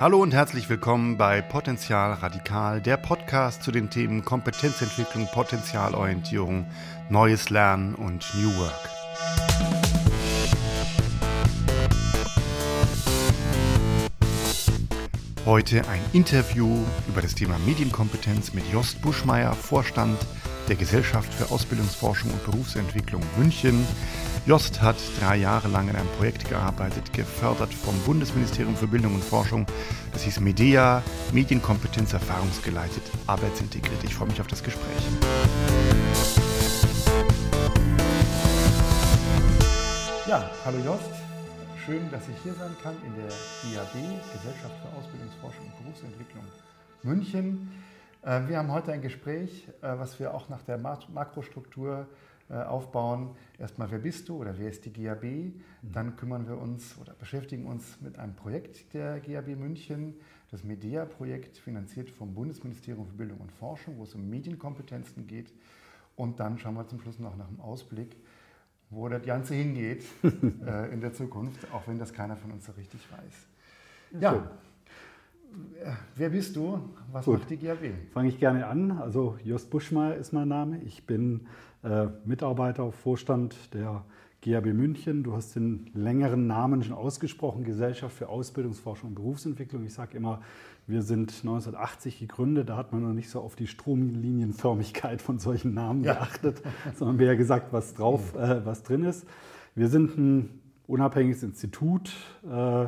Hallo 0.00 0.20
und 0.20 0.34
herzlich 0.34 0.68
willkommen 0.68 1.16
bei 1.16 1.40
Potenzial 1.40 2.14
Radikal, 2.14 2.80
der 2.80 2.96
Podcast 2.96 3.62
zu 3.62 3.70
den 3.70 3.90
Themen 3.90 4.24
Kompetenzentwicklung, 4.24 5.28
Potenzialorientierung, 5.32 6.66
neues 7.10 7.48
Lernen 7.48 7.94
und 7.94 8.26
New 8.34 8.50
Work. 8.58 8.90
Heute 15.46 15.88
ein 15.88 16.00
Interview 16.12 16.84
über 17.08 17.22
das 17.22 17.36
Thema 17.36 17.56
Medienkompetenz 17.64 18.52
mit 18.52 18.64
Jost 18.72 19.00
Buschmeier, 19.00 19.52
Vorstand 19.52 20.18
der 20.68 20.76
Gesellschaft 20.76 21.32
für 21.32 21.52
Ausbildungsforschung 21.52 22.32
und 22.32 22.44
Berufsentwicklung 22.44 23.22
München. 23.36 23.86
Jost 24.46 24.82
hat 24.82 24.96
drei 25.22 25.36
Jahre 25.36 25.68
lang 25.68 25.88
in 25.88 25.96
einem 25.96 26.08
Projekt 26.18 26.46
gearbeitet, 26.50 27.14
gefördert 27.14 27.72
vom 27.72 27.98
Bundesministerium 28.00 28.76
für 28.76 28.86
Bildung 28.86 29.14
und 29.14 29.24
Forschung. 29.24 29.64
Das 30.12 30.20
hieß 30.24 30.40
MEDEA, 30.40 31.02
Medienkompetenz 31.32 32.12
erfahrungsgeleitet, 32.12 33.02
arbeitsintegriert. 33.26 34.04
Ich 34.04 34.14
freue 34.14 34.28
mich 34.28 34.38
auf 34.42 34.46
das 34.46 34.62
Gespräch. 34.62 35.02
Ja, 40.28 40.50
hallo 40.66 40.78
Jost. 40.84 41.10
Schön, 41.86 42.10
dass 42.10 42.28
ich 42.28 42.36
hier 42.42 42.52
sein 42.52 42.76
kann 42.82 42.96
in 43.06 43.14
der 43.14 43.32
IAB, 43.72 43.92
Gesellschaft 44.30 44.74
für 44.82 44.98
Ausbildungsforschung 44.98 45.64
und 45.64 45.84
Berufsentwicklung 45.84 46.44
München. 47.02 47.72
Äh, 48.20 48.42
wir 48.46 48.58
haben 48.58 48.70
heute 48.70 48.92
ein 48.92 49.00
Gespräch, 49.00 49.68
äh, 49.80 49.98
was 49.98 50.20
wir 50.20 50.34
auch 50.34 50.50
nach 50.50 50.60
der 50.62 50.76
Makrostruktur 50.76 52.06
aufbauen. 52.52 53.30
Erstmal, 53.58 53.90
wer 53.90 53.98
bist 53.98 54.28
du 54.28 54.36
oder 54.36 54.58
wer 54.58 54.68
ist 54.68 54.84
die 54.84 54.92
GAB? 54.92 55.24
Mhm. 55.24 55.54
Dann 55.82 56.16
kümmern 56.16 56.46
wir 56.46 56.58
uns 56.58 56.96
oder 57.00 57.14
beschäftigen 57.14 57.66
uns 57.66 58.00
mit 58.00 58.18
einem 58.18 58.34
Projekt 58.34 58.92
der 58.94 59.20
GAB 59.20 59.56
München, 59.56 60.14
das 60.50 60.62
MEDEA-Projekt, 60.62 61.56
finanziert 61.56 62.10
vom 62.10 62.34
Bundesministerium 62.34 63.06
für 63.06 63.14
Bildung 63.14 63.38
und 63.38 63.52
Forschung, 63.52 63.98
wo 63.98 64.04
es 64.04 64.14
um 64.14 64.28
Medienkompetenzen 64.28 65.26
geht. 65.26 65.52
Und 66.16 66.38
dann 66.38 66.58
schauen 66.58 66.74
wir 66.74 66.86
zum 66.86 67.00
Schluss 67.00 67.18
noch 67.18 67.36
nach 67.36 67.48
dem 67.48 67.60
Ausblick, 67.60 68.16
wo 68.90 69.08
das 69.08 69.22
Ganze 69.22 69.54
hingeht 69.54 70.04
äh, 70.66 70.92
in 70.92 71.00
der 71.00 71.12
Zukunft, 71.12 71.72
auch 71.72 71.88
wenn 71.88 71.98
das 71.98 72.12
keiner 72.12 72.36
von 72.36 72.52
uns 72.52 72.66
so 72.66 72.72
richtig 72.72 73.00
weiß. 73.10 74.20
Ja, 74.20 74.48
ja. 75.82 75.96
Wer 76.16 76.30
bist 76.30 76.56
du? 76.56 76.80
Was 77.12 77.24
Gut. 77.24 77.40
macht 77.40 77.50
die 77.50 77.56
GAB? 77.56 77.78
Fange 78.12 78.28
ich 78.28 78.38
gerne 78.38 78.66
an. 78.66 78.90
Also 78.92 79.38
Jost 79.44 79.70
Buschmeier 79.70 80.16
ist 80.16 80.32
mein 80.32 80.48
Name. 80.48 80.80
Ich 80.82 81.06
bin 81.06 81.46
äh, 81.84 82.06
Mitarbeiter, 82.24 82.90
Vorstand 82.92 83.74
der 83.74 84.04
GAB 84.42 84.66
München. 84.66 85.22
Du 85.22 85.34
hast 85.34 85.54
den 85.54 85.90
längeren 85.94 86.46
Namen 86.46 86.82
schon 86.82 86.94
ausgesprochen, 86.94 87.64
Gesellschaft 87.64 88.16
für 88.16 88.28
Ausbildungsforschung 88.28 89.10
und 89.10 89.14
Berufsentwicklung. 89.14 89.84
Ich 89.84 89.94
sage 89.94 90.16
immer, 90.16 90.40
wir 90.86 91.02
sind 91.02 91.30
1980 91.30 92.18
gegründet, 92.18 92.68
da 92.68 92.76
hat 92.76 92.92
man 92.92 93.02
noch 93.02 93.14
nicht 93.14 93.30
so 93.30 93.40
auf 93.40 93.56
die 93.56 93.66
Stromlinienförmigkeit 93.66 95.22
von 95.22 95.38
solchen 95.38 95.72
Namen 95.72 96.04
ja. 96.04 96.14
geachtet, 96.14 96.62
sondern 96.94 97.16
mehr 97.16 97.36
gesagt, 97.36 97.72
was 97.72 97.94
drauf, 97.94 98.34
äh, 98.34 98.64
was 98.66 98.82
drin 98.82 99.04
ist. 99.04 99.26
Wir 99.74 99.88
sind 99.88 100.18
ein 100.18 100.60
unabhängiges 100.86 101.42
Institut, 101.42 102.12
äh, 102.44 102.86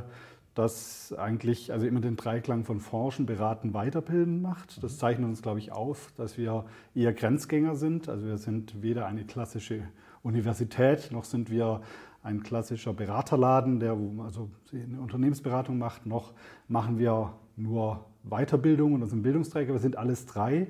das 0.57 1.13
eigentlich 1.13 1.71
also 1.71 1.87
immer 1.87 2.01
den 2.01 2.17
Dreiklang 2.17 2.65
von 2.65 2.81
Forschen, 2.81 3.27
Beraten, 3.27 3.75
Weiterbilden 3.75 4.41
macht. 4.41 4.83
Das 4.83 4.95
mhm. 4.95 4.99
zeichnet 4.99 5.29
uns, 5.29 5.43
glaube 5.43 5.59
ich, 5.59 5.71
auf, 5.71 6.13
dass 6.17 6.39
wir 6.39 6.65
eher 6.95 7.13
Grenzgänger 7.13 7.77
sind. 7.77 8.09
Also 8.09 8.27
wir 8.27 8.39
sind 8.39 8.83
weder 8.83 9.07
eine 9.07 9.25
klassische 9.25 9.83
Universität, 10.23 11.13
noch 11.13 11.25
sind 11.25 11.51
wir 11.51 11.83
ein 12.23 12.43
klassischer 12.43 12.95
Beraterladen, 12.95 13.79
der 13.81 13.97
also 14.25 14.51
eine 14.73 15.01
Unternehmensberatung 15.01 15.79
macht, 15.79 16.07
noch 16.07 16.33
machen 16.67 16.99
wir 16.99 17.35
nur 17.57 18.05
Weiterbildung 18.25 18.95
und 18.95 19.07
sind 19.07 19.23
Bildungsträger. 19.23 19.75
Wir 19.75 19.79
sind 19.79 19.97
alles 19.97 20.25
drei 20.27 20.69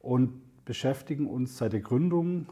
und 0.00 0.64
beschäftigen 0.64 1.26
uns 1.26 1.56
seit 1.56 1.72
der 1.72 1.80
Gründung, 1.80 2.46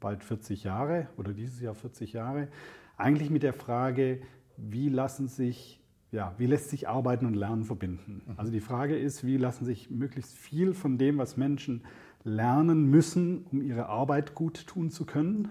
bald 0.00 0.24
40 0.24 0.64
Jahre 0.64 1.06
oder 1.18 1.32
dieses 1.32 1.60
Jahr 1.60 1.74
40 1.74 2.14
Jahre, 2.14 2.48
eigentlich 2.96 3.30
mit 3.30 3.42
der 3.42 3.52
Frage, 3.52 4.22
wie 4.56 4.88
lassen 4.88 5.28
sich 5.28 5.83
ja, 6.14 6.32
wie 6.38 6.46
lässt 6.46 6.70
sich 6.70 6.88
Arbeiten 6.88 7.26
und 7.26 7.34
Lernen 7.34 7.64
verbinden? 7.64 8.22
Mhm. 8.26 8.34
Also 8.36 8.52
die 8.52 8.60
Frage 8.60 8.96
ist, 8.96 9.24
wie 9.24 9.36
lassen 9.36 9.64
sich 9.64 9.90
möglichst 9.90 10.32
viel 10.32 10.72
von 10.72 10.96
dem, 10.96 11.18
was 11.18 11.36
Menschen 11.36 11.82
lernen 12.22 12.88
müssen, 12.88 13.44
um 13.50 13.60
ihre 13.60 13.86
Arbeit 13.86 14.34
gut 14.34 14.66
tun 14.66 14.90
zu 14.90 15.04
können, 15.04 15.48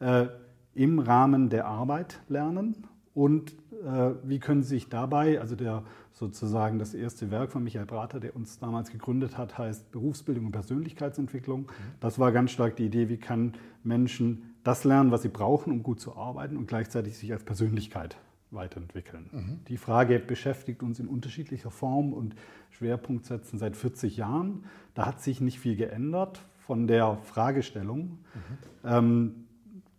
äh, 0.00 0.26
im 0.74 0.98
Rahmen 0.98 1.48
der 1.48 1.66
Arbeit 1.66 2.20
lernen 2.28 2.88
und 3.14 3.52
äh, 3.84 4.10
wie 4.24 4.40
können 4.40 4.64
Sie 4.64 4.70
sich 4.70 4.88
dabei, 4.88 5.40
also 5.40 5.54
der 5.54 5.84
sozusagen 6.12 6.80
das 6.80 6.94
erste 6.94 7.30
Werk 7.30 7.52
von 7.52 7.62
Michael 7.62 7.86
Brater, 7.86 8.18
der 8.18 8.34
uns 8.34 8.58
damals 8.58 8.90
gegründet 8.90 9.38
hat, 9.38 9.56
heißt 9.56 9.92
Berufsbildung 9.92 10.46
und 10.46 10.52
Persönlichkeitsentwicklung. 10.52 11.60
Mhm. 11.60 11.66
Das 12.00 12.18
war 12.18 12.32
ganz 12.32 12.50
stark 12.50 12.74
die 12.76 12.86
Idee, 12.86 13.08
wie 13.08 13.16
kann 13.16 13.54
Menschen 13.84 14.54
das 14.64 14.82
lernen, 14.82 15.12
was 15.12 15.22
sie 15.22 15.28
brauchen, 15.28 15.72
um 15.72 15.84
gut 15.84 16.00
zu 16.00 16.16
arbeiten 16.16 16.56
und 16.56 16.66
gleichzeitig 16.66 17.16
sich 17.16 17.32
als 17.32 17.44
Persönlichkeit 17.44 18.16
weiterentwickeln. 18.54 19.28
Mhm. 19.32 19.64
Die 19.68 19.76
Frage 19.76 20.18
beschäftigt 20.18 20.82
uns 20.82 20.98
in 21.00 21.08
unterschiedlicher 21.08 21.70
Form 21.70 22.12
und 22.12 22.34
Schwerpunkt 22.70 23.26
setzen 23.26 23.58
seit 23.58 23.76
40 23.76 24.16
Jahren. 24.16 24.64
Da 24.94 25.06
hat 25.06 25.20
sich 25.20 25.40
nicht 25.40 25.60
viel 25.60 25.76
geändert 25.76 26.40
von 26.58 26.86
der 26.86 27.18
Fragestellung. 27.18 28.18
Mhm. 28.34 28.58
Ähm, 28.84 29.34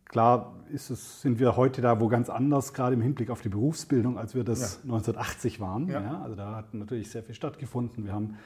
klar 0.06 0.56
es, 0.74 1.22
sind 1.22 1.40
wir 1.40 1.56
heute 1.56 1.82
da 1.82 2.00
wo 2.00 2.08
ganz 2.08 2.30
anders, 2.30 2.74
gerade 2.74 2.96
im 2.96 3.02
Hinblick 3.02 3.30
auf 3.30 3.42
die 3.42 3.50
Berufsbildung, 3.50 4.18
als 4.18 4.36
wir 4.36 4.44
das 4.44 4.80
ja. 4.84 4.94
1980 4.94 5.60
waren. 5.60 5.88
Ja. 5.88 6.02
Ja, 6.02 6.22
also 6.22 6.36
da 6.36 6.56
hat 6.56 6.74
natürlich 6.74 7.10
sehr 7.10 7.24
viel 7.24 7.36
stattgefunden. 7.36 8.06
Wir 8.06 8.14
haben 8.14 8.38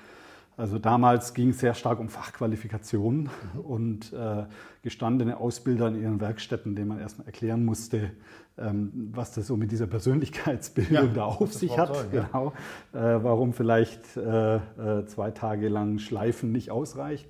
also 0.60 0.78
damals 0.78 1.34
ging 1.34 1.52
es 1.52 1.60
sehr 1.60 1.74
stark 1.74 2.02
um 2.02 2.10
Fachqualifikationen 2.10 3.30
mhm. 3.54 3.60
und 3.62 4.12
äh, 4.12 4.44
gestandene 4.82 5.38
Ausbilder 5.38 5.88
in 5.88 6.02
ihren 6.02 6.20
Werkstätten, 6.20 6.76
denen 6.76 6.90
man 6.90 7.00
erstmal 7.00 7.28
erklären 7.28 7.64
musste, 7.64 8.12
ähm, 8.58 9.10
was 9.14 9.32
das 9.32 9.48
so 9.48 9.56
mit 9.56 9.72
dieser 9.72 9.88
Persönlichkeitsbildung 9.88 10.94
ja, 10.94 11.14
da 11.14 11.24
auf 11.24 11.54
sich 11.54 11.78
hat. 11.78 11.94
Toll, 11.94 12.06
ja. 12.12 12.24
genau, 12.26 12.54
äh, 12.92 13.24
warum 13.24 13.54
vielleicht 13.54 14.18
äh, 14.18 14.56
äh, 14.58 15.06
zwei 15.06 15.32
Tage 15.32 15.70
lang 15.70 15.98
Schleifen 15.98 16.52
nicht 16.52 16.72
ausreicht. 16.72 17.30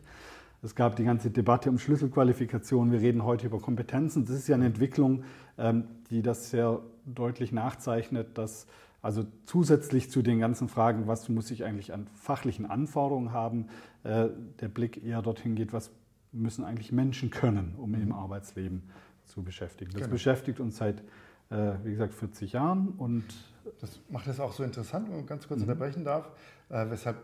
Es 0.63 0.73
gab 0.73 0.95
die 0.95 1.03
ganze 1.03 1.29
Debatte 1.29 1.69
um 1.69 1.77
Schlüsselqualifikationen. 1.77 2.91
Wir 2.91 2.99
reden 2.99 3.23
heute 3.23 3.45
über 3.45 3.59
Kompetenzen. 3.59 4.25
Das 4.25 4.35
ist 4.35 4.47
ja 4.47 4.55
eine 4.55 4.65
Entwicklung, 4.65 5.23
ähm, 5.59 5.83
die 6.09 6.23
das 6.23 6.49
sehr 6.49 6.79
deutlich 7.05 7.51
nachzeichnet, 7.51 8.39
dass 8.39 8.65
also 9.01 9.25
zusätzlich 9.45 10.11
zu 10.11 10.21
den 10.21 10.39
ganzen 10.39 10.67
Fragen, 10.67 11.07
was 11.07 11.29
muss 11.29 11.51
ich 11.51 11.63
eigentlich 11.63 11.93
an 11.93 12.07
fachlichen 12.15 12.65
Anforderungen 12.65 13.31
haben, 13.31 13.67
äh, 14.03 14.27
der 14.59 14.67
Blick 14.67 15.03
eher 15.03 15.21
dorthin 15.21 15.55
geht, 15.55 15.73
was 15.73 15.91
müssen 16.31 16.63
eigentlich 16.63 16.91
Menschen 16.91 17.29
können, 17.29 17.75
um 17.77 17.93
im 17.95 18.11
Arbeitsleben 18.11 18.83
zu 19.25 19.43
beschäftigen. 19.43 19.91
Das 19.91 20.01
genau. 20.01 20.11
beschäftigt 20.11 20.59
uns 20.59 20.77
seit, 20.77 21.01
äh, 21.49 21.73
wie 21.83 21.91
gesagt, 21.91 22.13
40 22.13 22.53
Jahren 22.53 22.89
und 22.89 23.25
das 23.79 23.99
macht 24.09 24.27
es 24.27 24.39
auch 24.39 24.51
so 24.51 24.63
interessant, 24.63 25.09
wenn 25.09 25.17
man 25.17 25.25
ganz 25.25 25.47
kurz 25.47 25.61
mhm. 25.61 25.69
unterbrechen 25.69 26.03
darf, 26.03 26.31
äh, 26.69 26.89
weshalb 26.89 27.17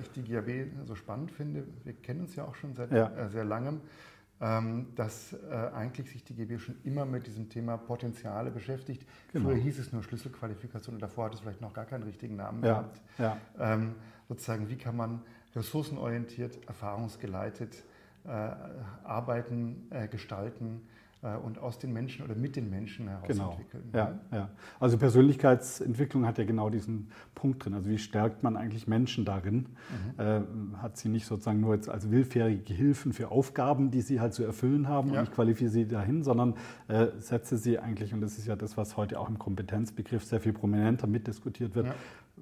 ich 0.00 0.10
die 0.10 0.22
GAB 0.22 0.86
so 0.86 0.94
spannend 0.94 1.30
finde. 1.30 1.64
Wir 1.84 1.92
kennen 1.92 2.22
uns 2.22 2.34
ja 2.36 2.44
auch 2.44 2.54
schon 2.54 2.74
seit 2.74 2.90
ja. 2.90 3.28
sehr 3.28 3.44
langem. 3.44 3.80
Ähm, 4.42 4.86
dass 4.94 5.34
äh, 5.34 5.54
eigentlich 5.74 6.10
sich 6.10 6.24
die 6.24 6.34
GB 6.34 6.58
schon 6.58 6.76
immer 6.84 7.04
mit 7.04 7.26
diesem 7.26 7.50
Thema 7.50 7.76
Potenziale 7.76 8.50
beschäftigt. 8.50 9.06
Genau. 9.34 9.50
Früher 9.50 9.58
hieß 9.58 9.78
es 9.78 9.92
nur 9.92 10.02
Schlüsselqualifikation 10.02 10.94
und 10.94 11.02
davor 11.02 11.26
hat 11.26 11.34
es 11.34 11.40
vielleicht 11.40 11.60
noch 11.60 11.74
gar 11.74 11.84
keinen 11.84 12.04
richtigen 12.04 12.36
Namen 12.36 12.64
ja. 12.64 12.72
gehabt. 12.72 13.02
Ja. 13.18 13.36
Ähm, 13.58 13.96
sozusagen, 14.28 14.70
wie 14.70 14.76
kann 14.76 14.96
man 14.96 15.20
ressourcenorientiert, 15.54 16.66
erfahrungsgeleitet 16.66 17.84
äh, 18.24 18.30
arbeiten, 19.04 19.88
äh, 19.90 20.08
gestalten 20.08 20.88
und 21.22 21.58
aus 21.58 21.78
den 21.78 21.92
Menschen 21.92 22.24
oder 22.24 22.34
mit 22.34 22.56
den 22.56 22.70
Menschen 22.70 23.08
heraus 23.08 23.28
genau. 23.28 23.50
entwickeln. 23.50 23.90
Ja, 23.92 24.18
ja. 24.32 24.48
Also 24.78 24.96
Persönlichkeitsentwicklung 24.96 26.26
hat 26.26 26.38
ja 26.38 26.44
genau 26.44 26.70
diesen 26.70 27.10
Punkt 27.34 27.64
drin. 27.64 27.74
Also 27.74 27.90
wie 27.90 27.98
stärkt 27.98 28.42
man 28.42 28.56
eigentlich 28.56 28.86
Menschen 28.86 29.26
darin? 29.26 29.66
Mhm. 30.16 30.24
Äh, 30.24 30.40
hat 30.78 30.96
sie 30.96 31.10
nicht 31.10 31.26
sozusagen 31.26 31.60
nur 31.60 31.74
jetzt 31.74 31.90
als 31.90 32.10
willfährige 32.10 32.72
Hilfen 32.72 33.12
für 33.12 33.30
Aufgaben, 33.30 33.90
die 33.90 34.00
sie 34.00 34.18
halt 34.18 34.32
zu 34.32 34.44
erfüllen 34.44 34.88
haben 34.88 35.12
ja. 35.12 35.20
und 35.20 35.28
ich 35.28 35.34
qualifiziere 35.34 35.70
sie 35.70 35.86
dahin, 35.86 36.22
sondern 36.22 36.54
äh, 36.88 37.08
setze 37.18 37.58
sie 37.58 37.78
eigentlich, 37.78 38.14
und 38.14 38.22
das 38.22 38.38
ist 38.38 38.46
ja 38.46 38.56
das, 38.56 38.78
was 38.78 38.96
heute 38.96 39.20
auch 39.20 39.28
im 39.28 39.38
Kompetenzbegriff 39.38 40.24
sehr 40.24 40.40
viel 40.40 40.54
prominenter 40.54 41.06
mitdiskutiert 41.06 41.74
wird, 41.74 41.88
ja. 41.88 41.94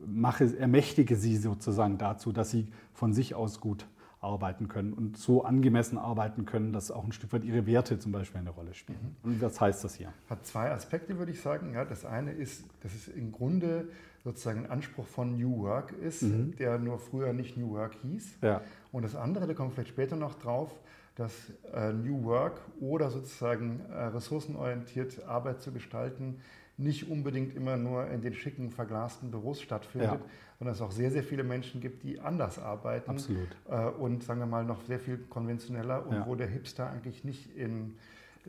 mache, 0.06 0.56
ermächtige 0.56 1.17
sie 1.17 1.37
sozusagen 1.37 1.99
dazu, 1.99 2.31
dass 2.31 2.50
sie 2.50 2.69
von 2.93 3.12
sich 3.12 3.35
aus 3.35 3.61
gut 3.61 3.87
arbeiten 4.29 4.69
können 4.69 4.93
und 4.93 5.17
so 5.17 5.45
angemessen 5.45 5.99
arbeiten 5.99 6.45
können, 6.45 6.73
dass 6.73 6.91
auch 6.91 7.05
ein 7.05 7.13
Stück 7.13 7.33
weit 7.33 7.45
ihre 7.45 7.67
Werte 7.67 7.99
zum 7.99 8.13
Beispiel 8.13 8.41
eine 8.41 8.51
Rolle 8.51 8.75
spielen. 8.75 9.17
Mhm. 9.23 9.33
Und 9.33 9.43
was 9.43 9.61
heißt 9.61 9.83
das 9.83 9.95
hier? 9.95 10.13
Hat 10.29 10.47
zwei 10.47 10.71
Aspekte, 10.71 11.19
würde 11.19 11.33
ich 11.33 11.41
sagen. 11.41 11.73
Ja, 11.75 11.85
das 11.85 12.05
eine 12.05 12.33
ist, 12.33 12.65
dass 12.83 12.95
es 12.95 13.09
im 13.09 13.33
Grunde 13.33 13.89
sozusagen 14.25 14.65
ein 14.65 14.71
Anspruch 14.71 15.07
von 15.07 15.37
New 15.37 15.63
Work 15.63 15.93
ist, 15.93 16.23
mhm. 16.23 16.55
der 16.57 16.79
nur 16.79 16.99
früher 16.99 17.33
nicht 17.33 17.57
New 17.57 17.71
Work 17.71 17.95
hieß. 18.03 18.39
Ja. 18.43 18.61
Und 18.93 19.03
das 19.03 19.17
andere, 19.17 19.47
da 19.47 19.55
kommen 19.55 19.71
wir 19.71 19.75
vielleicht 19.75 19.91
später 19.91 20.17
noch 20.17 20.35
drauf, 20.35 20.71
dass 21.17 21.33
äh, 21.75 21.93
New 21.93 22.25
Work 22.25 22.61
oder 22.81 23.11
sozusagen 23.11 23.81
äh, 23.91 24.05
ressourcenorientiert 24.05 25.25
Arbeit 25.27 25.63
zu 25.63 25.73
gestalten 25.73 26.41
nicht 26.79 27.11
unbedingt 27.11 27.57
immer 27.57 27.77
nur 27.77 28.07
in 28.09 28.21
den 28.21 28.33
schicken, 28.35 28.71
verglasten 28.71 29.33
Büros 29.33 29.61
stattfindet, 29.61 30.13
ja. 30.13 30.21
Sondern 30.58 30.75
es 30.75 30.81
auch 30.81 30.90
sehr, 30.90 31.10
sehr 31.10 31.22
viele 31.22 31.44
Menschen 31.44 31.81
gibt, 31.81 32.02
die 32.02 32.20
anders 32.20 32.58
arbeiten. 32.58 33.10
Absolut. 33.10 33.49
Äh, 33.69 33.87
und 33.87 34.25
sagen 34.25 34.40
wir 34.40 34.46
mal 34.46 34.64
noch 34.64 34.82
sehr 34.84 34.99
viel 34.99 35.19
konventioneller 35.19 36.06
und 36.06 36.14
ja. 36.16 36.26
wo 36.26 36.34
der 36.34 36.49
Hipster 36.49 36.90
eigentlich 36.90 37.25
nicht 37.25 37.56
in 37.56 37.94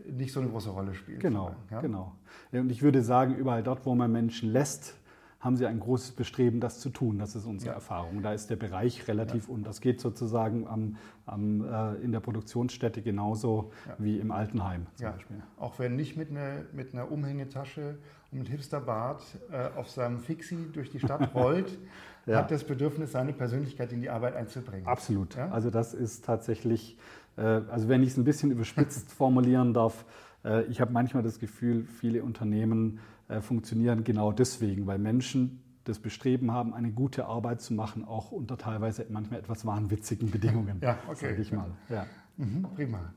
nicht 0.05 0.31
so 0.31 0.39
eine 0.39 0.49
große 0.49 0.69
Rolle 0.69 0.93
spielt. 0.93 1.19
Genau, 1.19 1.55
ja? 1.71 1.81
genau. 1.81 2.15
Und 2.51 2.71
ich 2.71 2.81
würde 2.81 3.01
sagen, 3.01 3.35
überall 3.35 3.63
dort, 3.63 3.85
wo 3.85 3.95
man 3.95 4.11
Menschen 4.11 4.49
lässt, 4.51 4.95
haben 5.39 5.55
sie 5.55 5.65
ein 5.65 5.79
großes 5.79 6.11
Bestreben, 6.11 6.59
das 6.59 6.79
zu 6.79 6.89
tun. 6.89 7.17
Das 7.17 7.35
ist 7.35 7.45
unsere 7.45 7.71
ja. 7.71 7.75
Erfahrung. 7.75 8.21
Da 8.21 8.33
ist 8.33 8.49
der 8.49 8.57
Bereich 8.57 9.07
relativ 9.07 9.47
ja. 9.47 9.53
und 9.53 9.65
das 9.65 9.79
geht 9.79 10.01
sozusagen 10.01 10.67
am, 10.67 10.97
am, 11.25 11.63
äh, 11.63 11.95
in 11.95 12.11
der 12.11 12.19
Produktionsstätte 12.19 13.01
genauso 13.01 13.71
ja. 13.87 13.95
wie 13.99 14.19
im 14.19 14.31
Altenheim 14.31 14.87
zum 14.95 15.11
Beispiel. 15.11 15.41
Auch 15.57 15.79
wenn 15.79 15.95
nicht 15.95 16.17
mit, 16.17 16.29
eine, 16.29 16.65
mit 16.73 16.93
einer 16.93 17.09
Umhängetasche 17.09 17.99
mit 18.31 18.47
Hipsterbart 18.47 19.23
äh, 19.51 19.77
auf 19.77 19.89
seinem 19.89 20.19
Fixie 20.19 20.69
durch 20.71 20.89
die 20.91 20.99
Stadt 20.99 21.33
rollt, 21.33 21.77
hat 22.27 22.51
das 22.51 22.63
Bedürfnis, 22.63 23.11
seine 23.11 23.33
Persönlichkeit 23.33 23.91
in 23.91 24.01
die 24.01 24.09
Arbeit 24.09 24.35
einzubringen. 24.35 24.85
Absolut. 24.85 25.37
Also 25.37 25.69
das 25.69 25.93
ist 25.93 26.25
tatsächlich, 26.25 26.97
äh, 27.37 27.41
also 27.41 27.89
wenn 27.89 28.03
ich 28.03 28.09
es 28.09 28.17
ein 28.17 28.23
bisschen 28.23 28.51
überspitzt 28.51 29.11
formulieren 29.11 29.73
darf, 29.73 30.05
äh, 30.45 30.63
ich 30.65 30.79
habe 30.79 30.91
manchmal 30.91 31.23
das 31.23 31.39
Gefühl, 31.39 31.85
viele 31.85 32.23
Unternehmen 32.23 32.99
äh, 33.27 33.41
funktionieren 33.41 34.03
genau 34.03 34.31
deswegen, 34.31 34.85
weil 34.87 34.99
Menschen 34.99 35.63
das 35.85 35.99
Bestreben 35.99 36.51
haben, 36.51 36.73
eine 36.73 36.91
gute 36.91 37.25
Arbeit 37.25 37.61
zu 37.61 37.73
machen, 37.73 38.05
auch 38.05 38.31
unter 38.31 38.57
teilweise 38.57 39.05
manchmal 39.09 39.39
etwas 39.39 39.65
wahnwitzigen 39.65 40.29
Bedingungen, 40.29 40.79
ja, 40.81 40.99
okay. 41.07 41.29
sage 41.29 41.41
ich 41.41 41.51
mal. 41.51 41.71
Ja. 41.89 42.05
Mhm, 42.37 42.67
prima. 42.75 43.13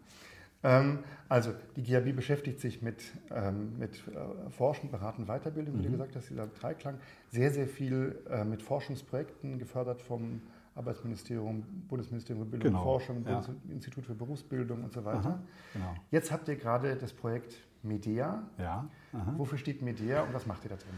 Ähm, 0.64 1.00
also 1.28 1.52
die 1.76 1.82
GAB 1.82 2.14
beschäftigt 2.14 2.60
sich 2.60 2.82
mit, 2.82 3.02
ähm, 3.30 3.78
mit 3.78 3.96
äh, 4.08 4.50
Forschen, 4.50 4.90
Beraten, 4.90 5.26
Weiterbildung, 5.26 5.74
wie 5.74 5.78
mhm. 5.78 5.84
du 5.84 5.90
gesagt 5.92 6.16
hast, 6.16 6.30
dieser 6.30 6.46
Dreiklang. 6.46 6.98
Sehr, 7.30 7.50
sehr 7.50 7.66
viel 7.66 8.20
äh, 8.30 8.44
mit 8.44 8.62
Forschungsprojekten 8.62 9.58
gefördert 9.58 10.02
vom 10.02 10.42
Arbeitsministerium, 10.74 11.62
Bundesministerium 11.88 12.44
für 12.44 12.50
Bildung 12.50 12.72
genau. 12.72 12.80
und 12.80 12.84
Forschung, 12.84 13.24
ja. 13.26 13.42
Institut 13.70 14.06
für 14.06 14.14
Berufsbildung 14.14 14.84
und 14.84 14.92
so 14.92 15.04
weiter. 15.04 15.18
Aha, 15.18 15.42
genau. 15.72 15.94
Jetzt 16.10 16.32
habt 16.32 16.48
ihr 16.48 16.56
gerade 16.56 16.96
das 16.96 17.12
Projekt 17.12 17.56
Medea. 17.82 18.42
Ja. 18.58 18.88
Wofür 19.36 19.58
steht 19.58 19.82
Medea 19.82 20.22
und 20.22 20.32
was 20.32 20.46
macht 20.46 20.64
ihr 20.64 20.70
da 20.70 20.76
drin? 20.76 20.94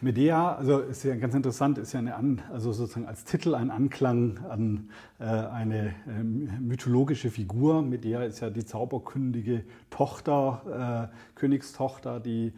Medea, 0.00 0.56
also 0.56 0.80
ist 0.80 1.04
ja 1.04 1.14
ganz 1.14 1.34
interessant, 1.34 1.78
ist 1.78 1.92
ja 1.92 2.00
eine 2.00 2.16
An, 2.16 2.42
also 2.52 2.72
sozusagen 2.72 3.06
als 3.06 3.24
Titel 3.24 3.54
ein 3.54 3.70
Anklang 3.70 4.38
an 4.48 4.90
äh, 5.18 5.24
eine 5.24 5.94
äh, 6.08 6.22
mythologische 6.22 7.30
Figur. 7.30 7.82
Medea 7.82 8.24
ist 8.24 8.40
ja 8.40 8.50
die 8.50 8.64
zauberkündige 8.64 9.62
Tochter, 9.90 11.10
äh, 11.12 11.38
Königstochter, 11.38 12.18
die 12.18 12.52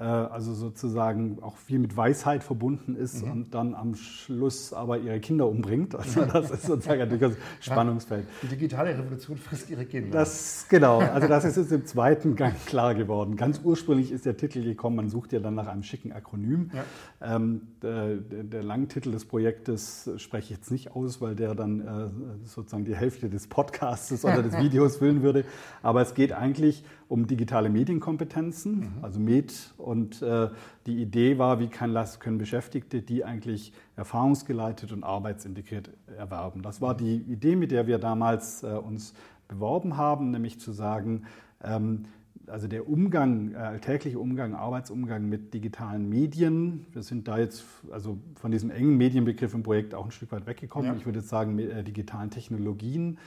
also 0.00 0.54
sozusagen 0.54 1.42
auch 1.42 1.58
viel 1.58 1.78
mit 1.78 1.94
Weisheit 1.94 2.42
verbunden 2.42 2.96
ist 2.96 3.24
mhm. 3.24 3.30
und 3.30 3.54
dann 3.54 3.74
am 3.74 3.94
Schluss 3.94 4.72
aber 4.72 4.98
ihre 4.98 5.20
Kinder 5.20 5.46
umbringt. 5.46 5.94
Also 5.94 6.24
das 6.24 6.50
ist 6.50 6.62
sozusagen 6.64 7.02
ein 7.02 7.08
durchaus 7.08 7.34
Spannungsfeld. 7.60 8.26
Die 8.42 8.46
digitale 8.46 8.96
Revolution 8.96 9.36
frisst 9.36 9.70
ihre 9.70 9.84
Kinder. 9.84 10.10
Das, 10.10 10.66
genau, 10.68 11.00
also 11.00 11.28
das 11.28 11.44
ist 11.44 11.56
jetzt 11.56 11.72
im 11.72 11.84
zweiten 11.84 12.36
Gang 12.36 12.54
klar 12.66 12.94
geworden. 12.94 13.36
Ganz 13.36 13.60
ursprünglich 13.62 14.12
ist 14.12 14.24
der 14.24 14.36
Titel 14.36 14.62
gekommen, 14.64 14.96
man 14.96 15.10
sucht 15.10 15.32
ja 15.32 15.40
dann 15.40 15.54
nach 15.54 15.68
einem 15.68 15.82
schicken 15.82 16.12
Akronym. 16.12 16.70
Ja. 16.72 17.36
Ähm, 17.36 17.60
der, 17.82 18.16
der 18.16 18.62
Langtitel 18.62 19.12
des 19.12 19.26
Projektes 19.26 20.10
spreche 20.16 20.44
ich 20.44 20.58
jetzt 20.58 20.70
nicht 20.70 20.96
aus, 20.96 21.20
weil 21.20 21.34
der 21.34 21.54
dann 21.54 21.80
äh, 21.80 22.46
sozusagen 22.46 22.84
die 22.84 22.96
Hälfte 22.96 23.28
des 23.28 23.46
Podcasts 23.46 24.24
oder 24.24 24.42
des 24.42 24.56
Videos 24.58 24.96
füllen 24.96 25.22
würde. 25.22 25.44
Aber 25.82 26.00
es 26.00 26.14
geht 26.14 26.32
eigentlich 26.32 26.82
um 27.12 27.26
digitale 27.26 27.68
Medienkompetenzen, 27.68 28.78
mhm. 28.78 28.92
also 29.02 29.20
MED. 29.20 29.52
Und 29.76 30.22
äh, 30.22 30.48
die 30.86 31.02
Idee 31.02 31.36
war, 31.36 31.60
wie 31.60 31.68
kann, 31.68 31.92
können 32.20 32.38
Beschäftigte 32.38 33.02
die 33.02 33.22
eigentlich 33.22 33.74
erfahrungsgeleitet 33.96 34.92
und 34.92 35.04
arbeitsintegriert 35.04 35.90
erwerben. 36.16 36.62
Das 36.62 36.80
war 36.80 36.96
die 36.96 37.16
Idee, 37.16 37.54
mit 37.54 37.70
der 37.70 37.86
wir 37.86 37.98
damals 37.98 38.62
äh, 38.62 38.68
uns 38.68 39.12
beworben 39.46 39.98
haben, 39.98 40.30
nämlich 40.30 40.58
zu 40.58 40.72
sagen, 40.72 41.24
ähm, 41.62 42.04
also 42.46 42.68
der 42.68 42.88
Umgang, 42.88 43.52
äh, 43.52 43.56
alltägliche 43.56 44.18
Umgang, 44.18 44.54
Arbeitsumgang 44.54 45.28
mit 45.28 45.54
digitalen 45.54 46.08
Medien, 46.08 46.86
wir 46.92 47.02
sind 47.02 47.28
da 47.28 47.38
jetzt 47.38 47.64
also 47.90 48.18
von 48.34 48.50
diesem 48.50 48.70
engen 48.70 48.96
Medienbegriff 48.96 49.54
im 49.54 49.62
Projekt 49.62 49.94
auch 49.94 50.04
ein 50.04 50.10
Stück 50.10 50.32
weit 50.32 50.46
weggekommen. 50.46 50.92
Ja. 50.92 50.96
Ich 50.96 51.06
würde 51.06 51.20
jetzt 51.20 51.28
sagen, 51.28 51.54
mit, 51.54 51.70
äh, 51.70 51.82
digitalen 51.82 52.30
Technologien 52.30 53.18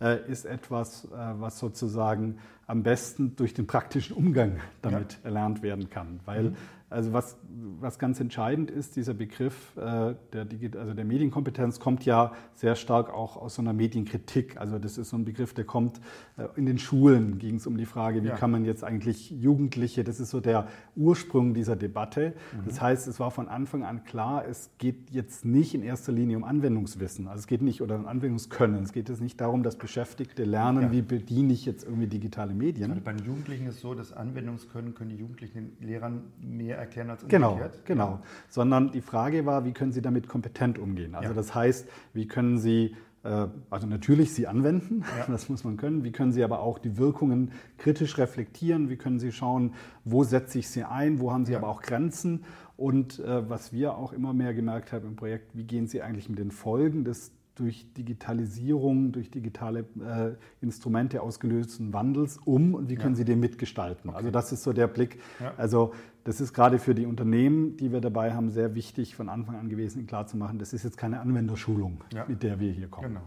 ja. 0.00 0.12
äh, 0.12 0.30
ist 0.30 0.44
etwas, 0.44 1.08
was 1.10 1.58
sozusagen 1.58 2.38
am 2.66 2.82
besten 2.82 3.34
durch 3.36 3.54
den 3.54 3.66
praktischen 3.66 4.14
Umgang 4.14 4.60
damit 4.82 5.14
ja. 5.14 5.18
erlernt 5.24 5.62
werden 5.62 5.90
kann. 5.90 6.20
Weil 6.24 6.50
mhm. 6.50 6.56
Also 6.90 7.12
was, 7.12 7.36
was 7.80 7.98
ganz 7.98 8.18
entscheidend 8.18 8.70
ist, 8.70 8.96
dieser 8.96 9.12
Begriff 9.12 9.76
äh, 9.76 10.14
der, 10.32 10.46
also 10.78 10.94
der 10.94 11.04
Medienkompetenz 11.04 11.80
kommt 11.80 12.06
ja 12.06 12.32
sehr 12.54 12.76
stark 12.76 13.12
auch 13.12 13.36
aus 13.36 13.56
so 13.56 13.62
einer 13.62 13.74
Medienkritik. 13.74 14.56
Also 14.58 14.78
das 14.78 14.96
ist 14.96 15.10
so 15.10 15.18
ein 15.18 15.26
Begriff, 15.26 15.52
der 15.52 15.64
kommt 15.64 16.00
äh, 16.38 16.46
in 16.56 16.64
den 16.64 16.78
Schulen, 16.78 17.38
ging 17.38 17.56
es 17.56 17.66
um 17.66 17.76
die 17.76 17.84
Frage, 17.84 18.22
wie 18.22 18.28
ja. 18.28 18.36
kann 18.36 18.50
man 18.50 18.64
jetzt 18.64 18.84
eigentlich 18.84 19.30
Jugendliche, 19.30 20.02
das 20.02 20.18
ist 20.18 20.30
so 20.30 20.40
der 20.40 20.66
Ursprung 20.96 21.52
dieser 21.52 21.76
Debatte. 21.76 22.32
Mhm. 22.52 22.64
Das 22.64 22.80
heißt, 22.80 23.06
es 23.06 23.20
war 23.20 23.30
von 23.30 23.48
Anfang 23.48 23.84
an 23.84 24.04
klar, 24.04 24.46
es 24.48 24.70
geht 24.78 25.10
jetzt 25.10 25.44
nicht 25.44 25.74
in 25.74 25.82
erster 25.82 26.12
Linie 26.12 26.38
um 26.38 26.44
Anwendungswissen, 26.44 27.28
also 27.28 27.40
es 27.40 27.46
geht 27.46 27.60
nicht 27.60 27.82
oder 27.82 27.96
um 27.96 28.06
Anwendungskönnen. 28.06 28.82
Es 28.82 28.94
geht 28.94 29.10
jetzt 29.10 29.20
nicht 29.20 29.38
darum, 29.42 29.62
dass 29.62 29.76
Beschäftigte 29.76 30.44
lernen, 30.44 30.84
ja. 30.84 30.92
wie 30.92 31.02
bediene 31.02 31.52
ich 31.52 31.66
jetzt 31.66 31.84
irgendwie 31.84 32.06
digitale 32.06 32.54
Medien. 32.54 32.90
Also 32.90 33.02
bei 33.02 33.12
den 33.12 33.26
Jugendlichen 33.26 33.66
ist 33.66 33.76
es 33.76 33.80
so, 33.82 33.94
dass 33.94 34.14
Anwendungskönnen 34.14 34.94
können 34.94 35.10
die 35.10 35.16
Jugendlichen 35.16 35.76
den 35.78 35.86
Lehrern 35.86 36.22
mehr 36.40 36.77
erklären 36.78 37.10
als 37.10 37.26
genau, 37.26 37.52
umgekehrt. 37.52 37.84
Genau, 37.84 38.06
genau. 38.06 38.20
Sondern 38.48 38.92
die 38.92 39.00
Frage 39.00 39.44
war, 39.46 39.64
wie 39.64 39.72
können 39.72 39.92
Sie 39.92 40.02
damit 40.02 40.28
kompetent 40.28 40.78
umgehen? 40.78 41.14
Also 41.14 41.30
ja. 41.30 41.34
das 41.34 41.54
heißt, 41.54 41.88
wie 42.14 42.26
können 42.26 42.58
Sie 42.58 42.94
äh, 43.24 43.48
also 43.70 43.86
natürlich 43.86 44.32
sie 44.32 44.46
anwenden, 44.46 45.04
ja. 45.18 45.26
das 45.28 45.48
muss 45.48 45.64
man 45.64 45.76
können. 45.76 46.04
Wie 46.04 46.12
können 46.12 46.32
Sie 46.32 46.42
aber 46.42 46.60
auch 46.60 46.78
die 46.78 46.96
Wirkungen 46.96 47.52
kritisch 47.76 48.18
reflektieren? 48.18 48.88
Wie 48.88 48.96
können 48.96 49.18
Sie 49.18 49.32
schauen, 49.32 49.74
wo 50.04 50.24
setze 50.24 50.58
ich 50.58 50.68
sie 50.68 50.84
ein? 50.84 51.20
Wo 51.20 51.32
haben 51.32 51.44
Sie 51.44 51.52
ja. 51.52 51.58
aber 51.58 51.68
auch 51.68 51.82
Grenzen? 51.82 52.44
Und 52.76 53.18
äh, 53.18 53.48
was 53.48 53.72
wir 53.72 53.96
auch 53.96 54.12
immer 54.12 54.32
mehr 54.32 54.54
gemerkt 54.54 54.92
haben 54.92 55.06
im 55.08 55.16
Projekt, 55.16 55.56
wie 55.56 55.64
gehen 55.64 55.88
Sie 55.88 56.00
eigentlich 56.00 56.28
mit 56.28 56.38
den 56.38 56.50
Folgen 56.50 57.04
des 57.04 57.32
durch 57.58 57.92
Digitalisierung, 57.94 59.12
durch 59.12 59.30
digitale 59.30 59.80
äh, 59.80 60.32
Instrumente 60.60 61.22
ausgelösten 61.22 61.92
Wandels 61.92 62.38
um 62.38 62.74
und 62.74 62.88
wie 62.88 62.96
können 62.96 63.14
ja. 63.14 63.18
Sie 63.18 63.24
den 63.24 63.40
mitgestalten? 63.40 64.10
Okay. 64.10 64.18
Also 64.18 64.30
das 64.30 64.52
ist 64.52 64.62
so 64.62 64.72
der 64.72 64.86
Blick. 64.86 65.20
Ja. 65.40 65.52
Also 65.56 65.92
das 66.24 66.40
ist 66.40 66.52
gerade 66.52 66.78
für 66.78 66.94
die 66.94 67.06
Unternehmen, 67.06 67.76
die 67.76 67.92
wir 67.92 68.00
dabei 68.00 68.34
haben, 68.34 68.50
sehr 68.50 68.74
wichtig 68.74 69.16
von 69.16 69.28
Anfang 69.28 69.56
an 69.56 69.68
gewesen, 69.68 70.06
klarzumachen, 70.06 70.58
das 70.58 70.72
ist 70.72 70.84
jetzt 70.84 70.96
keine 70.96 71.20
Anwenderschulung, 71.20 72.02
ja. 72.12 72.24
mit 72.28 72.42
der 72.42 72.60
wir 72.60 72.72
hier 72.72 72.88
kommen. 72.88 73.08
Genau. 73.08 73.22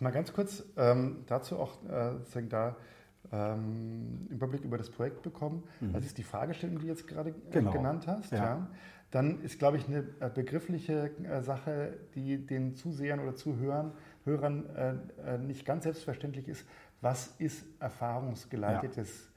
Mal 0.00 0.10
ganz 0.10 0.32
kurz 0.32 0.64
ähm, 0.76 1.18
dazu 1.26 1.56
auch 1.56 1.78
äh, 1.84 2.42
da 2.48 2.74
ähm, 3.30 4.26
Überblick 4.28 4.64
über 4.64 4.76
das 4.76 4.90
Projekt 4.90 5.22
bekommen. 5.22 5.62
Mhm. 5.80 5.92
Das 5.92 6.04
ist 6.04 6.18
die 6.18 6.24
Fragestellung, 6.24 6.76
die 6.78 6.82
du 6.82 6.88
jetzt 6.88 7.06
gerade 7.06 7.30
äh, 7.30 7.34
genau. 7.52 7.70
genannt 7.70 8.06
hast. 8.06 8.32
Ja. 8.32 8.68
Dann 9.12 9.42
ist, 9.42 9.58
glaube 9.58 9.76
ich, 9.76 9.86
eine 9.86 10.04
äh, 10.20 10.30
begriffliche 10.34 11.10
äh, 11.22 11.42
Sache, 11.42 11.92
die 12.14 12.44
den 12.44 12.74
Zusehern 12.74 13.20
oder 13.20 13.36
Zuhörern 13.36 13.92
Hörern 14.24 14.66
äh, 15.24 15.38
nicht 15.38 15.64
ganz 15.64 15.84
selbstverständlich 15.84 16.48
ist. 16.48 16.64
Was 17.00 17.34
ist 17.38 17.64
erfahrungsgeleitetes 17.80 19.28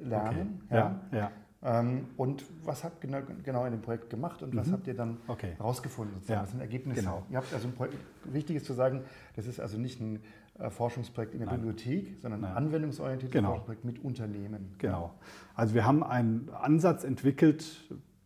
ja. 0.00 0.08
Lernen? 0.08 0.62
Okay. 0.66 0.76
Ja. 0.76 1.00
ja. 1.12 1.30
Ähm, 1.62 2.08
und 2.16 2.44
was 2.62 2.84
habt 2.84 3.02
ihr 3.02 3.22
genau 3.42 3.64
in 3.64 3.72
dem 3.72 3.80
Projekt 3.80 4.10
gemacht 4.10 4.42
und 4.42 4.54
was 4.54 4.68
mhm. 4.68 4.72
habt 4.72 4.86
ihr 4.86 4.94
dann 4.94 5.16
okay. 5.26 5.54
rausgefunden? 5.58 6.20
Ja. 6.28 6.42
Was 6.42 6.50
sind 6.50 6.60
Ergebnisse? 6.60 7.00
Genau. 7.00 7.24
Ihr 7.30 7.38
habt 7.38 7.52
also 7.52 7.66
ein 7.66 7.74
Projekt, 7.74 7.96
wichtig 8.24 8.56
ist 8.56 8.66
zu 8.66 8.74
sagen, 8.74 9.02
das 9.34 9.46
ist 9.46 9.58
also 9.58 9.78
nicht 9.78 10.00
ein 10.00 10.22
Forschungsprojekt 10.70 11.32
in 11.32 11.40
der 11.40 11.48
Nein. 11.48 11.62
Bibliothek, 11.62 12.18
sondern 12.20 12.44
ein 12.44 12.52
anwendungsorientiertes 12.52 13.32
genau. 13.32 13.48
Forschungsprojekt 13.48 13.84
mit 13.84 14.04
Unternehmen. 14.04 14.74
Genau. 14.78 15.14
Also 15.54 15.74
wir 15.74 15.86
haben 15.86 16.04
einen 16.04 16.50
Ansatz 16.50 17.04
entwickelt, 17.04 17.64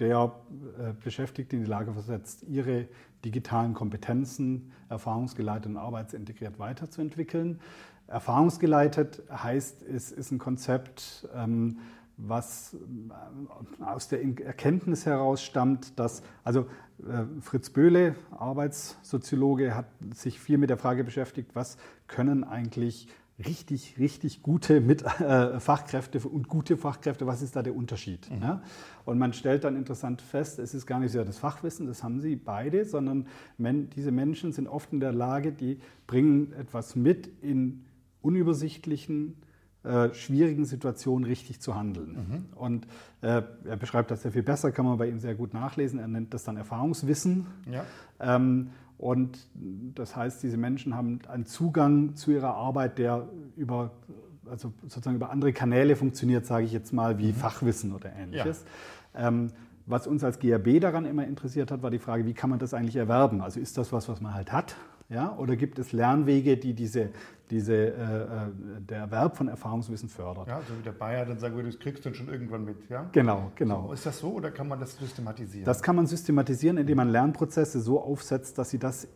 der 0.01 0.33
äh, 0.79 0.93
Beschäftigte 1.05 1.57
in 1.57 1.63
die 1.63 1.69
Lage 1.69 1.93
versetzt, 1.93 2.45
ihre 2.49 2.89
digitalen 3.25 3.75
Kompetenzen 3.75 4.73
erfahrungsgeleitet 4.89 5.67
und 5.67 5.77
arbeitsintegriert 5.77 6.59
weiterzuentwickeln. 6.59 7.61
Erfahrungsgeleitet 8.07 9.23
heißt, 9.31 9.83
es 9.83 10.11
ist 10.11 10.33
ein 10.33 10.39
Konzept, 10.39 11.29
ähm, 11.35 11.79
was 12.17 12.75
äh, 12.75 13.85
aus 13.85 14.09
der 14.09 14.23
Erkenntnis 14.23 15.07
heraus 15.07 15.43
stammt, 15.43 15.99
dass, 15.99 16.23
also 16.45 16.67
äh, 17.01 17.25
Fritz 17.41 17.71
Böhle, 17.71 18.17
Arbeitssoziologe, 18.31 19.75
hat 19.75 19.87
sich 20.15 20.41
viel 20.41 20.59
mit 20.59 20.71
der 20.71 20.77
Frage 20.77 21.05
beschäftigt, 21.05 21.55
was 21.55 21.79
können 22.09 22.45
eigentlich 22.45 23.09
richtig, 23.47 23.97
richtig 23.99 24.43
gute 24.43 24.81
mit, 24.81 25.03
äh, 25.21 25.61
Fachkräfte 25.61 26.21
und 26.21 26.49
gute 26.49 26.77
Fachkräfte, 26.77 27.27
was 27.27 27.43
ist 27.43 27.57
da 27.57 27.63
der 27.63 27.75
Unterschied? 27.75 28.31
Mhm. 28.31 28.43
Ja? 28.43 28.63
Und 29.05 29.19
man 29.19 29.33
stellt 29.33 29.65
dann 29.65 29.77
interessant 29.77 30.23
fest, 30.23 30.59
es 30.59 30.75
ist 30.75 30.87
gar 30.87 31.01
nicht 31.01 31.13
so 31.13 31.23
das 31.25 31.39
Fachwissen, 31.39 31.87
das 31.87 32.03
haben 32.03 32.21
sie 32.21 32.37
beide, 32.37 32.85
sondern 32.85 33.27
men, 33.59 33.91
diese 33.91 34.13
Menschen 34.13 34.53
sind 34.53 34.69
oft 34.69 34.93
in 34.93 35.01
der 35.01 35.13
Lage, 35.13 35.53
die 35.53 35.79
bringen 36.07 36.53
etwas 36.53 36.97
mit 36.97 37.31
in 37.43 37.85
unübersichtlichen, 38.23 39.37
äh, 39.83 40.13
schwierigen 40.13 40.67
Situationen 40.67 41.25
richtig 41.25 41.61
zu 41.61 41.75
handeln. 41.75 42.13
Mhm. 42.13 42.57
Und 42.57 42.87
äh, 43.23 43.43
er 43.65 43.77
beschreibt 43.79 44.11
das 44.11 44.23
sehr 44.23 44.33
viel 44.33 44.43
besser, 44.43 44.73
kann 44.73 44.85
man 44.85 44.99
bei 44.99 45.09
ihm 45.09 45.19
sehr 45.19 45.35
gut 45.35 45.55
nachlesen. 45.55 45.99
Er 45.99 46.09
nennt 46.09 46.35
das 46.35 46.45
dann 46.45 46.57
Erfahrungswissen. 46.57 47.47
Ja. 47.71 47.85
Ähm, 48.21 48.71
und 48.99 49.39
das 49.95 50.15
heißt, 50.15 50.43
diese 50.43 50.59
Menschen 50.59 50.95
haben 50.95 51.21
einen 51.27 51.47
Zugang 51.47 52.15
zu 52.17 52.31
ihrer 52.31 52.55
Arbeit, 52.55 52.99
der 52.99 53.27
über, 53.57 53.93
also 54.45 54.75
sozusagen 54.83 55.17
über 55.17 55.31
andere 55.31 55.55
Kanäle 55.55 55.97
funktioniert, 55.97 56.45
sage 56.45 56.67
ich 56.67 56.73
jetzt 56.73 56.93
mal, 56.93 57.19
wie 57.19 57.29
mhm. 57.29 57.37
Fachwissen 57.37 57.95
oder 57.95 58.13
ähnliches. 58.15 58.65
Ja. 59.15 59.29
Ähm, 59.29 59.49
was 59.87 60.07
uns 60.07 60.23
als 60.23 60.39
GRB 60.39 60.81
daran 60.81 61.07
immer 61.07 61.27
interessiert 61.27 61.71
hat, 61.71 61.83
war 61.83 61.91
die 61.91 61.99
Frage, 61.99 62.27
wie 62.27 62.35
kann 62.35 62.51
man 62.51 62.59
das 62.59 62.75
eigentlich 62.75 62.97
erwerben? 62.97 63.41
Also 63.41 63.59
ist 63.59 63.79
das 63.79 63.93
was, 63.93 64.11
was 64.11 64.21
man 64.21 64.35
halt 64.35 64.53
hat? 64.53 64.77
Ja? 65.09 65.37
Oder 65.37 65.57
gibt 65.57 65.79
es 65.79 65.93
Lernwege, 65.93 66.57
die 66.57 66.75
diese, 66.75 67.09
diese, 67.51 67.75
äh, 67.75 67.89
äh, 67.89 67.93
der 68.89 68.99
Erwerb 68.99 69.37
von 69.37 69.49
Erfahrungswissen 69.49 70.09
fördert? 70.09 70.47
Ja, 70.49 70.61
so 70.67 70.79
wie 70.79 70.83
der 70.83 70.93
Bayer 70.93 71.27
dann 71.27 71.39
sagen 71.39 71.57
würde, 71.57 71.71
das 71.71 71.79
kriegst 71.79 72.05
du 72.05 72.11
dann 72.11 72.15
schon 72.15 72.29
irgendwann 72.29 72.65
mit. 72.65 72.89
Ja? 72.89 73.09
Genau, 73.13 73.51
genau. 73.57 73.89
So, 73.89 73.93
ist 73.93 74.07
das 74.07 74.21
so 74.21 74.33
oder 74.33 74.51
kann 74.51 74.69
man 74.69 74.81
das 74.81 74.97
systematisieren? 74.97 75.65
Das 75.65 75.83
kann 75.83 75.97
man 75.97 76.07
systematisieren, 76.07 76.77
indem 76.77 76.97
man 76.97 77.09
Lernprozesse 77.09 77.81
so 77.81 78.01
aufsetzt, 78.01 78.59
dass 78.59 78.71
sie 78.71 78.79
das 78.79 79.09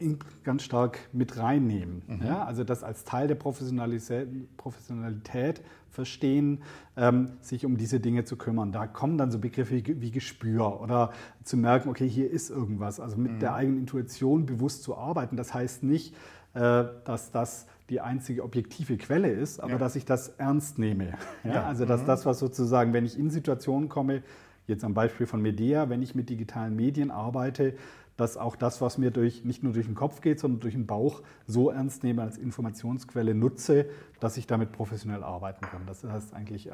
ganz 0.42 0.64
stark 0.64 0.98
mit 1.12 1.38
reinnehmen. 1.38 2.02
Mhm. 2.06 2.26
Ja? 2.26 2.44
Also 2.44 2.64
das 2.64 2.82
als 2.82 3.04
Teil 3.04 3.28
der 3.28 3.36
Professionalität 3.36 5.62
verstehen, 5.94 6.58
ähm, 6.96 7.30
sich 7.40 7.64
um 7.64 7.76
diese 7.76 8.00
Dinge 8.00 8.24
zu 8.24 8.36
kümmern. 8.36 8.72
Da 8.72 8.86
kommen 8.86 9.16
dann 9.16 9.30
so 9.30 9.38
Begriffe 9.38 9.76
wie, 9.76 10.00
wie 10.00 10.10
Gespür 10.10 10.80
oder 10.80 11.12
zu 11.44 11.56
merken, 11.56 11.88
okay, 11.88 12.08
hier 12.08 12.30
ist 12.30 12.50
irgendwas. 12.50 13.00
Also 13.00 13.16
mit 13.16 13.32
mhm. 13.32 13.38
der 13.38 13.54
eigenen 13.54 13.78
Intuition 13.78 14.44
bewusst 14.44 14.82
zu 14.82 14.96
arbeiten. 14.96 15.36
Das 15.36 15.54
heißt 15.54 15.84
nicht, 15.84 16.14
äh, 16.54 16.84
dass 17.04 17.30
das 17.30 17.66
die 17.90 18.00
einzige 18.00 18.42
objektive 18.42 18.96
Quelle 18.96 19.30
ist, 19.30 19.60
aber 19.60 19.72
ja. 19.72 19.78
dass 19.78 19.96
ich 19.96 20.04
das 20.04 20.28
ernst 20.38 20.78
nehme. 20.78 21.14
Ja? 21.44 21.52
ja. 21.52 21.64
Also 21.64 21.84
dass 21.84 22.02
mhm. 22.02 22.06
das, 22.06 22.26
was 22.26 22.38
sozusagen, 22.38 22.92
wenn 22.92 23.04
ich 23.04 23.18
in 23.18 23.30
Situationen 23.30 23.88
komme, 23.88 24.22
jetzt 24.66 24.84
am 24.84 24.94
Beispiel 24.94 25.26
von 25.26 25.42
Medea, 25.42 25.90
wenn 25.90 26.02
ich 26.02 26.14
mit 26.14 26.30
digitalen 26.30 26.74
Medien 26.74 27.10
arbeite, 27.10 27.74
dass 28.16 28.36
auch 28.36 28.54
das, 28.54 28.80
was 28.80 28.96
mir 28.96 29.10
durch, 29.10 29.44
nicht 29.44 29.62
nur 29.62 29.72
durch 29.72 29.86
den 29.86 29.96
Kopf 29.96 30.20
geht, 30.20 30.38
sondern 30.38 30.60
durch 30.60 30.74
den 30.74 30.86
Bauch 30.86 31.22
so 31.46 31.70
ernst 31.70 32.04
nehme 32.04 32.22
als 32.22 32.38
Informationsquelle 32.38 33.34
nutze, 33.34 33.86
dass 34.20 34.36
ich 34.36 34.46
damit 34.46 34.72
professionell 34.72 35.24
arbeiten 35.24 35.66
kann. 35.66 35.82
Das 35.86 36.04
heißt 36.04 36.32
eigentlich 36.32 36.68
äh, 36.68 36.70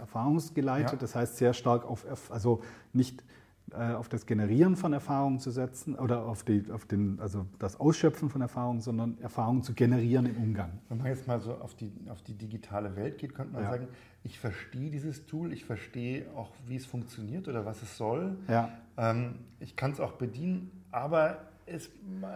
erfahrungsgeleitet, 0.00 1.00
das 1.02 1.14
heißt 1.14 1.38
sehr 1.38 1.54
stark 1.54 1.86
auf, 1.86 2.04
also 2.30 2.62
nicht 2.92 3.24
äh, 3.72 3.94
auf 3.94 4.08
das 4.08 4.26
Generieren 4.26 4.76
von 4.76 4.92
Erfahrungen 4.92 5.38
zu 5.38 5.50
setzen 5.50 5.94
oder 5.94 6.26
auf, 6.26 6.42
die, 6.44 6.64
auf 6.70 6.86
den, 6.86 7.18
also 7.20 7.46
das 7.58 7.78
Ausschöpfen 7.78 8.28
von 8.30 8.40
Erfahrungen, 8.40 8.80
sondern 8.80 9.18
Erfahrungen 9.20 9.62
zu 9.62 9.74
generieren 9.74 10.26
im 10.26 10.36
Umgang. 10.36 10.78
Wenn 10.88 10.98
man 10.98 11.06
jetzt 11.06 11.26
mal 11.26 11.40
so 11.40 11.54
auf 11.54 11.74
die, 11.74 11.92
auf 12.08 12.22
die 12.22 12.34
digitale 12.34 12.96
Welt 12.96 13.18
geht, 13.18 13.34
könnte 13.34 13.52
man 13.54 13.62
ja. 13.62 13.70
sagen, 13.70 13.88
ich 14.24 14.38
verstehe 14.38 14.90
dieses 14.90 15.26
Tool, 15.26 15.52
ich 15.52 15.64
verstehe 15.64 16.26
auch, 16.36 16.50
wie 16.66 16.76
es 16.76 16.86
funktioniert 16.86 17.48
oder 17.48 17.66
was 17.66 17.82
es 17.82 17.96
soll. 17.96 18.36
Ja. 18.48 18.70
Ähm, 18.96 19.36
ich 19.58 19.76
kann 19.76 19.92
es 19.92 20.00
auch 20.00 20.12
bedienen, 20.12 20.70
aber 20.90 21.38
es, 21.66 21.90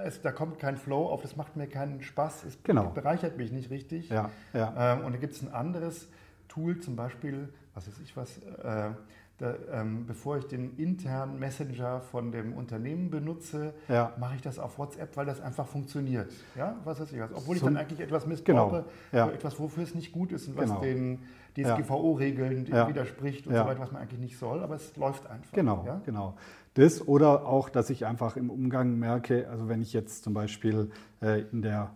es, 0.05 0.23
da 0.23 0.33
kommt 0.33 0.59
kein 0.59 0.77
Flow 0.77 1.07
auf, 1.07 1.23
das 1.23 1.37
macht 1.37 1.57
mir 1.57 1.67
keinen 1.67 2.03
Spaß, 2.03 2.45
es 2.45 2.63
genau. 2.63 2.91
bereichert 2.91 3.37
mich 3.37 3.53
nicht 3.53 3.71
richtig. 3.71 4.09
Ja, 4.09 4.31
ja. 4.53 4.95
Ähm, 4.95 5.05
und 5.05 5.13
da 5.13 5.19
gibt 5.19 5.35
es 5.35 5.43
ein 5.43 5.53
anderes 5.53 6.09
Tool, 6.49 6.79
zum 6.81 6.97
Beispiel, 6.97 7.49
was 7.75 7.87
weiß 7.87 8.01
ich 8.03 8.17
was, 8.17 8.39
äh, 8.39 8.91
da, 9.39 9.55
ähm, 9.71 10.07
bevor 10.07 10.39
ich 10.39 10.47
den 10.47 10.77
internen 10.77 11.39
Messenger 11.39 12.01
von 12.01 12.33
dem 12.33 12.55
Unternehmen 12.55 13.11
benutze, 13.11 13.75
ja. 13.89 14.15
mache 14.19 14.37
ich 14.37 14.43
das 14.43 14.59
auf 14.59 14.79
WhatsApp, 14.79 15.15
weil 15.17 15.27
das 15.27 15.43
einfach 15.43 15.67
funktioniert. 15.67 16.33
Ja, 16.57 16.77
was 16.85 17.01
weiß 17.01 17.13
ich 17.13 17.21
was. 17.21 17.33
Obwohl 17.35 17.57
ich 17.57 17.63
dann 17.63 17.77
eigentlich 17.77 18.01
etwas 18.01 18.27
missbrauche, 18.27 18.85
genau. 19.11 19.27
ja. 19.27 19.31
etwas, 19.31 19.59
wofür 19.61 19.83
es 19.83 19.95
nicht 19.95 20.13
gut 20.13 20.33
ist 20.33 20.49
und 20.49 20.57
was 20.57 20.71
genau. 20.71 20.81
den 20.81 21.19
DSGVO-Regeln 21.57 22.67
widerspricht 22.67 23.47
und 23.47 23.55
so 23.55 23.65
weiter, 23.65 23.81
was 23.81 23.93
man 23.93 24.03
eigentlich 24.03 24.21
nicht 24.21 24.39
soll, 24.39 24.63
aber 24.63 24.77
es 24.77 24.97
läuft 24.97 25.27
einfach. 25.27 25.53
Genau, 25.53 26.01
genau. 26.05 26.35
Das 26.75 27.07
oder 27.07 27.47
auch, 27.47 27.71
dass 27.71 27.89
ich 27.89 28.05
einfach 28.05 28.37
im 28.37 28.51
Umgang 28.51 28.99
merke, 28.99 29.49
also 29.49 29.69
wenn 29.69 29.81
ich 29.81 29.95
jetzt 29.95 30.25
zum 30.25 30.35
Beispiel 30.35 30.91
äh, 31.23 31.43
in 31.51 31.63
der 31.63 31.91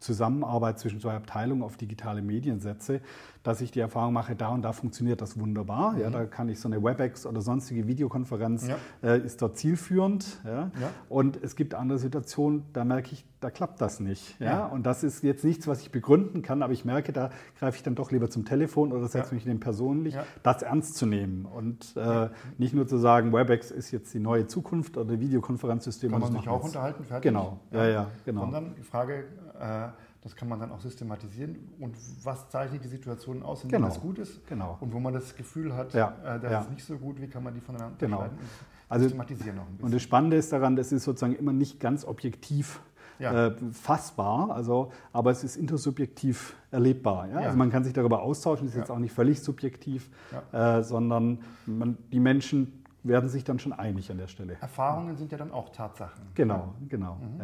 Zusammenarbeit 0.00 0.78
zwischen 0.78 1.00
zwei 1.00 1.14
Abteilungen 1.14 1.62
auf 1.62 1.76
digitale 1.76 2.22
Medien 2.22 2.60
setze, 2.60 3.00
dass 3.42 3.60
ich 3.60 3.70
die 3.70 3.80
Erfahrung 3.80 4.12
mache, 4.12 4.34
da 4.34 4.48
und 4.48 4.62
da 4.62 4.72
funktioniert 4.72 5.20
das 5.20 5.38
wunderbar. 5.38 5.92
Mhm. 5.92 6.00
Ja, 6.00 6.10
da 6.10 6.24
kann 6.24 6.48
ich 6.48 6.60
so 6.60 6.68
eine 6.68 6.82
WebEx 6.82 7.26
oder 7.26 7.40
sonstige 7.40 7.86
Videokonferenz, 7.86 8.68
ja. 8.68 8.76
äh, 9.02 9.20
ist 9.20 9.40
dort 9.42 9.56
zielführend. 9.56 10.40
Ja? 10.44 10.70
ja? 10.80 10.90
Und 11.08 11.42
es 11.42 11.56
gibt 11.56 11.74
andere 11.74 11.98
Situationen, 11.98 12.64
da 12.72 12.84
merke 12.84 13.12
ich, 13.12 13.24
da 13.40 13.50
klappt 13.50 13.80
das 13.80 14.00
nicht. 14.00 14.38
Ja? 14.40 14.46
ja? 14.46 14.66
Und 14.66 14.86
das 14.86 15.02
ist 15.02 15.22
jetzt 15.22 15.44
nichts, 15.44 15.66
was 15.66 15.82
ich 15.82 15.90
begründen 15.90 16.42
kann, 16.42 16.62
aber 16.62 16.72
ich 16.72 16.84
merke, 16.84 17.12
da 17.12 17.30
greife 17.58 17.76
ich 17.76 17.82
dann 17.82 17.94
doch 17.94 18.10
lieber 18.10 18.30
zum 18.30 18.44
Telefon 18.44 18.92
oder 18.92 19.08
setze 19.08 19.34
mich 19.34 19.44
dem 19.44 19.60
persönlich, 19.60 20.16
das 20.42 20.62
ernst 20.62 20.96
zu 20.96 21.06
nehmen. 21.06 21.44
Und 21.44 21.96
äh, 21.96 22.30
nicht 22.58 22.74
nur 22.74 22.86
zu 22.86 22.98
sagen, 22.98 23.32
WebEx 23.32 23.70
ist 23.70 23.90
jetzt 23.90 24.12
die 24.14 24.20
neue 24.20 24.46
Zukunft 24.46 24.96
oder 24.96 25.20
Videokonferenzsystem. 25.20 26.10
Kann 26.10 26.20
man 26.20 26.32
sich 26.32 26.48
auch 26.48 26.64
unterhalten, 26.64 27.04
fertig? 27.04 27.30
Genau, 27.30 27.60
ja, 27.72 27.88
ja, 27.88 28.10
genau. 28.24 28.42
Sondern 28.42 28.74
die 28.74 28.82
Frage, 28.82 29.24
äh, 29.60 29.88
das 30.22 30.34
kann 30.34 30.48
man 30.48 30.58
dann 30.58 30.72
auch 30.72 30.80
systematisieren. 30.80 31.56
Und 31.78 31.94
was 32.24 32.48
zeichnet 32.48 32.82
die 32.82 32.88
Situation 32.88 33.44
aus, 33.44 33.62
in 33.62 33.70
genau. 33.70 33.86
das 33.86 34.00
gut 34.00 34.18
ist? 34.18 34.44
Genau. 34.48 34.76
Und 34.80 34.92
wo 34.92 34.98
man 34.98 35.14
das 35.14 35.36
Gefühl 35.36 35.72
hat, 35.76 35.94
ja. 35.94 36.16
äh, 36.24 36.40
das 36.40 36.50
ja. 36.50 36.60
ist 36.62 36.70
nicht 36.70 36.84
so 36.84 36.96
gut, 36.96 37.20
wie 37.20 37.28
kann 37.28 37.44
man 37.44 37.54
die 37.54 37.60
voneinander 37.60 37.96
genau. 37.98 38.18
unterscheiden? 38.18 38.48
Also, 38.88 39.04
systematisieren 39.04 39.56
noch 39.56 39.62
ein 39.64 39.72
bisschen. 39.72 39.84
Und 39.84 39.94
das 39.94 40.02
Spannende 40.02 40.36
ist 40.36 40.52
daran, 40.52 40.74
das 40.74 40.90
ist 40.90 41.04
sozusagen 41.04 41.36
immer 41.36 41.52
nicht 41.52 41.78
ganz 41.78 42.04
objektiv 42.04 42.80
ja. 43.18 43.48
äh, 43.48 43.56
fassbar, 43.72 44.50
also, 44.50 44.92
aber 45.12 45.30
es 45.30 45.44
ist 45.44 45.56
intersubjektiv 45.56 46.56
erlebbar. 46.70 47.28
Ja? 47.28 47.38
Also 47.38 47.56
man 47.56 47.70
kann 47.70 47.84
sich 47.84 47.92
darüber 47.92 48.22
austauschen, 48.22 48.68
ist 48.68 48.76
jetzt 48.76 48.90
auch 48.90 48.98
nicht 48.98 49.12
völlig 49.12 49.40
subjektiv, 49.40 50.10
äh, 50.52 50.82
sondern 50.82 51.40
man, 51.66 51.98
die 52.12 52.20
Menschen 52.20 52.84
werden 53.02 53.28
sich 53.28 53.44
dann 53.44 53.58
schon 53.58 53.72
einig 53.72 54.10
an 54.10 54.18
der 54.18 54.26
Stelle. 54.26 54.56
Erfahrungen 54.60 55.16
sind 55.16 55.30
ja 55.30 55.38
dann 55.38 55.52
auch 55.52 55.70
Tatsachen. 55.70 56.22
Genau, 56.34 56.74
genau. 56.88 57.14
Mhm. 57.14 57.40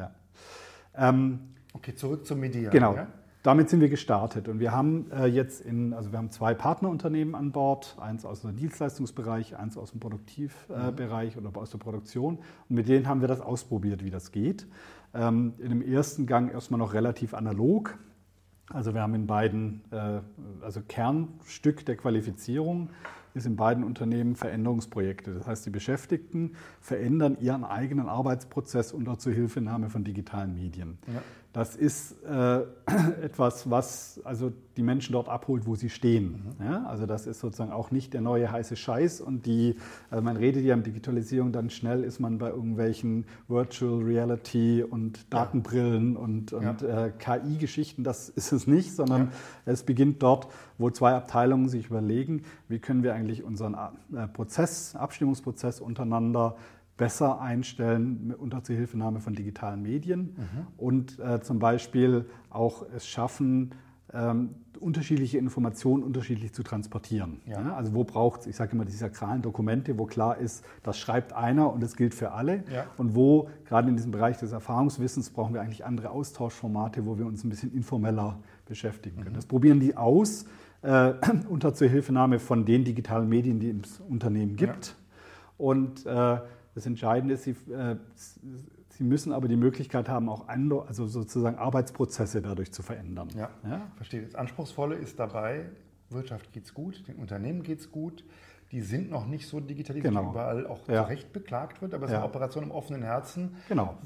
Ähm, 0.94 1.38
Okay, 1.74 1.94
zurück 1.94 2.26
zum 2.26 2.40
Media. 2.40 2.70
Genau. 2.70 2.96
Damit 3.42 3.68
sind 3.68 3.80
wir 3.80 3.88
gestartet 3.88 4.46
und 4.46 4.60
wir 4.60 4.70
haben 4.70 5.10
äh, 5.10 5.26
jetzt 5.26 5.62
in, 5.62 5.94
also 5.94 6.12
wir 6.12 6.18
haben 6.18 6.30
zwei 6.30 6.54
Partnerunternehmen 6.54 7.34
an 7.34 7.50
Bord, 7.50 7.96
eins 8.00 8.24
aus 8.24 8.42
dem 8.42 8.54
Dienstleistungsbereich, 8.54 9.56
eins 9.56 9.76
aus 9.76 9.90
dem 9.90 9.98
Produktivbereich 9.98 11.34
äh, 11.34 11.38
oder 11.40 11.56
aus 11.60 11.70
der 11.70 11.78
Produktion 11.78 12.38
und 12.68 12.76
mit 12.76 12.88
denen 12.88 13.08
haben 13.08 13.20
wir 13.20 13.26
das 13.26 13.40
ausprobiert, 13.40 14.04
wie 14.04 14.10
das 14.10 14.30
geht. 14.30 14.68
Ähm, 15.12 15.54
in 15.58 15.70
dem 15.70 15.82
ersten 15.82 16.26
Gang 16.26 16.52
erstmal 16.52 16.78
noch 16.78 16.94
relativ 16.94 17.34
analog. 17.34 17.98
Also 18.68 18.94
wir 18.94 19.02
haben 19.02 19.14
in 19.14 19.26
beiden, 19.26 19.82
äh, 19.90 20.20
also 20.60 20.80
Kernstück 20.86 21.84
der 21.84 21.96
Qualifizierung 21.96 22.90
ist 23.34 23.46
in 23.46 23.56
beiden 23.56 23.82
Unternehmen 23.82 24.36
Veränderungsprojekte. 24.36 25.34
Das 25.34 25.46
heißt, 25.46 25.66
die 25.66 25.70
Beschäftigten 25.70 26.52
verändern 26.80 27.36
ihren 27.40 27.64
eigenen 27.64 28.08
Arbeitsprozess 28.08 28.92
unter 28.92 29.18
Zuhilfenahme 29.18 29.88
von 29.88 30.04
digitalen 30.04 30.54
Medien. 30.54 30.98
Ja. 31.12 31.22
Das 31.52 31.76
ist 31.76 32.16
äh, 32.24 32.60
etwas, 33.22 33.68
was 33.68 34.20
also 34.24 34.52
die 34.78 34.82
Menschen 34.82 35.12
dort 35.12 35.28
abholt, 35.28 35.66
wo 35.66 35.74
sie 35.74 35.90
stehen. 35.90 36.54
Mhm. 36.58 36.64
Ja, 36.64 36.84
also 36.84 37.04
das 37.04 37.26
ist 37.26 37.40
sozusagen 37.40 37.72
auch 37.72 37.90
nicht 37.90 38.14
der 38.14 38.22
neue 38.22 38.50
heiße 38.50 38.74
Scheiß 38.74 39.20
und 39.20 39.44
die, 39.44 39.76
also 40.10 40.22
man 40.22 40.38
redet 40.38 40.64
ja 40.64 40.74
um 40.74 40.82
Digitalisierung, 40.82 41.52
dann 41.52 41.68
schnell 41.68 42.04
ist 42.04 42.20
man 42.20 42.38
bei 42.38 42.48
irgendwelchen 42.48 43.26
Virtual 43.48 44.02
Reality 44.02 44.82
und 44.82 45.32
Datenbrillen 45.32 46.14
ja. 46.14 46.20
und, 46.20 46.52
und 46.54 46.82
ja. 46.82 47.06
äh, 47.06 47.10
KI-Geschichten. 47.10 48.02
Das 48.02 48.30
ist 48.30 48.52
es 48.52 48.66
nicht, 48.66 48.94
sondern 48.94 49.32
es 49.66 49.82
beginnt 49.82 50.22
dort, 50.22 50.48
wo 50.78 50.90
zwei 50.90 51.12
Abteilungen 51.12 51.68
sich 51.68 51.86
überlegen, 51.86 52.44
wie 52.68 52.78
können 52.78 53.02
wir 53.02 53.12
eigentlich 53.12 53.44
unseren 53.44 53.74
äh, 54.14 54.26
Prozess, 54.26 54.96
Abstimmungsprozess 54.96 55.80
untereinander 55.80 56.56
besser 56.96 57.40
einstellen 57.40 58.34
unter 58.38 58.62
Zuhilfenahme 58.62 59.20
von 59.20 59.34
digitalen 59.34 59.82
Medien 59.82 60.36
mhm. 60.36 60.66
und 60.76 61.18
äh, 61.18 61.40
zum 61.40 61.58
Beispiel 61.58 62.26
auch 62.50 62.84
es 62.94 63.06
schaffen, 63.06 63.74
ähm, 64.12 64.54
unterschiedliche 64.78 65.38
Informationen 65.38 66.02
unterschiedlich 66.02 66.52
zu 66.52 66.62
transportieren. 66.62 67.40
Ja. 67.46 67.60
Ja, 67.60 67.76
also 67.76 67.94
wo 67.94 68.04
braucht 68.04 68.42
es, 68.42 68.46
ich 68.48 68.56
sage 68.56 68.72
immer, 68.72 68.84
die 68.84 68.92
sakralen 68.92 69.40
Dokumente, 69.40 69.98
wo 69.98 70.06
klar 70.06 70.38
ist, 70.38 70.64
das 70.82 70.98
schreibt 70.98 71.32
einer 71.32 71.72
und 71.72 71.82
es 71.82 71.96
gilt 71.96 72.14
für 72.14 72.32
alle. 72.32 72.64
Ja. 72.72 72.86
Und 72.96 73.14
wo, 73.14 73.48
gerade 73.64 73.88
in 73.88 73.96
diesem 73.96 74.10
Bereich 74.10 74.38
des 74.38 74.52
Erfahrungswissens, 74.52 75.30
brauchen 75.30 75.54
wir 75.54 75.62
eigentlich 75.62 75.84
andere 75.84 76.10
Austauschformate, 76.10 77.06
wo 77.06 77.16
wir 77.16 77.26
uns 77.26 77.44
ein 77.44 77.48
bisschen 77.48 77.72
informeller 77.72 78.38
beschäftigen 78.66 79.16
können. 79.18 79.30
Mhm. 79.30 79.36
Das 79.36 79.46
probieren 79.46 79.80
die 79.80 79.96
aus 79.96 80.46
äh, 80.82 81.14
unter 81.48 81.74
Zuhilfenahme 81.74 82.38
von 82.38 82.64
den 82.64 82.84
digitalen 82.84 83.28
Medien, 83.28 83.60
die 83.60 83.70
es 83.70 84.00
im 84.00 84.06
Unternehmen 84.06 84.56
gibt. 84.56 84.96
Und 85.58 86.06
äh, 86.06 86.38
das 86.74 86.86
Entscheidende 86.86 87.34
ist, 87.34 87.44
sie, 87.44 87.56
äh, 87.72 87.96
sie 88.90 89.04
müssen 89.04 89.32
aber 89.32 89.48
die 89.48 89.56
Möglichkeit 89.56 90.08
haben, 90.08 90.28
auch 90.28 90.48
andere, 90.48 90.86
also 90.86 91.06
sozusagen 91.06 91.58
Arbeitsprozesse 91.58 92.42
dadurch 92.42 92.72
zu 92.72 92.82
verändern. 92.82 93.28
Ja, 93.36 93.50
ja? 93.64 93.82
verstehe. 93.96 94.22
Das 94.22 94.34
Anspruchsvolle 94.34 94.94
ist 94.96 95.18
dabei, 95.18 95.66
Wirtschaft 96.10 96.52
geht 96.52 96.64
es 96.64 96.74
gut, 96.74 97.06
den 97.08 97.16
Unternehmen 97.16 97.62
geht 97.62 97.80
es 97.80 97.90
gut. 97.90 98.24
Die 98.70 98.80
sind 98.80 99.10
noch 99.10 99.26
nicht 99.26 99.46
so 99.48 99.60
digitalisiert, 99.60 100.14
genau. 100.14 100.30
überall 100.30 100.66
auch 100.66 100.88
ja. 100.88 101.02
zu 101.02 101.10
Recht 101.10 101.32
beklagt 101.34 101.82
wird, 101.82 101.92
aber 101.92 102.06
es 102.06 102.10
ja. 102.10 102.16
ist 102.16 102.22
eine 102.22 102.30
Operation 102.30 102.64
im 102.64 102.70
offenen 102.70 103.02
Herzen. 103.02 103.56
Genau. 103.68 103.98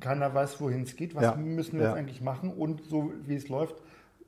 Keiner 0.00 0.34
weiß, 0.34 0.60
wohin 0.60 0.82
es 0.82 0.96
geht. 0.96 1.14
Was 1.14 1.22
ja. 1.22 1.36
müssen 1.36 1.78
wir 1.78 1.86
jetzt 1.86 1.96
eigentlich 1.96 2.20
machen? 2.20 2.50
Und 2.50 2.84
so 2.84 3.10
wie 3.24 3.36
es 3.36 3.48
läuft, 3.48 3.76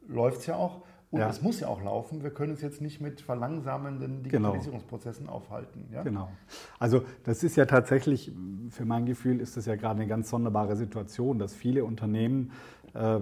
läuft 0.09 0.39
es 0.41 0.47
ja 0.47 0.57
auch. 0.57 0.81
Und 1.15 1.21
ja. 1.21 1.29
es 1.29 1.43
muss 1.43 1.61
ja 1.61 1.69
auch 1.69 1.81
laufen. 1.81 2.25
Wir 2.25 2.31
können 2.31 2.55
es 2.55 2.61
jetzt 2.61 2.81
nicht 2.81 3.01
mit 3.01 3.21
verlangsamenden 3.21 4.25
genau. 4.25 4.49
Digitalisierungsprozessen 4.49 5.27
genau. 5.27 5.37
aufhalten. 5.37 5.87
Ja? 5.93 6.03
Genau. 6.03 6.29
Also 6.81 7.03
das 7.23 7.45
ist 7.45 7.55
ja 7.55 7.67
tatsächlich, 7.67 8.33
für 8.71 8.85
mein 8.85 9.07
Gefühl 9.07 9.41
ist 9.41 9.57
das 9.57 9.67
ja 9.67 9.77
gerade 9.77 10.01
eine 10.01 10.09
ganz 10.09 10.29
sonderbare 10.29 10.75
Situation, 10.75 11.39
dass 11.39 11.55
viele 11.55 11.85
Unternehmen 11.85 12.51
äh, 12.95 13.21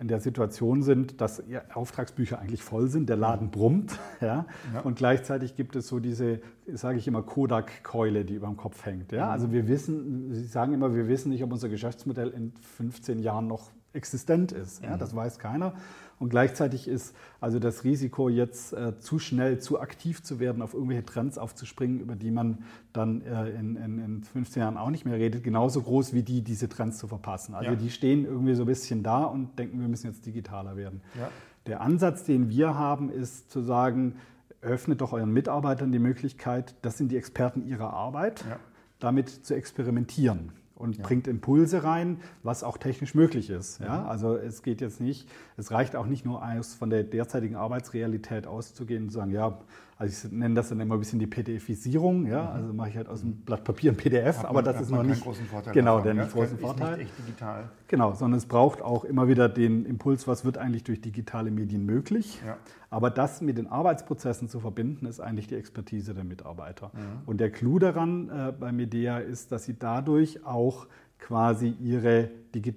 in 0.00 0.08
der 0.08 0.18
Situation 0.18 0.82
sind, 0.82 1.20
dass 1.20 1.44
Auftragsbücher 1.72 2.40
eigentlich 2.40 2.64
voll 2.64 2.88
sind, 2.88 3.08
der 3.08 3.18
Laden 3.18 3.52
brummt. 3.52 3.96
Ja? 4.20 4.46
ja. 4.74 4.80
Und 4.80 4.96
gleichzeitig 4.96 5.54
gibt 5.54 5.76
es 5.76 5.86
so 5.86 6.00
diese, 6.00 6.40
sage 6.66 6.98
ich 6.98 7.06
immer, 7.06 7.22
Kodak-Keule, 7.22 8.24
die 8.24 8.34
über 8.34 8.48
dem 8.48 8.56
Kopf 8.56 8.84
hängt. 8.84 9.12
Ja? 9.12 9.30
Also 9.30 9.52
wir 9.52 9.68
wissen, 9.68 10.32
Sie 10.32 10.44
sagen 10.44 10.72
immer, 10.72 10.92
wir 10.92 11.06
wissen 11.06 11.30
nicht, 11.30 11.44
ob 11.44 11.52
unser 11.52 11.68
Geschäftsmodell 11.68 12.30
in 12.30 12.52
15 12.76 13.20
Jahren 13.20 13.46
noch 13.46 13.70
existent 13.92 14.52
ist. 14.52 14.82
Ja? 14.82 14.96
Mhm. 14.96 14.98
Das 14.98 15.14
weiß 15.14 15.38
keiner. 15.38 15.74
Und 16.22 16.28
gleichzeitig 16.28 16.86
ist 16.86 17.16
also 17.40 17.58
das 17.58 17.82
Risiko, 17.82 18.28
jetzt 18.28 18.72
äh, 18.74 18.96
zu 19.00 19.18
schnell, 19.18 19.58
zu 19.58 19.80
aktiv 19.80 20.22
zu 20.22 20.38
werden, 20.38 20.62
auf 20.62 20.72
irgendwelche 20.72 21.04
Trends 21.04 21.36
aufzuspringen, 21.36 21.98
über 21.98 22.14
die 22.14 22.30
man 22.30 22.58
dann 22.92 23.22
äh, 23.22 23.50
in, 23.50 23.74
in, 23.74 23.98
in 23.98 24.22
15 24.22 24.62
Jahren 24.62 24.76
auch 24.76 24.90
nicht 24.90 25.04
mehr 25.04 25.18
redet, 25.18 25.42
genauso 25.42 25.82
groß 25.82 26.14
wie 26.14 26.22
die, 26.22 26.42
diese 26.42 26.68
Trends 26.68 26.98
zu 26.98 27.08
verpassen. 27.08 27.56
Also 27.56 27.72
ja. 27.72 27.76
die 27.76 27.90
stehen 27.90 28.24
irgendwie 28.24 28.54
so 28.54 28.62
ein 28.62 28.66
bisschen 28.66 29.02
da 29.02 29.24
und 29.24 29.58
denken, 29.58 29.80
wir 29.80 29.88
müssen 29.88 30.06
jetzt 30.06 30.24
digitaler 30.24 30.76
werden. 30.76 31.00
Ja. 31.18 31.28
Der 31.66 31.80
Ansatz, 31.80 32.22
den 32.22 32.48
wir 32.48 32.76
haben, 32.76 33.10
ist 33.10 33.50
zu 33.50 33.60
sagen, 33.60 34.14
öffnet 34.60 35.00
doch 35.00 35.12
euren 35.12 35.32
Mitarbeitern 35.32 35.90
die 35.90 35.98
Möglichkeit, 35.98 36.76
das 36.82 36.98
sind 36.98 37.10
die 37.10 37.16
Experten 37.16 37.66
ihrer 37.66 37.92
Arbeit, 37.92 38.44
ja. 38.48 38.60
damit 39.00 39.28
zu 39.28 39.56
experimentieren 39.56 40.52
und 40.82 40.98
ja. 40.98 41.04
bringt 41.04 41.28
Impulse 41.28 41.84
rein, 41.84 42.18
was 42.42 42.64
auch 42.64 42.76
technisch 42.76 43.14
möglich 43.14 43.48
ist. 43.48 43.80
Ja? 43.80 44.00
Mhm. 44.00 44.06
Also 44.08 44.36
es 44.36 44.62
geht 44.62 44.80
jetzt 44.80 45.00
nicht, 45.00 45.28
es 45.56 45.70
reicht 45.70 45.96
auch 45.96 46.06
nicht 46.06 46.26
nur 46.26 46.42
aus, 46.42 46.74
von 46.74 46.90
der 46.90 47.04
derzeitigen 47.04 47.54
Arbeitsrealität 47.54 48.46
auszugehen 48.46 49.04
und 49.04 49.10
zu 49.10 49.16
sagen, 49.16 49.30
ja, 49.30 49.58
also 49.98 50.28
ich 50.28 50.32
nenne 50.32 50.54
das 50.54 50.68
dann 50.68 50.80
immer 50.80 50.94
ein 50.94 51.00
bisschen 51.00 51.18
die 51.18 51.26
PDFisierung, 51.26 52.26
ja, 52.26 52.42
mhm. 52.42 52.48
also 52.48 52.72
mache 52.72 52.88
ich 52.88 52.96
halt 52.96 53.08
aus 53.08 53.20
dem 53.20 53.36
Blatt 53.36 53.64
Papier 53.64 53.92
ein 53.92 53.96
PDF, 53.96 54.38
hat 54.38 54.46
aber 54.46 54.62
man, 54.62 54.64
das 54.64 54.80
ist 54.80 54.90
noch 54.90 55.02
nicht 55.02 55.22
großen 55.22 55.46
Vorteil 55.46 55.74
genau 55.74 55.98
davon, 55.98 56.16
der 56.16 56.24
nicht 56.24 56.34
großen 56.34 56.58
Vorteil. 56.58 56.96
Nicht 56.96 57.06
echt 57.06 57.18
digital. 57.18 57.70
Genau, 57.88 58.14
sondern 58.14 58.38
es 58.38 58.46
braucht 58.46 58.80
auch 58.80 59.04
immer 59.04 59.28
wieder 59.28 59.48
den 59.48 59.84
Impuls, 59.84 60.26
was 60.26 60.44
wird 60.44 60.58
eigentlich 60.58 60.84
durch 60.84 61.00
digitale 61.00 61.50
Medien 61.50 61.84
möglich. 61.84 62.40
Ja. 62.44 62.56
Aber 62.90 63.10
das 63.10 63.40
mit 63.40 63.58
den 63.58 63.66
Arbeitsprozessen 63.68 64.48
zu 64.48 64.60
verbinden, 64.60 65.06
ist 65.06 65.20
eigentlich 65.20 65.46
die 65.46 65.54
Expertise 65.54 66.14
der 66.14 66.24
Mitarbeiter. 66.24 66.90
Mhm. 66.94 67.22
Und 67.26 67.40
der 67.40 67.50
Clou 67.50 67.78
daran 67.78 68.28
äh, 68.28 68.52
bei 68.52 68.72
Medea 68.72 69.18
ist, 69.18 69.52
dass 69.52 69.64
sie 69.64 69.78
dadurch 69.78 70.44
auch 70.44 70.86
quasi 71.22 71.74
ihre 71.80 72.30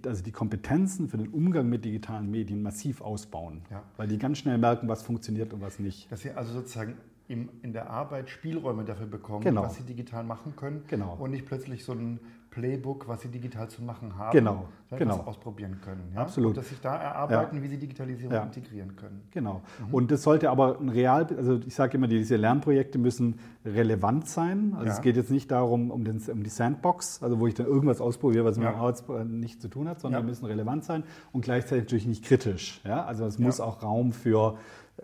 also 0.06 0.24
die 0.24 0.32
Kompetenzen 0.32 1.10
für 1.10 1.18
den 1.18 1.28
Umgang 1.30 1.68
mit 1.68 1.84
digitalen 1.84 2.32
Medien 2.32 2.62
massiv 2.62 3.02
ausbauen, 3.02 3.62
ja. 3.70 3.84
weil 3.98 4.08
die 4.08 4.18
ganz 4.18 4.38
schnell 4.38 4.58
merken, 4.58 4.88
was 4.88 5.04
funktioniert 5.04 5.52
und 5.52 5.62
was 5.62 5.80
nicht. 5.80 6.10
Dass 6.10 6.22
sie 6.22 6.32
also 6.32 6.54
sozusagen 6.54 6.96
im, 7.28 7.50
in 7.62 7.74
der 7.74 7.90
Arbeit 7.90 8.30
Spielräume 8.30 8.86
dafür 8.86 9.08
bekommen, 9.08 9.44
genau. 9.44 9.64
was 9.64 9.76
sie 9.76 9.84
digital 9.84 10.24
machen 10.24 10.56
können 10.56 10.84
genau. 10.88 11.18
und 11.20 11.32
nicht 11.32 11.46
plötzlich 11.46 11.84
so 11.84 11.92
ein 11.92 12.20
Playbook, 12.56 13.06
was 13.10 13.22
sie 13.22 13.28
digital 13.28 13.68
zu 13.68 13.84
machen 13.84 14.18
haben, 14.18 14.32
genau. 14.32 14.66
genau. 14.90 15.20
ausprobieren 15.26 15.82
können. 15.84 16.14
Ja? 16.16 16.22
Absolut. 16.22 16.52
Und 16.52 16.58
dass 16.58 16.70
sich 16.70 16.80
da 16.80 16.96
erarbeiten, 16.96 17.58
ja. 17.58 17.62
wie 17.62 17.68
sie 17.68 17.78
Digitalisierung 17.78 18.34
ja. 18.34 18.44
integrieren 18.44 18.96
können. 18.96 19.24
Genau. 19.32 19.62
Mhm. 19.86 19.94
Und 19.94 20.12
das 20.12 20.24
sollte 20.24 20.50
aber 20.50 20.80
ein 20.80 20.88
real, 20.88 21.28
also 21.36 21.60
ich 21.68 21.76
sage 21.76 21.98
immer, 21.98 22.08
diese 22.08 22.38
Lernprojekte 22.38 22.98
müssen 22.98 23.40
relevant 23.66 24.30
sein. 24.30 24.72
Also 24.74 24.88
ja. 24.88 24.94
es 24.94 25.02
geht 25.02 25.18
jetzt 25.18 25.32
nicht 25.32 25.52
darum, 25.52 25.92
um, 25.92 26.06
den, 26.06 26.22
um, 26.32 26.44
die 26.44 26.50
Sandbox, 26.50 27.22
also 27.22 27.42
wo 27.42 27.48
ich 27.48 27.56
dann 27.56 27.66
irgendwas 27.66 28.00
ausprobiere, 28.00 28.46
was 28.46 28.58
mit 28.58 28.66
dem 28.66 28.76
Arbeits 28.76 29.04
nichts 29.26 29.62
zu 29.62 29.68
tun 29.68 29.90
hat, 29.90 30.00
sondern 30.00 30.22
die 30.22 30.30
müssen 30.30 30.46
relevant 30.46 30.86
sein 30.86 31.04
und 31.34 31.42
gleichzeitig 31.42 31.84
natürlich 31.84 32.08
nicht 32.08 32.24
kritisch. 32.24 32.80
Ja? 32.86 33.04
Also 33.04 33.26
es 33.26 33.38
muss 33.38 33.60
auch 33.60 33.84
Raum 33.84 34.14
für 34.14 34.58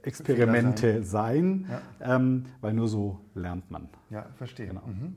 Experimente 0.03 1.03
sein, 1.03 1.65
ja. 1.99 2.15
ähm, 2.15 2.45
weil 2.61 2.73
nur 2.73 2.87
so 2.87 3.19
lernt 3.35 3.69
man. 3.69 3.89
Ja, 4.09 4.27
verstehe. 4.37 4.67
Genau. 4.67 4.83
Mhm. 4.85 5.15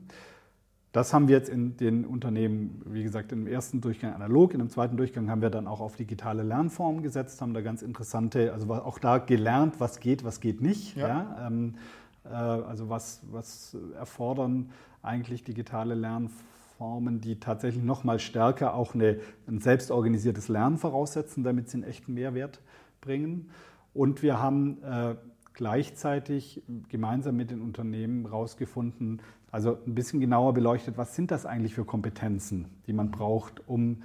Das 0.95 1.13
haben 1.13 1.27
wir 1.27 1.35
jetzt 1.35 1.49
in 1.49 1.75
den 1.75 2.05
Unternehmen, 2.05 2.81
wie 2.85 3.03
gesagt, 3.03 3.33
im 3.33 3.47
ersten 3.47 3.81
Durchgang 3.81 4.13
analog, 4.13 4.53
in 4.53 4.59
dem 4.59 4.69
zweiten 4.69 4.95
Durchgang 4.95 5.29
haben 5.29 5.41
wir 5.41 5.49
dann 5.49 5.67
auch 5.67 5.81
auf 5.81 5.97
digitale 5.97 6.41
Lernformen 6.41 7.03
gesetzt, 7.03 7.41
haben 7.41 7.53
da 7.53 7.59
ganz 7.59 7.81
interessante, 7.81 8.53
also 8.53 8.73
auch 8.73 8.97
da 8.97 9.17
gelernt, 9.17 9.81
was 9.81 9.99
geht, 9.99 10.23
was 10.23 10.39
geht 10.39 10.61
nicht. 10.61 10.95
Ja. 10.95 11.07
ja 11.07 11.47
ähm, 11.47 11.75
äh, 12.23 12.29
also 12.29 12.87
was, 12.87 13.19
was 13.29 13.75
erfordern 13.99 14.69
eigentlich 15.01 15.43
digitale 15.43 15.95
Lernformen, 15.95 17.19
die 17.19 17.41
tatsächlich 17.41 17.83
noch 17.83 18.05
mal 18.05 18.17
stärker 18.17 18.73
auch 18.73 18.95
eine, 18.95 19.19
ein 19.49 19.59
selbstorganisiertes 19.59 20.47
Lernen 20.47 20.77
voraussetzen, 20.77 21.43
damit 21.43 21.69
sie 21.69 21.79
einen 21.79 21.83
echten 21.83 22.13
Mehrwert 22.13 22.61
bringen. 23.01 23.49
Und 23.93 24.23
wir 24.23 24.41
haben 24.41 24.81
äh, 24.81 25.15
gleichzeitig 25.55 26.63
gemeinsam 26.87 27.35
mit 27.35 27.51
den 27.51 27.61
Unternehmen 27.61 28.27
herausgefunden, 28.27 29.21
also 29.55 29.77
ein 29.87 29.95
bisschen 29.95 30.19
genauer 30.19 30.53
beleuchtet, 30.53 30.97
was 30.97 31.15
sind 31.15 31.31
das 31.31 31.45
eigentlich 31.45 31.73
für 31.73 31.85
Kompetenzen, 31.85 32.65
die 32.87 32.91
man 32.91 33.09
braucht, 33.09 33.65
um 33.69 34.01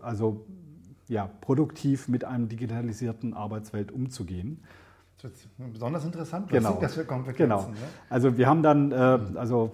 also, 0.00 0.46
ja, 1.08 1.28
produktiv 1.42 2.08
mit 2.08 2.24
einer 2.24 2.46
digitalisierten 2.46 3.34
Arbeitswelt 3.34 3.92
umzugehen. 3.92 4.62
Das 5.20 5.32
ist 5.32 5.48
besonders 5.74 6.06
interessant. 6.06 6.46
Was 6.46 6.52
genau. 6.52 6.70
sind 6.70 6.82
das 6.82 6.94
für 6.94 7.04
Kompetenzen? 7.04 7.48
Genau. 7.48 7.60
Ja? 7.60 7.88
Also 8.08 8.38
wir 8.38 8.46
haben 8.46 8.62
dann 8.62 8.92
äh, 8.92 9.18
also 9.34 9.72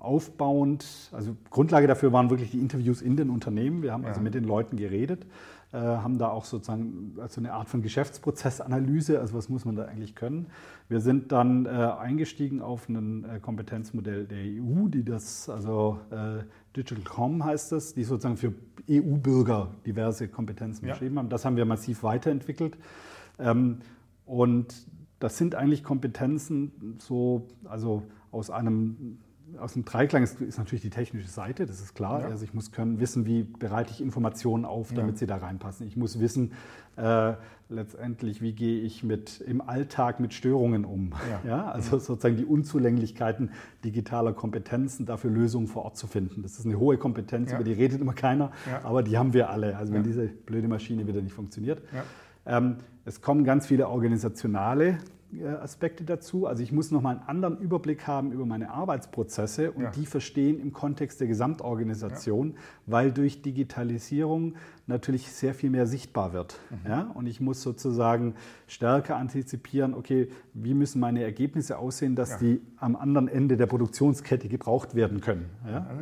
aufbauend, 0.00 0.86
also 1.12 1.36
Grundlage 1.50 1.86
dafür 1.86 2.14
waren 2.14 2.30
wirklich 2.30 2.50
die 2.52 2.60
Interviews 2.60 3.02
in 3.02 3.16
den 3.18 3.28
Unternehmen. 3.28 3.82
Wir 3.82 3.92
haben 3.92 4.04
ja. 4.04 4.08
also 4.08 4.22
mit 4.22 4.34
den 4.34 4.44
Leuten 4.44 4.78
geredet 4.78 5.26
äh, 5.72 5.78
haben 5.78 6.18
da 6.18 6.28
auch 6.28 6.44
sozusagen 6.44 7.16
also 7.20 7.40
eine 7.40 7.52
Art 7.52 7.68
von 7.68 7.82
Geschäftsprozessanalyse, 7.82 9.20
also 9.20 9.34
was 9.34 9.48
muss 9.48 9.64
man 9.64 9.76
da 9.76 9.84
eigentlich 9.84 10.14
können. 10.14 10.46
Wir 10.88 11.00
sind 11.00 11.32
dann 11.32 11.66
äh, 11.66 11.68
eingestiegen 11.68 12.62
auf 12.62 12.88
ein 12.88 13.24
äh, 13.24 13.40
Kompetenzmodell 13.40 14.26
der 14.26 14.38
EU, 14.38 14.88
die 14.88 15.04
das, 15.04 15.48
also 15.48 15.98
äh, 16.10 16.44
Digital 16.76 17.04
Com 17.04 17.44
heißt 17.44 17.72
das, 17.72 17.94
die 17.94 18.04
sozusagen 18.04 18.36
für 18.36 18.52
EU-Bürger 18.88 19.68
diverse 19.84 20.28
Kompetenzen 20.28 20.86
ja. 20.86 20.92
beschrieben 20.92 21.18
haben. 21.18 21.28
Das 21.28 21.44
haben 21.44 21.56
wir 21.56 21.64
massiv 21.64 22.02
weiterentwickelt. 22.02 22.78
Ähm, 23.38 23.78
und 24.24 24.74
das 25.18 25.38
sind 25.38 25.54
eigentlich 25.54 25.82
Kompetenzen 25.82 26.96
so, 26.98 27.48
also 27.64 28.02
aus 28.30 28.50
einem 28.50 29.18
aus 29.58 29.74
dem 29.74 29.84
Dreiklang 29.84 30.22
ist, 30.22 30.40
ist, 30.40 30.58
natürlich 30.58 30.82
die 30.82 30.90
technische 30.90 31.28
Seite, 31.28 31.66
das 31.66 31.80
ist 31.80 31.94
klar. 31.94 32.22
Ja. 32.22 32.28
Also 32.28 32.44
ich 32.44 32.52
muss 32.52 32.72
können, 32.72 33.00
wissen, 33.00 33.26
wie 33.26 33.44
bereite 33.44 33.92
ich 33.92 34.00
Informationen 34.00 34.64
auf, 34.64 34.92
damit 34.92 35.14
ja. 35.14 35.18
sie 35.20 35.26
da 35.26 35.36
reinpassen. 35.36 35.86
Ich 35.86 35.96
muss 35.96 36.18
wissen, 36.18 36.52
äh, 36.96 37.34
letztendlich, 37.68 38.42
wie 38.42 38.52
gehe 38.52 38.80
ich 38.80 39.02
mit, 39.02 39.40
im 39.40 39.60
Alltag 39.60 40.20
mit 40.20 40.34
Störungen 40.34 40.84
um. 40.84 41.12
Ja. 41.44 41.48
ja. 41.48 41.70
Also 41.70 41.98
sozusagen 41.98 42.36
die 42.36 42.44
Unzulänglichkeiten 42.44 43.50
digitaler 43.84 44.32
Kompetenzen, 44.32 45.06
dafür 45.06 45.30
Lösungen 45.30 45.68
vor 45.68 45.84
Ort 45.84 45.96
zu 45.96 46.06
finden. 46.06 46.42
Das 46.42 46.58
ist 46.58 46.66
eine 46.66 46.78
hohe 46.78 46.98
Kompetenz, 46.98 47.52
über 47.52 47.64
die 47.64 47.72
redet 47.72 48.00
immer 48.00 48.14
keiner, 48.14 48.52
aber 48.82 49.02
die 49.02 49.16
haben 49.16 49.32
wir 49.32 49.50
alle. 49.50 49.76
Also 49.76 49.92
wenn 49.92 50.02
diese 50.02 50.26
blöde 50.26 50.68
Maschine 50.68 51.06
wieder 51.06 51.22
nicht 51.22 51.34
funktioniert. 51.34 51.82
Ähm, 52.46 52.76
es 53.04 53.20
kommen 53.20 53.44
ganz 53.44 53.66
viele 53.66 53.88
organisationale 53.88 54.98
Aspekte 55.60 56.04
dazu. 56.04 56.46
Also 56.46 56.62
ich 56.62 56.72
muss 56.72 56.90
nochmal 56.90 57.16
einen 57.16 57.28
anderen 57.28 57.58
Überblick 57.58 58.06
haben 58.06 58.32
über 58.32 58.46
meine 58.46 58.70
Arbeitsprozesse 58.70 59.72
und 59.72 59.82
ja. 59.82 59.90
die 59.90 60.06
verstehen 60.06 60.60
im 60.60 60.72
Kontext 60.72 61.20
der 61.20 61.26
Gesamtorganisation, 61.26 62.52
ja. 62.52 62.56
weil 62.86 63.12
durch 63.12 63.42
Digitalisierung 63.42 64.54
natürlich 64.86 65.30
sehr 65.32 65.54
viel 65.54 65.70
mehr 65.70 65.86
sichtbar 65.86 66.32
wird. 66.32 66.58
Mhm. 66.70 66.90
Ja? 66.90 67.10
Und 67.14 67.26
ich 67.26 67.40
muss 67.40 67.62
sozusagen 67.62 68.34
stärker 68.66 69.16
antizipieren, 69.16 69.94
okay, 69.94 70.28
wie 70.54 70.74
müssen 70.74 71.00
meine 71.00 71.22
Ergebnisse 71.22 71.78
aussehen, 71.78 72.14
dass 72.14 72.30
ja. 72.32 72.38
die 72.38 72.60
am 72.76 72.96
anderen 72.96 73.28
Ende 73.28 73.56
der 73.56 73.66
Produktionskette 73.66 74.48
gebraucht 74.48 74.94
werden 74.94 75.20
können. 75.20 75.50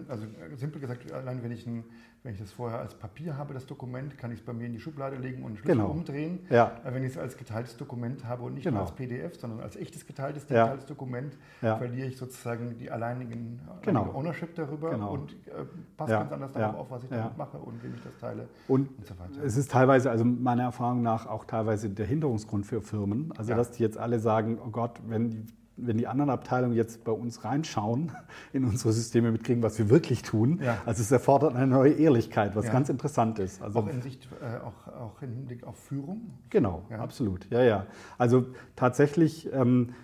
Also 0.09 0.25
äh, 0.25 0.57
simpel 0.57 0.81
gesagt, 0.81 1.11
allein 1.13 1.43
wenn 1.43 1.53
ich 1.53 1.67
ein 1.67 1.85
wenn 2.25 2.33
ich 2.33 2.41
das 2.41 2.53
vorher 2.53 2.79
als 2.79 2.95
Papier 2.95 3.37
habe, 3.37 3.53
das 3.53 3.67
Dokument, 3.67 4.17
kann 4.17 4.33
ich 4.33 4.39
es 4.39 4.45
bei 4.45 4.55
mir 4.55 4.67
in 4.67 4.73
die 4.73 4.81
Schublade 4.81 5.17
legen 5.17 5.45
und 5.45 5.59
Schlüssel 5.59 5.77
genau. 5.77 5.91
umdrehen. 5.91 6.39
Ja. 6.49 6.73
Wenn 6.83 7.05
ich 7.05 7.11
es 7.11 7.19
als 7.19 7.37
geteiltes 7.37 7.77
Dokument 7.77 8.25
habe 8.25 8.45
und 8.45 8.55
nicht 8.55 8.65
genau. 8.65 8.81
als 8.81 8.93
PDF, 8.93 9.39
sondern 9.39 9.61
als 9.61 9.77
echtes 9.77 10.07
geteiltes 10.07 10.47
digitales 10.47 10.85
ja. 10.85 10.89
Dokument, 10.89 11.37
ja. 11.61 11.77
verliere 11.77 12.09
ich 12.09 12.17
sozusagen 12.17 12.79
die 12.79 12.91
alleinigen 12.91 13.61
genau. 13.83 14.11
Ownership 14.15 14.55
darüber 14.55 14.93
genau. 14.93 15.13
und 15.13 15.33
äh, 15.33 15.67
passe 15.99 16.13
ganz 16.13 16.33
anders 16.33 16.53
darauf 16.53 16.77
auf, 16.77 16.91
was 16.91 17.05
ich 17.05 17.11
damit 17.11 17.37
mache 17.37 17.59
und 17.59 17.83
wem 17.85 17.95
ich 17.95 18.03
das 18.03 18.17
teile 18.19 18.49
und, 18.69 18.89
und 18.97 19.07
so 19.07 19.19
weiter. 19.19 19.45
Es 19.45 19.59
ist 19.59 19.71
teilweise, 19.71 20.11
also 20.11 20.25
meiner 20.25 20.63
Erfahrung 20.63 21.03
nach, 21.03 21.27
auch 21.27 21.45
teilweise 21.45 21.91
der 21.91 22.07
Hinderungsgrund 22.07 22.65
für 22.65 22.81
Firmen. 22.81 23.35
Also 23.37 23.55
dass 23.55 23.73
die 23.73 23.83
jetzt 23.83 23.99
alle 23.99 24.19
sagen, 24.19 24.59
oh 24.65 24.71
Gott, 24.71 24.99
wenn 25.07 25.29
die 25.29 25.47
wenn 25.77 25.99
die 25.99 26.07
anderen 26.07 26.31
Abteilungen 26.31 26.75
jetzt 26.75 27.05
bei 27.05 27.13
uns 27.13 27.45
reinschauen, 27.45 28.13
in 28.53 28.65
unsere 28.65 28.93
Systeme 28.93 29.33
mitkriegen, 29.33 29.63
was 29.63 29.79
wir 29.79 29.91
wirklich 29.91 30.23
tun. 30.23 30.61
Ja. 30.63 30.79
Also 30.87 31.03
es 31.03 31.11
erfordert 31.11 31.55
eine 31.55 31.67
neue 31.67 31.93
Ehrlichkeit, 31.93 32.55
was 32.57 32.67
ja. 32.67 32.73
ganz 32.73 32.89
interessant 32.89 33.39
ist. 33.39 33.63
Also 33.63 33.81
auch 33.81 33.89
in 33.89 34.03
Sicht, 34.03 34.29
äh, 34.41 34.65
auch, 34.65 34.93
auch 34.95 35.23
im 35.23 35.33
Hinblick 35.33 35.65
auf 35.65 35.77
Führung? 35.77 36.31
Genau, 36.51 36.83
ja. 36.91 36.99
absolut. 36.99 37.51
Ja, 37.51 37.63
ja. 37.63 37.87
Also 38.19 38.47
tatsächlich, 38.77 39.53
ähm, 39.53 39.95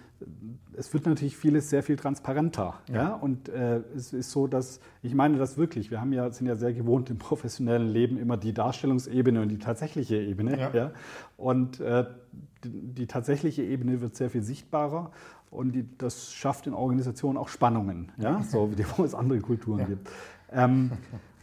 es 0.76 0.92
wird 0.92 1.06
natürlich 1.06 1.37
vieles 1.37 1.70
sehr 1.70 1.83
viel 1.83 1.96
transparenter. 1.96 2.80
Ja. 2.92 3.14
Und 3.14 3.48
äh, 3.48 3.80
es 3.94 4.12
ist 4.12 4.30
so, 4.30 4.46
dass, 4.46 4.80
ich 5.02 5.14
meine 5.14 5.38
das 5.38 5.56
wirklich, 5.56 5.90
wir 5.90 6.00
haben 6.00 6.12
ja, 6.12 6.30
sind 6.30 6.46
ja 6.46 6.56
sehr 6.56 6.72
gewohnt 6.72 7.11
im 7.11 7.18
professionellen 7.18 7.88
Leben 7.88 8.18
immer 8.18 8.37
die 8.37 8.52
Darstellungsebene 8.52 9.42
und 9.42 9.48
die 9.48 9.59
tatsächliche 9.59 10.16
Ebene. 10.16 10.59
Ja. 10.59 10.70
ja? 10.72 10.90
Und 11.37 11.80
äh, 11.80 12.06
die, 12.64 12.94
die, 12.94 13.06
tatsächliche 13.06 13.62
Ebene 13.62 14.00
wird 14.00 14.16
sehr 14.16 14.30
viel 14.30 14.42
sichtbarer 14.42 15.11
und 15.50 15.72
die, 15.72 15.86
das 15.98 16.32
schafft 16.32 16.66
in 16.66 16.74
Organisationen 16.74 17.36
auch 17.36 17.48
Spannungen, 17.48 18.12
ja? 18.16 18.42
so 18.42 18.70
wie 18.76 18.84
wo 18.96 19.04
es 19.04 19.14
andere 19.14 19.40
Kulturen 19.40 19.80
ja. 19.80 19.86
gibt. 19.86 20.10
Ähm, 20.52 20.92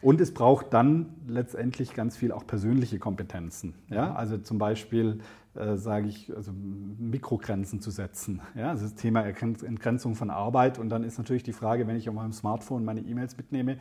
und 0.02 0.22
es 0.22 0.34
braucht 0.34 0.74
dann 0.74 1.08
letztendlich 1.28 1.94
ganz 1.94 2.16
viel 2.16 2.32
auch 2.32 2.46
persönliche 2.46 3.00
Kompetenzen. 3.00 3.74
Ja? 3.90 4.14
Also 4.14 4.38
zum 4.38 4.60
Beispiel 4.60 5.20
äh, 5.56 5.76
sage 5.76 6.08
ich, 6.08 6.34
also 6.36 6.52
Mikrogrenzen 6.54 7.82
zu 7.82 7.90
setzen. 7.90 8.42
Ja? 8.56 8.70
Also 8.70 8.84
das 8.84 8.96
Thema 8.96 9.26
Entgrenzung 9.26 10.16
von 10.16 10.30
Arbeit. 10.30 10.78
Und 10.78 10.90
dann 10.90 11.04
ist 11.04 11.18
natürlich 11.18 11.44
die 11.44 11.54
Frage, 11.54 11.88
wenn 11.88 11.96
ich 11.96 12.08
auf 12.08 12.16
meinem 12.16 12.32
Smartphone 12.32 12.86
meine 12.86 13.02
E-Mails 13.02 13.38
mitnehme, 13.38 13.78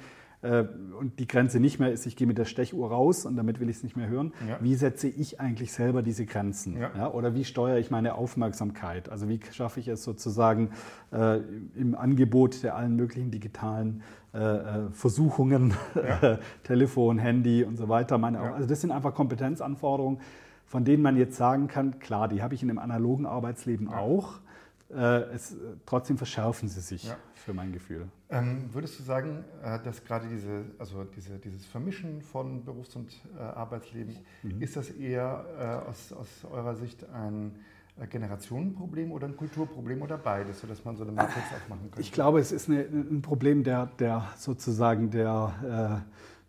äh, 0.47 0.67
und 0.99 1.19
die 1.19 1.27
Grenze 1.27 1.61
nicht 1.61 1.79
mehr 1.79 1.93
ist, 1.93 2.07
ich 2.07 2.17
gehe 2.17 2.27
mit 2.27 2.39
der 2.39 2.45
Stechuhr 2.45 2.91
raus 2.91 3.27
und 3.27 3.37
damit 3.37 3.61
will 3.61 3.69
ich 3.69 3.77
es 3.77 3.83
nicht 3.83 3.97
mehr 3.97 4.09
hören. 4.09 4.33
Ja. 4.49 4.59
Wie 4.61 4.75
setze 4.75 5.09
ich 5.09 5.41
eigentlich 5.41 5.73
selber 5.73 6.03
diese 6.03 6.25
Grenzen? 6.25 6.79
Ja. 6.79 6.91
Ja, 6.97 7.13
oder 7.13 7.35
wie 7.35 7.45
steuere 7.45 7.79
ich 7.79 7.91
meine 7.91 8.15
Aufmerksamkeit? 8.15 9.09
Also 9.09 9.29
wie 9.29 9.41
schaffe 9.53 9.81
ich 9.81 9.89
es 9.89 10.05
sozusagen 10.05 10.71
äh, 11.13 11.41
im 11.75 11.95
Angebot 11.95 12.63
der 12.63 12.77
allen 12.77 12.97
möglichen 12.97 13.31
digitalen 13.31 14.03
äh, 14.33 14.39
äh 14.39 14.91
Versuchungen, 14.93 15.75
Telefon, 16.63 17.19
Handy 17.19 17.65
und 17.65 17.77
so 17.77 17.89
weiter. 17.89 18.19
Meine, 18.19 18.41
also 18.41 18.69
das 18.69 18.81
sind 18.81 18.91
einfach 18.91 19.15
Kompetenzanforderungen, 19.15 20.21
von 20.65 20.85
denen 20.85 21.03
man 21.03 21.17
jetzt 21.17 21.37
sagen 21.37 21.69
kann, 21.69 21.99
klar, 21.99 22.29
die 22.29 22.43
habe 22.43 22.55
ich 22.55 22.63
in 22.63 22.71
einem 22.71 22.79
analogen 22.79 23.27
Arbeitsleben 23.27 23.89
auch. 23.89 24.41
Äh, 24.89 25.35
es, 25.35 25.57
trotzdem 25.85 26.17
verschärfen 26.17 26.69
sie 26.69 26.81
sich 26.81 27.11
für 27.35 27.53
mein 27.53 27.73
Gefühl. 27.73 28.09
Ähm, 28.31 28.69
würdest 28.73 28.99
du 28.99 29.03
sagen, 29.03 29.45
äh, 29.63 29.81
dass 29.83 30.05
gerade 30.05 30.29
diese, 30.29 30.65
also 30.79 31.05
diese, 31.05 31.39
dieses 31.39 31.67
Vermischen 31.67 32.23
von 32.23 32.65
Berufs- 32.65 32.95
und 32.95 33.11
äh, 33.37 33.41
Arbeitsleben, 33.41 34.17
mhm. 34.43 34.63
ist 34.63 34.77
das 34.77 34.91
eher 34.91 35.83
äh, 35.85 35.89
aus, 35.89 36.13
aus 36.13 36.29
eurer 36.51 36.77
Sicht 36.77 37.09
ein 37.11 37.57
äh, 37.99 38.07
Generationenproblem 38.07 39.11
oder 39.11 39.27
ein 39.27 39.37
Kulturproblem 39.37 40.03
oder 40.03 40.19
beides, 40.19 40.61
sodass 40.61 40.85
man 40.85 40.97
so 40.97 41.03
eine 41.03 41.13
Matrix 41.13 41.47
aufmachen 41.53 41.83
könnte? 41.91 42.01
Ich 42.01 42.13
glaube, 42.13 42.39
es 42.39 42.53
ist 42.53 42.69
eine, 42.69 42.83
ein 42.83 43.23
Problem 43.23 43.65
der, 43.65 43.87
der 43.99 44.29
sozusagen 44.37 45.11
der 45.11 46.05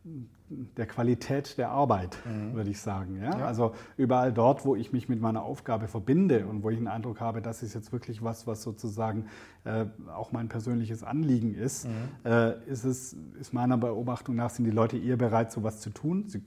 äh, 0.06 0.10
der 0.50 0.86
Qualität 0.86 1.58
der 1.58 1.70
Arbeit, 1.70 2.18
mhm. 2.26 2.54
würde 2.54 2.70
ich 2.70 2.80
sagen. 2.80 3.18
Ja? 3.22 3.38
ja? 3.38 3.46
Also 3.46 3.74
überall 3.98 4.32
dort, 4.32 4.66
wo 4.66 4.76
ich 4.76 4.94
mich 4.94 5.10
mit 5.10 5.20
meiner 5.20 5.44
Aufgabe 5.44 5.88
verbinde 5.88 6.48
und 6.48 6.64
wo 6.64 6.70
ich 6.70 6.78
den 6.78 6.88
Eindruck 6.88 7.20
habe, 7.20 7.42
das 7.42 7.64
ist 7.64 7.74
jetzt 7.74 7.92
wirklich 7.92 8.24
was, 8.24 8.48
was 8.48 8.64
sozusagen 8.64 9.26
äh, 9.66 9.86
auch 10.14 10.32
mein 10.32 10.48
persönliches 10.48 11.04
Anliegen 11.04 11.54
ist, 11.54 11.86
mhm. 11.86 11.92
äh, 12.24 12.64
ist 12.66 12.86
es, 12.86 13.16
ist 13.40 13.54
meiner 13.54 13.78
Beobachtung 13.78 14.36
nach, 14.36 14.50
sind 14.50 14.66
die 14.66 14.72
Leute 14.72 14.98
eher 14.98 15.18
bereit, 15.18 15.52
sowas 15.52 15.82
zu 15.82 15.90
tun. 15.90 16.26
Sie, 16.28 16.42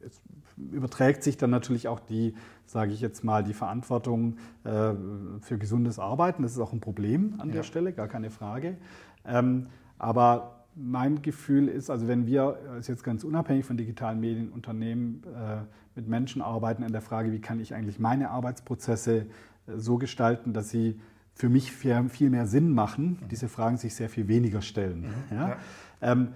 es 0.00 0.22
überträgt 0.56 1.24
sich 1.24 1.36
dann 1.36 1.50
natürlich 1.50 1.88
auch 1.88 1.98
die, 1.98 2.34
sage 2.66 2.92
ich 2.92 3.00
jetzt 3.00 3.24
mal, 3.24 3.42
die 3.42 3.54
Verantwortung 3.54 4.36
äh, 4.62 4.92
für 5.40 5.58
gesundes 5.58 5.98
Arbeiten. 5.98 6.42
Das 6.42 6.52
ist 6.52 6.58
auch 6.58 6.72
ein 6.72 6.80
Problem 6.80 7.34
an 7.38 7.48
ja. 7.48 7.56
der 7.56 7.62
Stelle, 7.64 7.92
gar 7.92 8.06
keine 8.06 8.30
Frage. 8.30 8.76
Ähm, 9.24 9.66
aber 9.98 10.53
mein 10.76 11.22
Gefühl 11.22 11.68
ist, 11.68 11.90
also 11.90 12.08
wenn 12.08 12.26
wir, 12.26 12.58
das 12.66 12.80
ist 12.80 12.88
jetzt 12.88 13.04
ganz 13.04 13.24
unabhängig 13.24 13.64
von 13.64 13.76
digitalen 13.76 14.20
Medienunternehmen, 14.20 15.22
äh, 15.24 15.62
mit 15.94 16.08
Menschen 16.08 16.42
arbeiten 16.42 16.82
an 16.82 16.92
der 16.92 17.00
Frage, 17.00 17.32
wie 17.32 17.40
kann 17.40 17.60
ich 17.60 17.74
eigentlich 17.74 17.98
meine 17.98 18.30
Arbeitsprozesse 18.30 19.18
äh, 19.18 19.24
so 19.76 19.98
gestalten, 19.98 20.52
dass 20.52 20.70
sie 20.70 21.00
für 21.34 21.48
mich 21.48 21.72
viel 21.72 22.30
mehr 22.30 22.46
Sinn 22.46 22.72
machen, 22.72 23.18
mhm. 23.20 23.28
diese 23.28 23.48
Fragen 23.48 23.76
sich 23.76 23.94
sehr 23.94 24.08
viel 24.08 24.28
weniger 24.28 24.62
stellen. 24.62 25.02
Mhm. 25.02 25.36
Ja? 25.36 25.48
Ja. 25.48 25.56
Ähm, 26.00 26.28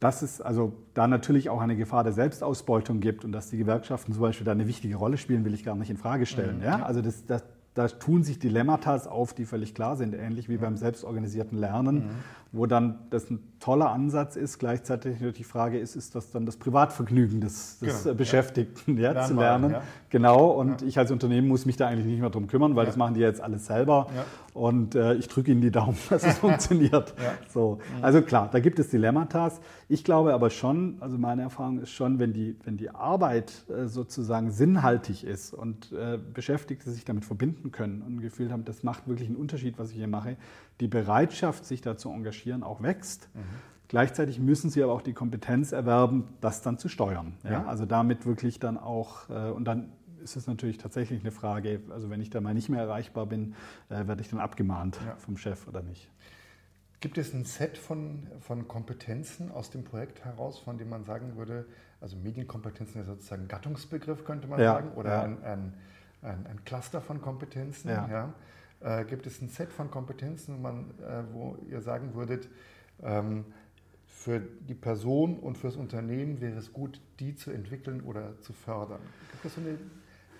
dass 0.00 0.20
es 0.20 0.42
also 0.42 0.74
da 0.92 1.08
natürlich 1.08 1.48
auch 1.48 1.62
eine 1.62 1.76
Gefahr 1.76 2.04
der 2.04 2.12
Selbstausbeutung 2.12 3.00
gibt 3.00 3.24
und 3.24 3.32
dass 3.32 3.48
die 3.48 3.56
Gewerkschaften 3.56 4.12
zum 4.12 4.20
Beispiel 4.20 4.44
da 4.44 4.52
eine 4.52 4.66
wichtige 4.68 4.96
Rolle 4.96 5.16
spielen, 5.16 5.46
will 5.46 5.54
ich 5.54 5.64
gar 5.64 5.76
nicht 5.76 5.88
in 5.88 5.96
Frage 5.96 6.26
stellen. 6.26 6.58
Mhm. 6.58 6.64
Ja? 6.64 6.82
Also 6.82 7.00
das, 7.00 7.24
das, 7.24 7.42
da 7.74 7.88
tun 7.88 8.22
sich 8.22 8.38
Dilemmata 8.38 8.96
auf, 9.08 9.34
die 9.34 9.44
völlig 9.44 9.74
klar 9.74 9.96
sind, 9.96 10.14
ähnlich 10.14 10.48
wie 10.48 10.56
beim 10.58 10.76
selbstorganisierten 10.76 11.58
Lernen, 11.58 11.96
mhm. 11.96 12.10
wo 12.52 12.66
dann 12.66 13.00
das 13.10 13.28
ein 13.30 13.40
toller 13.58 13.90
Ansatz 13.90 14.36
ist. 14.36 14.58
Gleichzeitig 14.60 15.16
die 15.36 15.44
Frage 15.44 15.78
ist, 15.78 15.96
ist 15.96 16.14
das 16.14 16.30
dann 16.30 16.46
das 16.46 16.56
Privatvergnügen 16.56 17.40
des, 17.40 17.80
des 17.80 18.04
genau. 18.04 18.14
Beschäftigten, 18.14 18.96
ja. 18.96 19.12
Ja, 19.12 19.24
zu 19.24 19.34
lernen? 19.34 19.72
Ja. 19.72 19.82
Genau, 20.10 20.50
und 20.50 20.82
ich 20.82 20.98
als 20.98 21.10
Unternehmen 21.10 21.48
muss 21.48 21.66
mich 21.66 21.76
da 21.76 21.88
eigentlich 21.88 22.06
nicht 22.06 22.20
mehr 22.20 22.30
drum 22.30 22.46
kümmern, 22.46 22.76
weil 22.76 22.86
das 22.86 22.96
machen 22.96 23.14
die 23.14 23.20
jetzt 23.20 23.40
alles 23.40 23.66
selber. 23.66 24.06
Und 24.52 24.94
äh, 24.94 25.14
ich 25.14 25.26
drücke 25.26 25.50
ihnen 25.50 25.60
die 25.60 25.72
Daumen, 25.72 25.98
dass 26.10 26.22
es 26.22 26.38
funktioniert. 26.38 27.12
So. 27.48 27.80
Mhm. 27.98 28.04
Also 28.04 28.22
klar, 28.22 28.48
da 28.52 28.60
gibt 28.60 28.78
es 28.78 28.90
Dilemmata. 28.90 29.50
Ich 29.88 30.04
glaube 30.04 30.32
aber 30.32 30.50
schon, 30.50 30.98
also 31.00 31.18
meine 31.18 31.42
Erfahrung 31.42 31.80
ist 31.80 31.90
schon, 31.90 32.20
wenn 32.20 32.32
die, 32.32 32.56
wenn 32.62 32.76
die 32.76 32.90
Arbeit 32.90 33.64
äh, 33.68 33.86
sozusagen 33.86 34.52
sinnhaltig 34.52 35.24
ist 35.24 35.52
und 35.52 35.90
äh, 35.92 36.18
Beschäftigte 36.32 36.90
sich 36.92 37.04
damit 37.04 37.24
verbinden 37.24 37.63
können 37.70 38.02
und 38.02 38.16
ein 38.16 38.20
Gefühl 38.20 38.52
haben, 38.52 38.64
das 38.64 38.82
macht 38.82 39.08
wirklich 39.08 39.28
einen 39.28 39.36
Unterschied, 39.36 39.78
was 39.78 39.90
ich 39.90 39.96
hier 39.96 40.08
mache, 40.08 40.36
die 40.80 40.88
Bereitschaft, 40.88 41.64
sich 41.64 41.80
da 41.80 41.96
zu 41.96 42.10
engagieren, 42.10 42.62
auch 42.62 42.82
wächst. 42.82 43.28
Mhm. 43.34 43.40
Gleichzeitig 43.88 44.40
müssen 44.40 44.70
sie 44.70 44.82
aber 44.82 44.92
auch 44.92 45.02
die 45.02 45.12
Kompetenz 45.12 45.72
erwerben, 45.72 46.24
das 46.40 46.62
dann 46.62 46.78
zu 46.78 46.88
steuern. 46.88 47.34
Ja? 47.44 47.50
ja. 47.50 47.66
Also 47.66 47.86
damit 47.86 48.26
wirklich 48.26 48.58
dann 48.58 48.78
auch, 48.78 49.28
äh, 49.28 49.50
und 49.50 49.64
dann 49.64 49.92
ist 50.22 50.36
es 50.36 50.46
natürlich 50.46 50.78
tatsächlich 50.78 51.20
eine 51.20 51.30
Frage, 51.30 51.80
also 51.90 52.10
wenn 52.10 52.20
ich 52.20 52.30
da 52.30 52.40
mal 52.40 52.54
nicht 52.54 52.68
mehr 52.68 52.80
erreichbar 52.80 53.26
bin, 53.26 53.54
äh, 53.90 54.06
werde 54.06 54.22
ich 54.22 54.30
dann 54.30 54.40
abgemahnt 54.40 54.98
ja. 55.06 55.16
vom 55.16 55.36
Chef 55.36 55.68
oder 55.68 55.82
nicht. 55.82 56.10
Gibt 57.00 57.18
es 57.18 57.34
ein 57.34 57.44
Set 57.44 57.76
von, 57.76 58.28
von 58.40 58.66
Kompetenzen 58.66 59.52
aus 59.52 59.68
dem 59.68 59.84
Projekt 59.84 60.24
heraus, 60.24 60.58
von 60.58 60.78
dem 60.78 60.88
man 60.88 61.04
sagen 61.04 61.36
würde, 61.36 61.66
also 62.00 62.16
Medienkompetenzen 62.16 63.02
ist 63.02 63.06
sozusagen 63.06 63.42
ein 63.42 63.48
Gattungsbegriff, 63.48 64.24
könnte 64.24 64.48
man 64.48 64.58
ja, 64.58 64.72
sagen, 64.72 64.92
oder 64.92 65.10
ja. 65.10 65.22
ein, 65.22 65.44
ein, 65.44 65.74
ein, 66.24 66.46
ein, 66.46 66.64
Cluster 66.64 67.00
von 67.00 67.20
Kompetenzen? 67.20 67.90
Ja. 67.90 68.34
Äh, 68.80 69.04
gibt 69.04 69.26
es 69.26 69.40
ein 69.40 69.48
Set 69.48 69.72
von 69.72 69.90
Kompetenzen, 69.90 70.56
wo, 70.56 70.60
man, 70.60 70.90
äh, 71.00 71.22
wo 71.32 71.56
ihr 71.70 71.80
sagen 71.80 72.14
würdet, 72.14 72.48
ähm, 73.02 73.44
für 74.06 74.40
die 74.40 74.74
Person 74.74 75.38
und 75.38 75.58
fürs 75.58 75.76
Unternehmen 75.76 76.40
wäre 76.40 76.58
es 76.58 76.72
gut, 76.72 77.00
die 77.20 77.34
zu 77.34 77.50
entwickeln 77.50 78.00
oder 78.02 78.40
zu 78.40 78.52
fördern? 78.52 79.00
Gibt 79.32 79.44
es 79.44 79.54
so 79.54 79.60
eine 79.60 79.78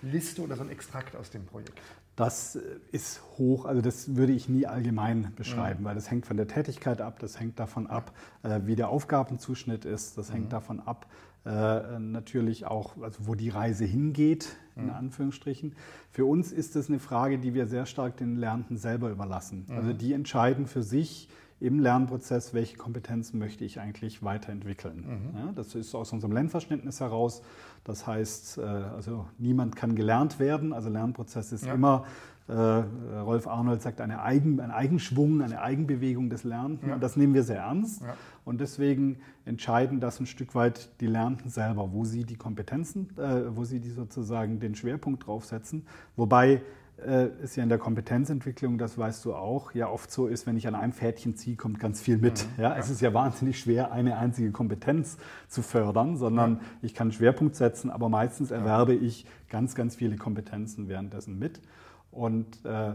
Liste 0.01 0.41
oder 0.41 0.55
so 0.55 0.63
ein 0.63 0.69
Extrakt 0.69 1.15
aus 1.15 1.29
dem 1.29 1.45
Projekt? 1.45 1.79
Das 2.15 2.57
ist 2.91 3.21
hoch, 3.37 3.65
also 3.65 3.81
das 3.81 4.15
würde 4.15 4.31
ich 4.31 4.47
nie 4.47 4.65
allgemein 4.65 5.33
beschreiben, 5.35 5.81
mhm. 5.81 5.85
weil 5.85 5.95
das 5.95 6.09
hängt 6.09 6.25
von 6.25 6.37
der 6.37 6.47
Tätigkeit 6.47 7.01
ab, 7.01 7.19
das 7.19 7.39
hängt 7.39 7.59
davon 7.59 7.87
ab, 7.87 8.13
äh, 8.43 8.61
wie 8.63 8.75
der 8.75 8.89
Aufgabenzuschnitt 8.89 9.83
ist, 9.83 10.17
das 10.17 10.31
hängt 10.31 10.45
mhm. 10.45 10.49
davon 10.49 10.79
ab, 10.79 11.07
äh, 11.45 11.99
natürlich 11.99 12.65
auch, 12.65 13.01
also 13.01 13.27
wo 13.27 13.35
die 13.35 13.49
Reise 13.49 13.85
hingeht, 13.85 14.57
in 14.75 14.85
mhm. 14.85 14.91
Anführungsstrichen. 14.91 15.73
Für 16.11 16.25
uns 16.25 16.51
ist 16.51 16.75
das 16.75 16.89
eine 16.89 16.99
Frage, 16.99 17.37
die 17.37 17.53
wir 17.53 17.67
sehr 17.67 17.85
stark 17.85 18.17
den 18.17 18.35
Lernenden 18.35 18.77
selber 18.77 19.09
überlassen. 19.09 19.65
Also 19.69 19.93
mhm. 19.93 19.97
die 19.97 20.13
entscheiden 20.13 20.65
für 20.65 20.83
sich, 20.83 21.29
im 21.59 21.79
Lernprozess, 21.79 22.53
welche 22.53 22.75
Kompetenzen 22.75 23.39
möchte 23.39 23.63
ich 23.63 23.79
eigentlich 23.79 24.23
weiterentwickeln. 24.23 25.05
Mhm. 25.07 25.37
Ja, 25.39 25.51
das 25.55 25.73
ist 25.73 25.95
aus 25.95 26.11
unserem 26.11 26.33
Lernverständnis 26.33 26.99
heraus. 26.99 27.41
Das 27.85 28.05
heißt, 28.05 28.57
äh, 28.57 28.61
also 28.61 29.25
niemand 29.37 29.75
kann 29.75 29.95
gelernt 29.95 30.39
werden. 30.39 30.73
Also 30.73 30.89
Lernprozess 30.89 31.53
ist 31.53 31.65
ja. 31.65 31.73
immer, 31.73 32.05
Rolf 32.47 33.47
Arnold 33.47 33.81
sagt, 33.81 34.01
eine 34.01 34.21
Eigen, 34.21 34.59
ein 34.59 34.69
Eigenschwung, 34.69 35.41
eine 35.41 35.61
Eigenbewegung 35.61 36.29
des 36.29 36.43
Lernenden. 36.43 36.89
Ja. 36.89 36.95
Und 36.95 37.01
das 37.01 37.15
nehmen 37.15 37.33
wir 37.33 37.43
sehr 37.43 37.61
ernst. 37.61 38.03
Und 38.43 38.61
deswegen 38.61 39.17
entscheiden 39.45 39.99
das 39.99 40.19
ein 40.19 40.27
Stück 40.27 40.53
weit 40.53 41.01
die 41.01 41.07
Lernenden 41.07 41.49
selber, 41.49 41.91
wo 41.91 42.05
sie 42.05 42.23
die 42.23 42.35
Kompetenzen, 42.35 43.09
äh, 43.17 43.55
wo 43.55 43.63
sie 43.63 43.79
die 43.79 43.89
sozusagen 43.89 44.59
den 44.59 44.75
Schwerpunkt 44.75 45.25
draufsetzen. 45.25 45.87
Wobei 46.15 46.61
äh, 47.03 47.27
ist 47.41 47.55
ja 47.55 47.63
in 47.63 47.69
der 47.69 47.77
Kompetenzentwicklung, 47.77 48.77
das 48.77 48.97
weißt 48.97 49.25
du 49.25 49.33
auch, 49.33 49.73
ja 49.73 49.89
oft 49.89 50.11
so 50.11 50.27
ist, 50.27 50.47
wenn 50.47 50.55
ich 50.55 50.67
an 50.67 50.75
einem 50.75 50.93
Pferdchen 50.93 51.35
ziehe, 51.35 51.55
kommt 51.55 51.79
ganz 51.79 52.01
viel 52.01 52.17
mit. 52.17 52.47
Mhm. 52.57 52.63
Ja, 52.63 52.77
es 52.77 52.89
ist 52.89 53.01
ja 53.01 53.13
wahnsinnig 53.13 53.59
schwer, 53.59 53.91
eine 53.91 54.17
einzige 54.17 54.51
Kompetenz 54.51 55.17
zu 55.47 55.61
fördern, 55.61 56.15
sondern 56.15 56.55
ja. 56.55 56.61
ich 56.83 56.93
kann 56.93 57.05
einen 57.07 57.11
Schwerpunkt 57.11 57.55
setzen, 57.55 57.89
aber 57.89 58.09
meistens 58.09 58.51
erwerbe 58.51 58.93
ich 58.93 59.25
ganz, 59.49 59.75
ganz 59.75 59.95
viele 59.95 60.15
Kompetenzen 60.15 60.87
währenddessen 60.87 61.37
mit. 61.37 61.59
Und 62.15 62.65
äh, 62.65 62.93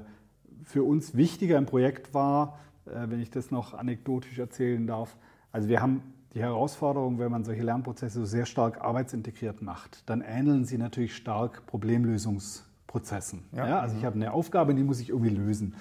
für 0.65 0.83
uns 0.83 1.15
wichtiger 1.15 1.59
im 1.59 1.67
Projekt 1.67 2.15
war, 2.15 2.59
äh, 2.87 2.91
wenn 3.07 3.21
ich 3.21 3.31
das 3.31 3.51
noch 3.51 3.75
anekdotisch 3.75 4.39
erzählen 4.39 4.87
darf, 4.87 5.17
also 5.53 5.69
wir 5.69 5.81
haben 5.81 6.03
die 6.35 6.41
Herausforderung, 6.41 7.19
wenn 7.19 7.31
man 7.31 7.45
solche 7.45 7.63
Lernprozesse 7.63 8.25
sehr 8.25 8.47
stark 8.47 8.81
arbeitsintegriert 8.81 9.63
macht, 9.63 10.09
dann 10.09 10.23
ähneln 10.23 10.65
sie 10.65 10.79
natürlich 10.79 11.15
stark 11.15 11.67
Problemlösungs 11.67 12.65
Prozessen. 12.87 13.45
Ja. 13.53 13.69
ja 13.69 13.81
also 13.81 13.97
ich 13.97 14.05
habe 14.05 14.17
eine 14.17 14.33
Aufgabe, 14.33 14.75
die 14.75 14.83
muss 14.83 15.01
ich 15.01 15.11
irgendwie 15.11 15.31
lösen. 15.31 15.75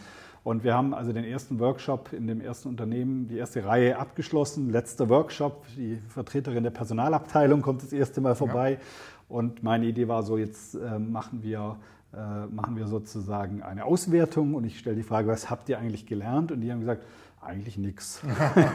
Und 0.44 0.64
wir 0.64 0.74
haben 0.74 0.94
also 0.94 1.12
den 1.12 1.24
ersten 1.24 1.60
Workshop 1.60 2.14
in 2.14 2.28
dem 2.28 2.40
ersten 2.40 2.70
Unternehmen, 2.70 3.28
die 3.28 3.38
erste 3.38 3.66
Reihe 3.66 3.98
abgeschlossen. 3.98 4.70
Letzter 4.70 5.10
Workshop, 5.10 5.66
die 5.76 5.98
Vertreterin 6.08 6.64
der 6.64 6.72
Personalabteilung 6.72 7.62
kommt 7.62 7.84
das 7.84 7.94
erste 7.94 8.22
Mal 8.22 8.36
vorbei. 8.36 8.74
Ja. 8.74 8.78
Und 9.28 9.64
meine 9.64 9.86
Idee 9.86 10.08
war 10.08 10.24
so, 10.24 10.38
jetzt 10.38 10.76
äh, 10.76 10.98
machen, 10.98 11.44
wir, 11.44 11.78
machen 12.12 12.76
wir 12.76 12.88
sozusagen 12.88 13.62
eine 13.62 13.86
Auswertung 13.86 14.56
und 14.56 14.64
ich 14.64 14.80
stelle 14.80 14.96
die 14.96 15.04
Frage, 15.04 15.28
was 15.28 15.50
habt 15.50 15.70
ihr 15.70 15.78
eigentlich 15.78 16.08
gelernt? 16.08 16.52
Und 16.52 16.62
die 16.62 16.72
haben 16.72 16.80
gesagt, 16.80 17.04
eigentlich 17.42 17.78
nichts. 17.78 18.22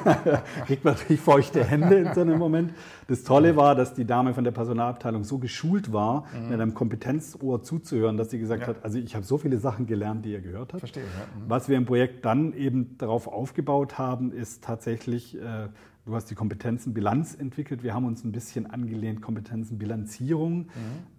Kriegt 0.67 0.85
man 0.85 0.95
natürlich 0.95 1.21
feuchte 1.21 1.63
Hände 1.65 1.97
in 1.97 2.15
so 2.15 2.23
einem 2.23 2.39
Moment. 2.39 2.73
Das 3.09 3.23
Tolle 3.23 3.57
war, 3.57 3.75
dass 3.75 3.95
die 3.95 4.07
Dame 4.07 4.33
von 4.33 4.45
der 4.45 4.53
Personalabteilung 4.53 5.25
so 5.25 5.39
geschult 5.39 5.93
war, 5.93 6.25
mhm. 6.33 6.49
mit 6.49 6.61
einem 6.61 6.75
Kompetenzohr 6.75 7.63
zuzuhören, 7.63 8.17
dass 8.17 8.31
sie 8.31 8.39
gesagt 8.39 8.63
ja. 8.63 8.69
hat, 8.69 8.83
also 8.83 8.99
ich 8.99 9.15
habe 9.15 9.25
so 9.25 9.37
viele 9.37 9.59
Sachen 9.59 9.87
gelernt, 9.87 10.25
die 10.25 10.33
ihr 10.33 10.41
gehört 10.41 10.73
habt. 10.73 10.81
Verstehe. 10.81 11.03
Ja. 11.03 11.09
Mhm. 11.09 11.51
Was 11.51 11.69
wir 11.69 11.77
im 11.77 11.85
Projekt 11.85 12.25
dann 12.25 12.55
eben 12.55 12.97
darauf 12.97 13.29
aufgebaut 13.29 13.99
haben, 13.99 14.33
ist 14.33 14.65
tatsächlich, 14.65 15.37
äh, 15.37 15.69
du 16.07 16.15
hast 16.15 16.31
die 16.31 16.35
Kompetenzenbilanz 16.35 17.35
entwickelt. 17.35 17.83
Wir 17.83 17.93
haben 17.93 18.07
uns 18.07 18.25
ein 18.25 18.33
bisschen 18.33 18.71
angelehnt, 18.71 19.21
Kompetenzenbilanzierung. 19.21 20.57
Mhm. 20.57 20.69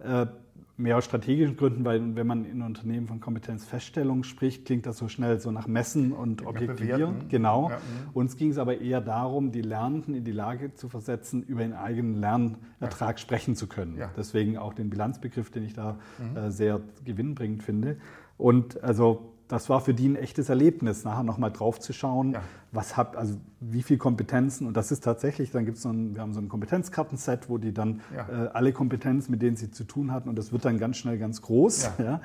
Äh, 0.00 0.26
mehr 0.78 0.98
aus 0.98 1.04
strategischen 1.04 1.56
Gründen, 1.56 1.84
weil 1.84 2.16
wenn 2.16 2.26
man 2.26 2.44
in 2.44 2.60
Unternehmen 2.60 3.06
von 3.06 3.20
Kompetenzfeststellung 3.20 4.24
spricht, 4.24 4.66
klingt 4.66 4.84
das 4.84 4.98
so 4.98 5.08
schnell 5.08 5.40
so 5.40 5.50
nach 5.50 5.66
Messen 5.66 6.12
und 6.12 6.46
Objektivieren. 6.46 7.28
Genau. 7.28 7.70
Ja, 7.70 7.76
mhm. 7.76 8.10
Uns 8.12 8.36
ging 8.36 8.50
es 8.50 8.58
aber 8.58 8.80
eher 8.80 9.00
darum, 9.00 9.52
die 9.52 9.62
Lernenden 9.62 10.14
in 10.14 10.24
die 10.24 10.32
Lage 10.32 10.74
zu 10.74 10.88
versetzen, 10.88 11.42
über 11.42 11.62
den 11.62 11.72
eigenen 11.72 12.20
Lernertrag 12.20 13.16
ja. 13.16 13.18
sprechen 13.18 13.56
zu 13.56 13.66
können. 13.66 13.96
Ja. 13.96 14.10
Deswegen 14.16 14.58
auch 14.58 14.74
den 14.74 14.90
Bilanzbegriff, 14.90 15.50
den 15.50 15.64
ich 15.64 15.72
da 15.72 15.98
mhm. 16.18 16.36
äh, 16.36 16.50
sehr 16.50 16.80
gewinnbringend 17.04 17.62
finde. 17.62 17.96
Und 18.36 18.82
also 18.82 19.32
das 19.48 19.68
war 19.68 19.80
für 19.80 19.94
die 19.94 20.08
ein 20.08 20.16
echtes 20.16 20.48
Erlebnis, 20.48 21.04
nachher 21.04 21.22
nochmal 21.22 21.52
drauf 21.52 21.78
zu 21.78 21.92
schauen, 21.92 22.32
ja. 22.32 22.42
was 22.72 22.96
habt, 22.96 23.16
also 23.16 23.36
wie 23.60 23.82
viele 23.82 23.98
Kompetenzen. 23.98 24.66
Und 24.66 24.76
das 24.76 24.90
ist 24.90 25.04
tatsächlich, 25.04 25.52
dann 25.52 25.64
gibt 25.64 25.76
es 25.76 25.84
so 25.84 25.90
ein, 25.90 26.14
wir 26.14 26.22
haben 26.22 26.32
so 26.32 26.40
ein 26.40 26.48
Kompetenzkartenset, 26.48 27.48
wo 27.48 27.58
die 27.58 27.72
dann 27.72 28.00
ja. 28.14 28.46
äh, 28.46 28.48
alle 28.48 28.72
Kompetenzen, 28.72 29.30
mit 29.30 29.42
denen 29.42 29.56
sie 29.56 29.70
zu 29.70 29.84
tun 29.84 30.12
hatten, 30.12 30.28
und 30.28 30.36
das 30.36 30.52
wird 30.52 30.64
dann 30.64 30.78
ganz 30.78 30.96
schnell 30.96 31.18
ganz 31.18 31.42
groß. 31.42 31.90
Ja. 31.98 32.20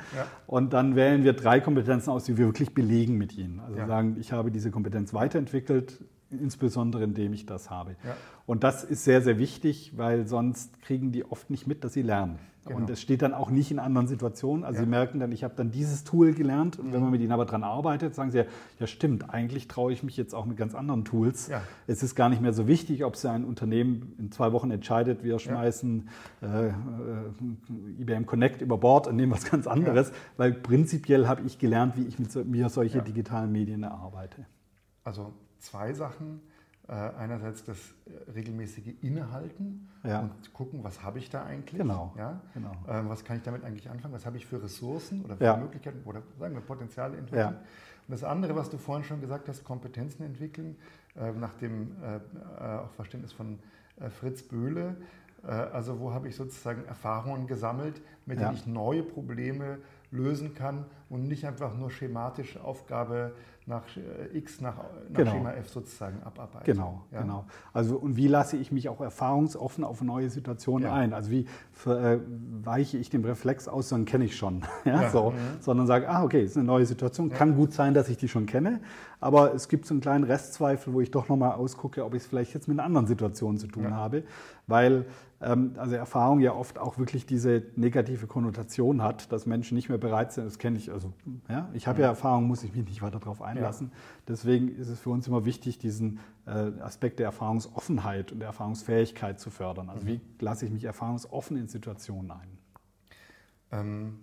Und 0.48 0.74
dann 0.74 0.96
wählen 0.96 1.24
wir 1.24 1.34
drei 1.34 1.60
Kompetenzen 1.60 2.10
aus, 2.10 2.26
die 2.26 2.38
wir 2.38 2.46
wirklich 2.46 2.74
belegen 2.74 3.18
mit 3.18 3.38
ihnen. 3.38 3.60
Also 3.60 3.86
sagen, 3.86 4.18
ich 4.20 4.32
habe 4.32 4.52
diese 4.52 4.72
Kompetenz 4.72 5.14
weiterentwickelt, 5.14 6.04
insbesondere 6.32 7.04
indem 7.04 7.34
ich 7.34 7.46
das 7.46 7.70
habe. 7.70 7.96
Und 8.46 8.64
das 8.64 8.84
ist 8.84 9.04
sehr, 9.04 9.22
sehr 9.22 9.38
wichtig, 9.38 9.94
weil 9.96 10.28
sonst 10.28 10.82
kriegen 10.82 11.12
die 11.12 11.26
oft 11.26 11.50
nicht 11.50 11.68
mit, 11.68 11.84
dass 11.84 11.94
sie 11.94 12.02
lernen. 12.02 12.40
Genau. 12.66 12.78
Und 12.78 12.90
es 12.92 13.02
steht 13.02 13.24
dann 13.24 13.34
auch 13.34 13.50
nicht 13.50 13.72
in 13.72 13.80
anderen 13.80 14.08
Situationen. 14.08 14.64
Also 14.64 14.78
ja. 14.80 14.84
sie 14.84 14.90
merken 14.90 15.20
dann, 15.20 15.32
ich 15.32 15.44
habe 15.44 15.56
dann 15.56 15.72
dieses 15.72 16.04
Tool 16.04 16.34
gelernt 16.34 16.78
und 16.78 16.88
mhm. 16.88 16.94
wenn 16.94 17.02
man 17.02 17.12
mit 17.12 17.22
ihnen 17.22 17.32
aber 17.32 17.46
dran 17.46 17.64
arbeitet, 17.64 18.14
sagen 18.14 18.30
sie 18.30 18.40
ja, 18.40 18.46
ja 18.80 18.86
stimmt, 18.86 19.34
eigentlich 19.34 19.68
traue 19.68 19.92
ich 19.92 20.04
mich 20.04 20.16
jetzt 20.16 20.36
auch 20.36 20.46
mit 20.46 20.58
ganz 20.58 20.76
anderen 20.76 21.04
Tools. 21.04 21.48
Ja. 21.48 21.64
Es 21.88 22.04
ist 22.04 22.14
gar 22.14 22.30
nicht 22.30 22.42
mehr 22.42 22.54
so 22.54 22.68
wichtig, 22.68 23.04
ob 23.04 23.16
sie 23.16 23.32
ein 23.32 23.46
Unternehmen 23.46 24.14
in 24.20 24.32
zwei 24.32 24.52
Wochen 24.52 24.70
entscheidet, 24.70 25.24
wir 25.24 25.40
schmeißen 25.40 26.08
ja. 26.42 26.66
äh, 26.66 26.68
äh, 26.68 26.74
IBM 28.00 28.28
Connect 28.28 28.62
über 28.62 28.78
Bord 28.78 29.08
und 29.08 29.16
nehmen 29.16 29.32
was 29.32 29.50
ganz 29.50 29.66
anderes, 29.66 30.12
weil 30.38 30.54
prinzipiell 30.54 31.28
habe 31.28 31.42
ich 31.44 31.58
gelernt, 31.58 31.98
wie 31.98 32.04
ich 32.04 32.20
mit 32.20 32.32
mir 32.46 32.70
solche 32.70 33.02
digitalen 33.02 33.52
Medien 33.52 33.82
erarbeite. 33.82 34.46
Also 35.04 35.34
zwei 35.62 35.94
Sachen. 35.94 36.42
Äh, 36.92 36.94
einerseits 36.94 37.64
das 37.64 37.78
äh, 37.78 38.32
regelmäßige 38.32 38.96
Innehalten 39.02 39.88
ja. 40.04 40.20
und 40.20 40.54
gucken, 40.54 40.84
was 40.84 41.04
habe 41.04 41.20
ich 41.20 41.30
da 41.30 41.46
eigentlich? 41.46 41.80
Genau. 41.80 42.14
Ja? 42.18 42.42
genau. 42.54 42.74
Ähm, 42.90 43.08
was 43.08 43.24
kann 43.24 43.38
ich 43.38 43.44
damit 43.44 43.64
eigentlich 43.64 43.90
anfangen? 43.90 44.14
Was 44.14 44.26
habe 44.26 44.36
ich 44.36 44.46
für 44.46 44.62
Ressourcen 44.62 45.24
oder 45.24 45.38
für 45.38 45.44
ja. 45.46 45.56
Möglichkeiten 45.56 46.02
oder 46.04 46.22
sagen 46.38 46.54
wir 46.54 46.62
Potenziale 46.62 47.18
entwickeln? 47.18 47.56
Und 48.08 48.12
das 48.12 48.26
andere, 48.26 48.58
was 48.58 48.70
du 48.70 48.78
vorhin 48.78 49.06
schon 49.06 49.22
gesagt 49.22 49.48
hast, 49.48 49.64
Kompetenzen 49.64 50.24
entwickeln, 50.24 50.76
äh, 51.16 51.32
nach 51.32 51.54
dem 51.54 51.96
auch 52.60 52.92
Verständnis 52.92 53.32
von 53.32 53.60
Fritz 54.20 54.42
Böhle. 54.42 54.98
Also 55.44 56.00
wo 56.00 56.12
habe 56.12 56.28
ich 56.28 56.36
sozusagen 56.36 56.84
Erfahrungen 56.86 57.48
gesammelt, 57.48 58.02
mit 58.26 58.40
denen 58.40 58.54
ich 58.54 58.68
neue 58.68 59.04
Probleme 59.04 59.78
lösen 60.12 60.56
kann 60.56 60.86
und 61.12 61.28
nicht 61.28 61.46
einfach 61.46 61.76
nur 61.78 61.92
schematisch 61.92 62.58
Aufgabe 62.58 63.34
nach 63.66 63.84
äh, 63.98 64.38
X, 64.38 64.62
nach, 64.62 64.78
nach 64.78 64.84
genau. 65.14 65.32
Schema 65.32 65.52
F 65.52 65.70
sozusagen 65.70 66.24
abarbeiten. 66.24 66.66
Genau, 66.66 67.04
ja? 67.12 67.22
genau. 67.22 67.46
Also 67.74 67.98
und 67.98 68.16
wie 68.16 68.28
lasse 68.28 68.56
ich 68.56 68.72
mich 68.72 68.88
auch 68.88 69.02
erfahrungsoffen 69.02 69.84
auf 69.84 70.02
neue 70.02 70.30
Situationen 70.30 70.88
ja. 70.88 70.94
ein? 70.94 71.14
Also 71.14 71.30
wie 71.30 71.46
äh, 71.86 72.18
weiche 72.64 72.98
ich 72.98 73.10
dem 73.10 73.26
Reflex 73.26 73.68
aus, 73.68 73.90
dann 73.90 74.06
kenne 74.06 74.24
ich 74.24 74.38
schon. 74.38 74.62
ja, 74.86 75.10
so. 75.10 75.32
Mhm. 75.32 75.36
Sondern 75.60 75.86
sage, 75.86 76.10
ah, 76.10 76.24
okay, 76.24 76.44
ist 76.44 76.56
eine 76.56 76.66
neue 76.66 76.86
Situation. 76.86 77.30
Kann 77.30 77.56
gut 77.56 77.74
sein, 77.74 77.94
dass 77.94 78.08
ich 78.08 78.16
die 78.16 78.30
schon 78.30 78.46
kenne, 78.46 78.80
aber 79.20 79.54
es 79.54 79.68
gibt 79.68 79.86
so 79.86 79.94
einen 79.94 80.02
kleinen 80.02 80.24
Restzweifel, 80.24 80.94
wo 80.94 81.02
ich 81.02 81.12
doch 81.12 81.28
nochmal 81.28 81.52
ausgucke, 81.52 82.06
ob 82.06 82.14
ich 82.14 82.24
es 82.24 82.28
vielleicht 82.28 82.54
jetzt 82.54 82.70
mit 82.70 82.80
einer 82.80 82.86
anderen 82.86 83.08
Situation 83.08 83.58
zu 83.58 83.68
tun 83.68 83.94
habe. 83.94 84.24
Weil 84.68 85.06
ähm, 85.42 85.74
also 85.78 85.96
Erfahrung 85.96 86.40
ja 86.40 86.54
oft 86.54 86.78
auch 86.78 86.98
wirklich 86.98 87.26
diese 87.26 87.64
negative 87.76 88.28
Konnotation 88.28 89.02
hat, 89.02 89.32
dass 89.32 89.46
Menschen 89.46 89.76
nicht 89.76 89.90
mehr 89.90 89.98
bereit 89.98 90.32
sind. 90.34 90.46
Das 90.46 90.60
kenne 90.60 90.78
ich. 90.78 90.92
Also 90.92 91.01
ja, 91.50 91.70
ich 91.74 91.88
habe 91.88 92.00
ja. 92.00 92.06
ja 92.06 92.10
Erfahrung, 92.12 92.46
muss 92.46 92.64
ich 92.64 92.74
mich 92.76 92.86
nicht 92.86 93.02
weiter 93.02 93.20
darauf 93.20 93.42
einlassen. 93.42 93.92
Ja. 93.92 93.98
Deswegen 94.30 94.70
ist 94.70 94.90
es 94.90 95.00
für 95.00 95.10
uns 95.10 95.28
immer 95.28 95.46
wichtig, 95.46 95.78
diesen 95.80 96.20
äh, 96.46 96.72
Aspekt 96.82 97.20
der 97.20 97.28
Erfahrungsoffenheit 97.28 98.32
und 98.32 98.40
der 98.40 98.48
Erfahrungsfähigkeit 98.48 99.40
zu 99.40 99.50
fördern. 99.50 99.90
Also 99.90 100.04
mhm. 100.04 100.08
wie 100.10 100.22
lasse 100.40 100.66
ich 100.66 100.72
mich 100.72 100.84
erfahrungsoffen 100.84 101.58
in 101.58 101.68
Situationen 101.68 102.32
ein? 102.32 102.58
Ähm, 103.72 104.20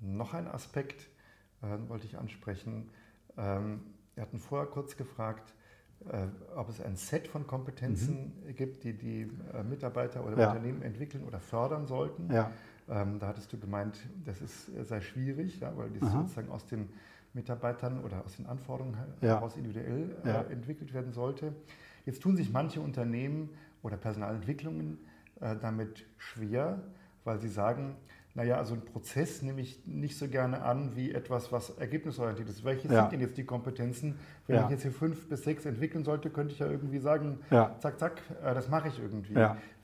noch 0.00 0.34
ein 0.34 0.46
Aspekt 0.48 1.08
äh, 1.62 1.88
wollte 1.88 2.06
ich 2.06 2.18
ansprechen. 2.18 2.90
Ähm, 3.36 3.80
wir 4.14 4.22
hatten 4.22 4.38
vorher 4.38 4.66
kurz 4.66 4.96
gefragt, 4.96 5.54
äh, 6.08 6.26
ob 6.54 6.68
es 6.68 6.80
ein 6.80 6.96
Set 6.96 7.26
von 7.28 7.46
Kompetenzen 7.46 8.32
mhm. 8.44 8.54
gibt, 8.54 8.84
die 8.84 8.96
die 8.96 9.30
äh, 9.54 9.62
Mitarbeiter 9.62 10.24
oder 10.24 10.38
ja. 10.38 10.48
Unternehmen 10.50 10.82
entwickeln 10.82 11.24
oder 11.24 11.40
fördern 11.40 11.86
sollten. 11.86 12.32
Ja. 12.32 12.50
Ähm, 12.88 13.18
da 13.18 13.28
hattest 13.28 13.52
du 13.52 13.58
gemeint, 13.58 13.98
das 14.24 14.40
ist 14.40 14.68
äh, 14.68 14.84
sehr 14.84 15.00
schwierig, 15.00 15.60
ja, 15.60 15.76
weil 15.76 15.90
das 15.90 16.12
sozusagen 16.12 16.50
aus 16.50 16.66
den 16.66 16.88
Mitarbeitern 17.32 18.02
oder 18.02 18.24
aus 18.24 18.36
den 18.36 18.46
Anforderungen 18.46 18.96
heraus 19.20 19.56
individuell 19.56 20.16
äh, 20.24 20.52
entwickelt 20.52 20.94
werden 20.94 21.12
sollte. 21.12 21.52
Jetzt 22.04 22.22
tun 22.22 22.36
sich 22.36 22.52
manche 22.52 22.80
Unternehmen 22.80 23.50
oder 23.82 23.96
Personalentwicklungen 23.96 24.98
äh, 25.40 25.56
damit 25.60 26.06
schwer, 26.16 26.80
weil 27.24 27.40
sie 27.40 27.48
sagen, 27.48 27.96
naja, 28.34 28.58
also 28.58 28.74
ein 28.74 28.84
Prozess 28.84 29.42
nehme 29.42 29.62
ich 29.62 29.86
nicht 29.86 30.18
so 30.18 30.28
gerne 30.28 30.62
an 30.62 30.94
wie 30.94 31.10
etwas, 31.10 31.52
was 31.52 31.70
ergebnisorientiert 31.70 32.48
ist. 32.48 32.64
Welche 32.64 32.86
ja. 32.86 33.00
sind 33.00 33.12
denn 33.12 33.20
jetzt 33.20 33.38
die 33.38 33.44
Kompetenzen? 33.44 34.18
Wenn 34.46 34.56
ja. 34.56 34.64
ich 34.64 34.70
jetzt 34.70 34.82
hier 34.82 34.92
fünf 34.92 35.28
bis 35.28 35.42
sechs 35.42 35.64
entwickeln 35.64 36.04
sollte, 36.04 36.30
könnte 36.30 36.52
ich 36.52 36.58
ja 36.58 36.70
irgendwie 36.70 36.98
sagen, 36.98 37.38
ja. 37.50 37.74
zack, 37.80 37.98
zack, 37.98 38.22
äh, 38.42 38.54
das 38.54 38.68
mache 38.68 38.88
ich 38.88 38.98
irgendwie. 38.98 39.34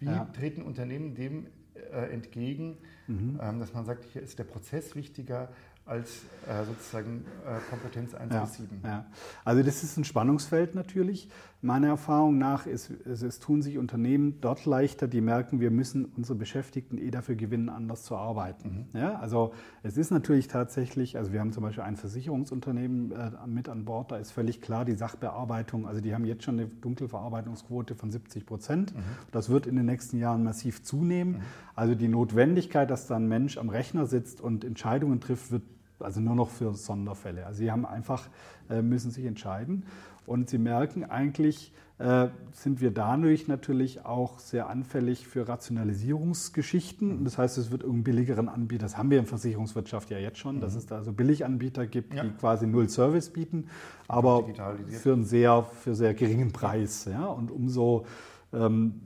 Wie 0.00 0.10
treten 0.34 0.62
Unternehmen 0.62 1.14
dem 1.14 1.46
äh, 1.92 2.12
entgegen, 2.12 2.78
mhm. 3.06 3.38
ähm, 3.40 3.60
dass 3.60 3.72
man 3.72 3.84
sagt, 3.84 4.04
hier 4.04 4.22
ist 4.22 4.38
der 4.38 4.44
Prozess 4.44 4.94
wichtiger 4.96 5.50
als 5.84 6.22
äh, 6.48 6.64
sozusagen 6.64 7.24
äh, 7.44 7.58
Kompetenz 7.70 8.14
1 8.14 8.32
ja, 8.32 8.44
bis 8.44 8.54
7. 8.54 8.80
Ja. 8.84 9.06
Also 9.44 9.62
das 9.62 9.82
ist 9.82 9.96
ein 9.96 10.04
Spannungsfeld 10.04 10.74
natürlich. 10.74 11.28
Meiner 11.64 11.86
Erfahrung 11.86 12.38
nach 12.38 12.66
ist, 12.66 12.90
es, 13.06 13.22
es 13.22 13.38
tun 13.38 13.62
sich 13.62 13.78
Unternehmen 13.78 14.40
dort 14.40 14.66
leichter, 14.66 15.06
die 15.06 15.20
merken, 15.20 15.60
wir 15.60 15.70
müssen 15.70 16.04
unsere 16.04 16.36
Beschäftigten 16.36 16.98
eh 16.98 17.12
dafür 17.12 17.36
gewinnen, 17.36 17.68
anders 17.68 18.02
zu 18.02 18.16
arbeiten. 18.16 18.88
Mhm. 18.92 18.98
Ja, 18.98 19.14
also 19.20 19.52
es 19.84 19.96
ist 19.96 20.10
natürlich 20.10 20.48
tatsächlich, 20.48 21.16
also 21.16 21.32
wir 21.32 21.38
haben 21.38 21.52
zum 21.52 21.62
Beispiel 21.62 21.84
ein 21.84 21.94
Versicherungsunternehmen 21.94 23.12
äh, 23.12 23.30
mit 23.46 23.68
an 23.68 23.84
Bord, 23.84 24.10
da 24.10 24.16
ist 24.16 24.32
völlig 24.32 24.60
klar 24.60 24.84
die 24.84 24.94
Sachbearbeitung, 24.94 25.86
also 25.86 26.00
die 26.00 26.12
haben 26.12 26.24
jetzt 26.24 26.42
schon 26.42 26.58
eine 26.58 26.66
Dunkelverarbeitungsquote 26.66 27.94
von 27.94 28.10
70 28.10 28.44
Prozent. 28.44 28.92
Mhm. 28.92 29.00
Das 29.30 29.48
wird 29.48 29.68
in 29.68 29.76
den 29.76 29.86
nächsten 29.86 30.18
Jahren 30.18 30.42
massiv 30.42 30.82
zunehmen. 30.82 31.34
Mhm. 31.34 31.40
Also 31.76 31.94
die 31.94 32.08
Notwendigkeit, 32.08 32.90
dass 32.90 33.06
da 33.06 33.14
ein 33.14 33.28
Mensch 33.28 33.56
am 33.56 33.68
Rechner 33.68 34.06
sitzt 34.06 34.40
und 34.40 34.64
Entscheidungen 34.64 35.20
trifft, 35.20 35.52
wird 35.52 35.62
also 36.02 36.20
nur 36.20 36.34
noch 36.34 36.50
für 36.50 36.74
Sonderfälle. 36.74 37.46
Also 37.46 37.58
sie 37.58 37.70
haben 37.70 37.86
einfach, 37.86 38.28
äh, 38.70 38.82
müssen 38.82 39.10
sich 39.10 39.24
entscheiden. 39.24 39.84
Und 40.24 40.48
Sie 40.48 40.58
merken 40.58 41.04
eigentlich, 41.04 41.72
äh, 41.98 42.28
sind 42.52 42.80
wir 42.80 42.90
dadurch 42.90 43.48
natürlich 43.48 44.04
auch 44.04 44.38
sehr 44.38 44.68
anfällig 44.68 45.26
für 45.26 45.48
Rationalisierungsgeschichten. 45.48 47.24
Das 47.24 47.38
heißt, 47.38 47.58
es 47.58 47.70
wird 47.70 47.82
irgendeinen 47.82 48.04
billigeren 48.04 48.48
Anbieter, 48.48 48.82
das 48.82 48.96
haben 48.96 49.10
wir 49.10 49.18
in 49.18 49.26
Versicherungswirtschaft 49.26 50.10
ja 50.10 50.18
jetzt 50.18 50.38
schon, 50.38 50.60
dass 50.60 50.72
mhm. 50.72 50.78
es 50.78 50.86
da 50.86 51.02
so 51.02 51.12
Billiganbieter 51.12 51.86
gibt, 51.86 52.14
ja. 52.14 52.22
die 52.22 52.30
quasi 52.30 52.66
null 52.66 52.88
Service 52.88 53.30
bieten, 53.30 53.66
aber 54.08 54.44
für 54.88 55.12
einen 55.12 55.24
sehr, 55.24 55.64
für 55.64 55.94
sehr 55.94 56.14
geringen 56.14 56.52
Preis. 56.52 57.04
Ja? 57.04 57.26
Und 57.26 57.50
umso 57.50 58.06
ähm, 58.52 59.00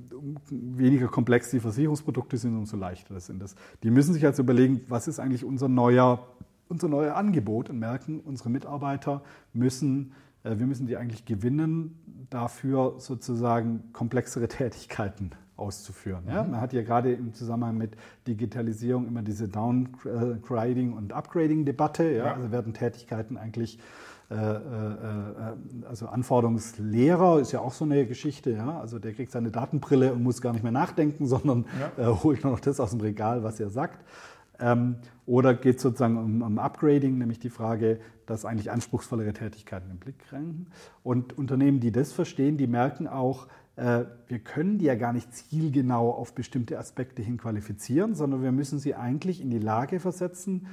weniger 0.50 1.09
komplex 1.09 1.50
die 1.50 1.61
Versicherungsprodukte 1.61 2.37
sind, 2.37 2.56
umso 2.56 2.76
leichter 2.76 3.20
sind 3.20 3.40
das. 3.40 3.54
Die 3.82 3.90
müssen 3.90 4.12
sich 4.14 4.24
also 4.24 4.42
überlegen, 4.42 4.80
was 4.88 5.09
ist 5.09 5.18
eigentlich 5.18 5.44
unser 5.44 5.68
neuer, 5.68 6.26
unser 6.68 6.88
neuer 6.88 7.14
Angebot 7.14 7.70
und 7.70 7.79
merken, 7.79 8.20
unsere 8.20 8.50
Mitarbeiter 8.50 9.22
müssen 9.52 10.12
äh, 10.46 10.59
wir 10.59 10.66
müssen 10.66 10.87
die 10.87 10.96
eigentlich 10.96 11.24
gewinnen, 11.24 12.26
dafür 12.31 12.94
sozusagen 12.98 13.92
komplexere 13.92 14.48
Tätigkeiten 14.48 15.31
auszuführen. 15.57 16.24
Mhm. 16.24 16.31
Ja? 16.31 16.42
Man 16.44 16.61
hat 16.61 16.72
ja 16.72 16.83
gerade 16.83 17.12
im 17.12 17.33
Zusammenhang 17.35 17.76
mit 17.76 17.96
Digitalisierung 18.26 19.07
immer 19.07 19.22
diese 19.22 19.46
Downgrading- 19.46 20.92
und 20.92 21.12
Upgrading-Debatte. 21.12 22.05
Ja? 22.05 22.26
ja? 22.26 22.35
Also 22.35 22.52
werden 22.52 22.74
Tätigkeiten 22.74 23.37
eigentlich, 23.38 23.79
äh, 24.31 24.35
äh, 24.35 24.59
äh, 24.59 25.87
also 25.88 26.09
Anforderungslehrer 26.09 27.40
ist 27.40 27.52
ja 27.52 27.61
auch 27.61 27.72
so 27.72 27.85
eine 27.85 28.07
Geschichte. 28.07 28.50
Ja? 28.50 28.81
Also 28.81 28.98
der 28.98 29.14
kriegt 29.14 29.33
seine 29.33 29.50
Datenbrille 29.50 30.12
und 30.12 30.22
muss 30.22 30.42
gar 30.42 30.52
nicht 30.52 30.62
mehr 30.62 30.72
nachdenken, 30.72 31.26
sondern 31.26 31.64
äh, 31.96 32.05
holt 32.05 32.44
nur 32.44 32.52
noch 32.52 32.61
das 32.61 32.79
aus 32.79 32.90
dem 32.90 33.00
Regal, 33.00 33.42
was 33.42 33.59
er 33.59 33.70
sagt. 33.70 34.05
Ähm, 34.58 34.96
oder 35.26 35.54
geht 35.54 35.76
es 35.76 35.82
sozusagen 35.82 36.16
um, 36.16 36.42
um, 36.42 36.58
Upgrading, 36.58 37.18
nämlich 37.18 37.38
die 37.38 37.50
Frage, 37.50 38.00
dass 38.26 38.44
eigentlich 38.44 38.70
anspruchsvollere 38.70 39.32
Tätigkeiten 39.32 39.90
im 39.90 39.98
Blick 39.98 40.18
kränken. 40.18 40.68
Und 41.02 41.36
Unternehmen, 41.36 41.80
die 41.80 41.92
das 41.92 42.12
verstehen, 42.12 42.56
die 42.56 42.66
merken 42.66 43.06
auch, 43.06 43.48
äh, 43.76 44.04
wir 44.28 44.38
können 44.38 44.78
die 44.78 44.86
ja 44.86 44.94
gar 44.94 45.12
nicht 45.12 45.34
zielgenau 45.34 46.10
auf 46.10 46.34
bestimmte 46.34 46.78
Aspekte 46.78 47.22
hin 47.22 47.36
qualifizieren, 47.36 48.14
sondern 48.14 48.42
wir 48.42 48.52
müssen 48.52 48.78
sie 48.78 48.94
eigentlich 48.94 49.40
in 49.40 49.50
die 49.50 49.58
Lage 49.58 50.00
versetzen, 50.00 50.66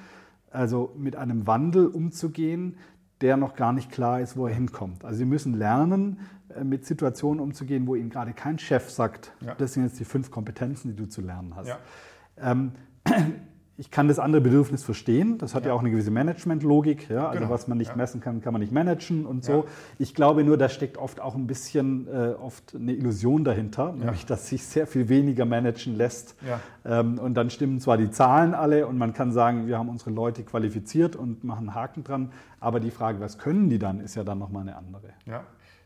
also 0.52 0.94
mit 0.98 1.16
einem 1.16 1.46
Wandel 1.48 1.88
umzugehen, 1.88 2.78
der 3.22 3.38
noch 3.38 3.56
gar 3.56 3.74
nicht 3.74 3.92
klar 3.92 4.22
ist, 4.22 4.38
wo 4.38 4.48
er 4.48 4.54
hinkommt. 4.54 5.04
Also 5.06 5.20
sie 5.20 5.26
müssen 5.26 5.54
lernen, 5.54 6.20
äh, 6.56 6.64
mit 6.64 6.86
Situationen 6.86 7.42
umzugehen, 7.42 7.88
wo 7.88 7.96
ihnen 7.96 8.10
gerade 8.10 8.34
kein 8.34 8.60
Chef 8.60 8.90
sagt, 8.90 9.34
ja. 9.42 9.56
das 9.56 9.74
sind 9.74 9.84
jetzt 9.84 10.00
die 10.00 10.06
fünf 10.06 10.32
Kompetenzen, 10.32 10.90
die 10.90 10.96
du 10.96 11.08
zu 11.08 11.22
lernen 11.22 11.56
hast. 11.56 11.68
Ja. 11.68 11.80
Ähm, 12.38 12.72
ich 13.76 13.90
kann 13.90 14.08
das 14.08 14.20
andere 14.20 14.42
Bedürfnis 14.42 14.84
verstehen. 14.84 15.40
Das 15.40 15.56
hat 15.56 15.64
ja, 15.64 15.70
ja 15.70 15.74
auch 15.76 15.80
eine 15.80 15.90
gewisse 15.90 16.12
Managementlogik. 16.12 17.10
Ja? 17.10 17.28
Also 17.28 17.40
genau. 17.40 17.52
was 17.52 17.68
man 17.68 17.80
nicht 17.80 17.90
ja. 17.90 17.96
messen 17.96 18.22
kann, 18.22 18.42
kann 18.42 18.54
man 18.54 18.62
nicht 18.62 18.72
managen 18.72 19.26
und 19.26 19.44
so. 19.44 19.66
Ich 19.98 20.14
glaube 20.14 20.44
nur, 20.44 20.58
da 20.58 20.70
steckt 20.70 20.98
oft 20.98 21.20
auch 21.20 21.34
ein 21.34 21.48
bisschen 21.48 22.08
äh, 22.08 22.34
oft 22.34 22.76
eine 22.76 22.94
Illusion 22.94 23.44
dahinter, 23.44 23.92
nämlich 23.94 24.26
dass 24.28 24.48
sich 24.48 24.64
sehr 24.64 24.86
viel 24.86 25.10
weniger 25.10 25.46
managen 25.46 25.96
lässt. 25.96 26.36
Ähm, 26.86 27.18
und 27.18 27.34
dann 27.34 27.50
stimmen 27.50 27.80
zwar 27.80 27.98
die 27.98 28.12
Zahlen 28.12 28.54
alle 28.54 28.86
und 28.86 28.98
man 28.98 29.14
kann 29.14 29.32
sagen, 29.32 29.66
wir 29.68 29.80
haben 29.80 29.90
unsere 29.90 30.12
Leute 30.12 30.44
qualifiziert 30.44 31.16
und 31.16 31.44
machen 31.44 31.70
einen 31.70 31.76
Haken 31.76 32.04
dran, 32.04 32.32
aber 32.60 32.80
die 32.80 32.92
Frage, 32.92 33.20
was 33.20 33.40
können 33.40 33.70
die 33.70 33.80
dann, 33.80 34.00
ist 34.02 34.16
ja 34.16 34.24
dann 34.24 34.38
nochmal 34.38 34.62
eine 34.62 34.76
andere. 34.76 35.10
Ja. 35.26 35.44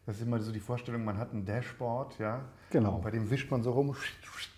Das 0.08 0.16
ist 0.16 0.22
immer 0.22 0.40
so 0.40 0.54
die 0.54 0.62
Vorstellung, 0.62 1.04
man 1.04 1.18
hat 1.18 1.34
ein 1.34 1.44
Dashboard, 1.44 2.18
ja. 2.18 2.40
Genau. 2.70 2.96
Und 2.96 3.04
bei 3.04 3.12
dem 3.12 3.30
wischt 3.30 3.50
man 3.50 3.64
so 3.64 3.72
rum, 3.72 3.96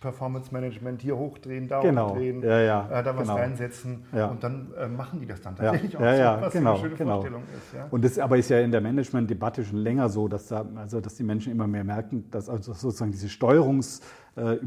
Performance 0.01 0.51
Management, 0.53 1.01
hier 1.01 1.17
hochdrehen, 1.17 1.67
da 1.67 1.81
genau. 1.81 2.09
hochdrehen, 2.09 2.41
ja, 2.41 2.59
ja. 2.61 2.89
Äh, 2.89 3.03
da 3.03 3.15
was 3.15 3.23
genau. 3.23 3.35
reinsetzen 3.35 4.05
ja. 4.13 4.27
und 4.27 4.43
dann 4.43 4.73
äh, 4.77 4.87
machen 4.87 5.19
die 5.19 5.25
das 5.25 5.41
dann 5.41 5.55
tatsächlich 5.55 5.93
ja. 5.93 5.99
auch 5.99 6.39
so, 6.39 6.45
was 6.45 6.53
genau, 6.53 6.71
eine 6.71 6.79
schöne 6.79 6.95
genau. 6.95 7.13
Vorstellung 7.15 7.43
ist. 7.43 7.91
Und 7.91 8.05
das 8.05 8.17
aber 8.17 8.37
ist 8.37 8.49
ja 8.49 8.59
in 8.59 8.71
der 8.71 8.81
Management-Debatte 8.81 9.63
schon 9.65 9.79
länger 9.79 10.09
so, 10.09 10.27
dass, 10.27 10.47
da, 10.47 10.65
also, 10.75 11.01
dass 11.01 11.15
die 11.15 11.23
Menschen 11.23 11.51
immer 11.51 11.67
mehr 11.67 11.83
merken, 11.83 12.29
dass 12.31 12.49
also 12.49 12.73
sozusagen 12.73 13.11
diese 13.11 13.27
Steuerungs- 13.27 14.01
äh, 14.35 14.57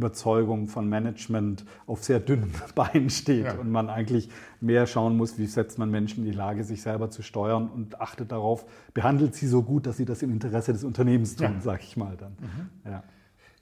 von 0.67 0.89
Management 0.89 1.65
auf 1.87 2.05
sehr 2.05 2.21
dünnen 2.21 2.53
Beinen 2.75 3.09
steht 3.09 3.59
und 3.59 3.71
man 3.71 3.89
eigentlich 3.89 4.29
mehr 4.61 4.87
schauen 4.87 5.17
muss, 5.17 5.39
wie 5.39 5.47
setzt 5.47 5.79
man 5.79 5.91
Menschen 5.91 6.25
in 6.25 6.31
die 6.31 6.37
Lage, 6.37 6.63
sich 6.63 6.83
selber 6.83 7.11
zu 7.11 7.23
steuern 7.23 7.69
und 7.69 8.01
achtet 8.01 8.33
darauf, 8.33 8.67
behandelt 8.93 9.35
sie 9.35 9.47
so 9.47 9.63
gut, 9.63 9.87
dass 9.87 9.97
sie 9.97 10.05
das 10.05 10.23
im 10.23 10.31
Interesse 10.31 10.73
des 10.73 10.85
Unternehmens 10.85 11.37
tun, 11.37 11.61
sage 11.61 11.81
ich 11.83 11.97
mal 11.97 12.17
dann. 12.19 12.33
Mhm. 12.41 12.91
Ja. 12.91 13.03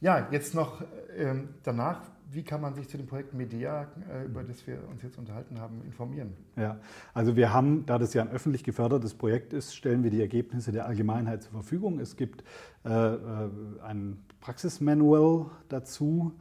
Ja. 0.00 0.28
jetzt 0.30 0.54
noch 0.54 0.82
ähm, 1.16 1.50
danach 1.62 2.02
wie 2.32 2.44
kann 2.44 2.60
man 2.60 2.74
sich 2.74 2.88
zu 2.88 2.96
dem 2.96 3.06
Projekt 3.06 3.34
Medea, 3.34 3.88
äh, 4.08 4.24
über 4.24 4.44
das 4.44 4.64
wir 4.66 4.78
uns 4.88 5.02
jetzt 5.02 5.18
unterhalten 5.18 5.60
haben, 5.60 5.82
informieren? 5.84 6.32
Ja, 6.56 6.78
also 7.12 7.36
wir 7.36 7.52
haben, 7.52 7.84
da 7.86 7.98
das 7.98 8.14
ja 8.14 8.22
ein 8.22 8.30
öffentlich 8.30 8.62
gefördertes 8.62 9.14
Projekt 9.14 9.52
ist, 9.52 9.74
stellen 9.74 10.04
wir 10.04 10.10
die 10.10 10.20
Ergebnisse 10.20 10.70
der 10.70 10.86
Allgemeinheit 10.86 11.42
zur 11.42 11.50
Verfügung. 11.52 11.98
Es 11.98 12.14
gibt 12.16 12.44
äh, 12.84 12.88
äh 12.88 13.50
ein 13.82 14.22
Praxismanual 14.40 15.46
dazu 15.68 16.32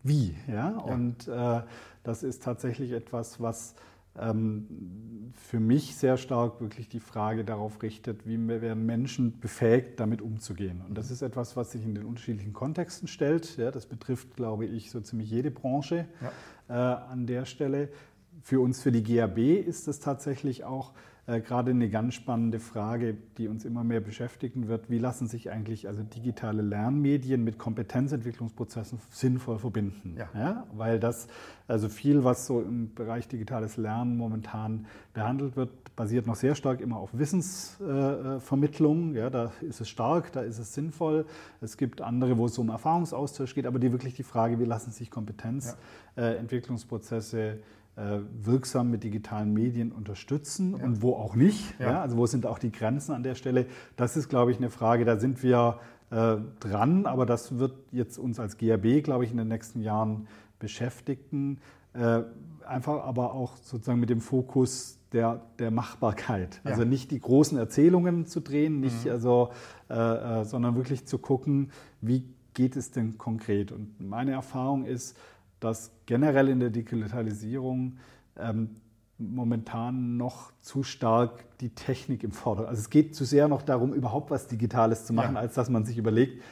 wie. 0.04 0.36
Ja? 0.48 0.72
ja. 0.72 0.78
Und 0.78 1.28
äh, 1.28 1.62
das 2.04 2.24
ist 2.24 2.44
tatsächlich 2.44 2.92
etwas, 2.92 3.40
was 3.40 3.76
ähm, 4.20 5.34
für 5.34 5.60
mich 5.60 5.96
sehr 5.96 6.18
stark 6.18 6.62
wirklich 6.62 6.88
die 6.88 7.00
Frage 7.00 7.44
darauf 7.44 7.82
richtet, 7.82 8.26
wie 8.26 8.38
werden 8.48 8.86
Menschen 8.86 9.40
befähigt, 9.40 10.00
damit 10.00 10.22
umzugehen. 10.22 10.82
Und 10.88 10.98
das 10.98 11.12
ist 11.12 11.22
etwas, 11.22 11.56
was 11.56 11.72
sich 11.72 11.84
in 11.84 11.96
den 11.96 12.06
unterschiedlichen 12.06 12.54
Kontexten 12.54 13.08
stellt. 13.08 13.58
Ja, 13.58 13.72
das 13.72 13.86
betrifft, 13.86 14.36
glaube 14.36 14.66
ich, 14.66 14.92
so 14.92 15.02
ziemlich 15.02 15.30
jede 15.30 15.52
Branche 15.52 16.08
ja. 16.70 17.02
äh, 17.04 17.12
an 17.12 17.28
der 17.28 17.46
Stelle. 17.46 17.90
Für 18.42 18.60
uns, 18.60 18.82
für 18.82 18.92
die 18.92 19.04
GAB, 19.04 19.38
ist 19.38 19.88
es 19.88 20.00
tatsächlich 20.00 20.64
auch 20.64 20.94
äh, 21.28 21.42
gerade 21.42 21.72
eine 21.72 21.90
ganz 21.90 22.14
spannende 22.14 22.60
Frage, 22.60 23.18
die 23.38 23.48
uns 23.48 23.66
immer 23.66 23.84
mehr 23.84 24.00
beschäftigen 24.00 24.68
wird. 24.68 24.92
Wie 24.92 25.00
lassen 25.00 25.28
sich 25.28 25.50
eigentlich 25.50 25.88
also 25.88 26.04
digitale 26.04 26.62
Lernmedien 26.62 27.44
mit 27.44 27.58
Kompetenzentwicklungsprozessen 27.58 29.00
sinnvoll 29.10 29.58
verbinden? 29.58 30.16
Ja. 30.18 30.30
ja. 30.36 30.68
Weil 30.74 31.00
das, 31.00 31.26
also 31.68 31.90
viel, 31.90 32.24
was 32.24 32.46
so 32.46 32.62
im 32.62 32.94
Bereich 32.94 33.28
digitales 33.28 33.76
Lernen 33.78 34.18
momentan 34.18 34.86
behandelt 35.14 35.56
wird, 35.56 35.72
basiert 35.96 36.28
noch 36.28 36.36
sehr 36.36 36.54
stark 36.54 36.80
immer 36.80 36.98
auf 36.98 37.18
Wissensvermittlung. 37.18 39.16
Äh, 39.16 39.20
ja, 39.20 39.32
da 39.32 39.52
ist 39.62 39.82
es 39.82 39.90
stark, 39.90 40.32
da 40.32 40.42
ist 40.42 40.60
es 40.60 40.76
sinnvoll. 40.76 41.26
Es 41.60 41.78
gibt 41.78 42.02
andere, 42.02 42.38
wo 42.38 42.46
es 42.46 42.56
um 42.60 42.70
Erfahrungsaustausch 42.70 43.56
geht, 43.56 43.66
aber 43.66 43.80
die 43.80 43.92
wirklich 43.92 44.14
die 44.14 44.22
Frage, 44.22 44.60
wie 44.60 44.66
lassen 44.66 44.92
sich 44.92 45.10
Kompetenzentwicklungsprozesse 45.10 47.40
ja. 47.40 47.54
äh, 47.54 47.58
wirksam 47.98 48.92
mit 48.92 49.06
digitalen 49.06 49.54
Medien 49.54 49.94
unterstützen 49.94 50.76
ja. 50.78 50.84
und 50.84 51.02
wo 51.02 51.14
auch 51.14 51.36
nicht. 51.36 51.80
Ja. 51.80 51.92
ja. 51.92 52.02
also 52.02 52.18
wo 52.18 52.26
sind 52.26 52.46
auch 52.46 52.60
die 52.60 52.72
Grenzen 52.72 53.14
an 53.14 53.24
der 53.24 53.36
Stelle? 53.36 53.68
Das 53.96 54.18
ist, 54.18 54.28
glaube 54.28 54.52
ich, 54.52 54.58
eine 54.58 54.70
Frage, 54.70 55.06
da 55.06 55.18
sind 55.18 55.44
wir 55.44 55.80
äh, 56.12 56.38
dran, 56.60 57.06
aber 57.06 57.26
das 57.26 57.58
wird 57.58 57.74
jetzt 57.92 58.18
uns 58.18 58.40
als 58.40 58.58
GAB, 58.58 59.02
glaube 59.04 59.24
ich, 59.24 59.32
in 59.32 59.38
den 59.38 59.48
nächsten 59.48 59.82
Jahren 59.82 60.28
beschäftigen. 60.60 61.60
Äh, 61.94 62.24
einfach 62.66 63.04
aber 63.06 63.34
auch 63.34 63.56
sozusagen 63.58 64.00
mit 64.00 64.10
dem 64.10 64.22
Fokus 64.22 65.00
der, 65.14 65.42
der 65.60 65.72
Machbarkeit. 65.72 66.62
Also 66.64 66.84
nicht 66.84 67.12
die 67.12 67.20
großen 67.20 67.58
Erzählungen 67.58 68.26
zu 68.26 68.42
drehen, 68.42 68.82
nicht, 68.82 69.06
mhm. 69.06 69.12
also, 69.12 69.50
äh, 69.90 69.94
äh, 69.94 70.44
sondern 70.44 70.76
wirklich 70.76 71.08
zu 71.08 71.18
gucken, 71.18 71.72
wie 72.02 72.26
geht 72.54 72.76
es 72.76 72.92
denn 72.92 73.18
konkret. 73.18 73.72
Und 73.72 74.00
meine 74.00 74.32
Erfahrung 74.32 74.86
ist, 74.86 75.18
dass 75.60 75.92
generell 76.06 76.50
in 76.50 76.60
der 76.60 76.70
Digitalisierung 76.70 77.98
ähm, 78.38 78.78
momentan 79.18 80.18
noch 80.18 80.52
zu 80.62 80.84
stark 80.84 81.46
die 81.60 81.70
Technik 81.70 82.24
im 82.24 82.32
Vordergrund. 82.32 82.70
Also 82.70 82.82
es 82.82 82.90
geht 82.90 83.16
zu 83.16 83.24
sehr 83.24 83.48
noch 83.48 83.62
darum, 83.62 83.94
überhaupt 83.94 84.30
was 84.30 84.48
Digitales 84.48 85.06
zu 85.06 85.14
machen, 85.14 85.36
ja. 85.36 85.42
als 85.42 85.54
dass 85.54 85.70
man 85.70 85.86
sich 85.86 85.98
überlegt, 85.98 86.44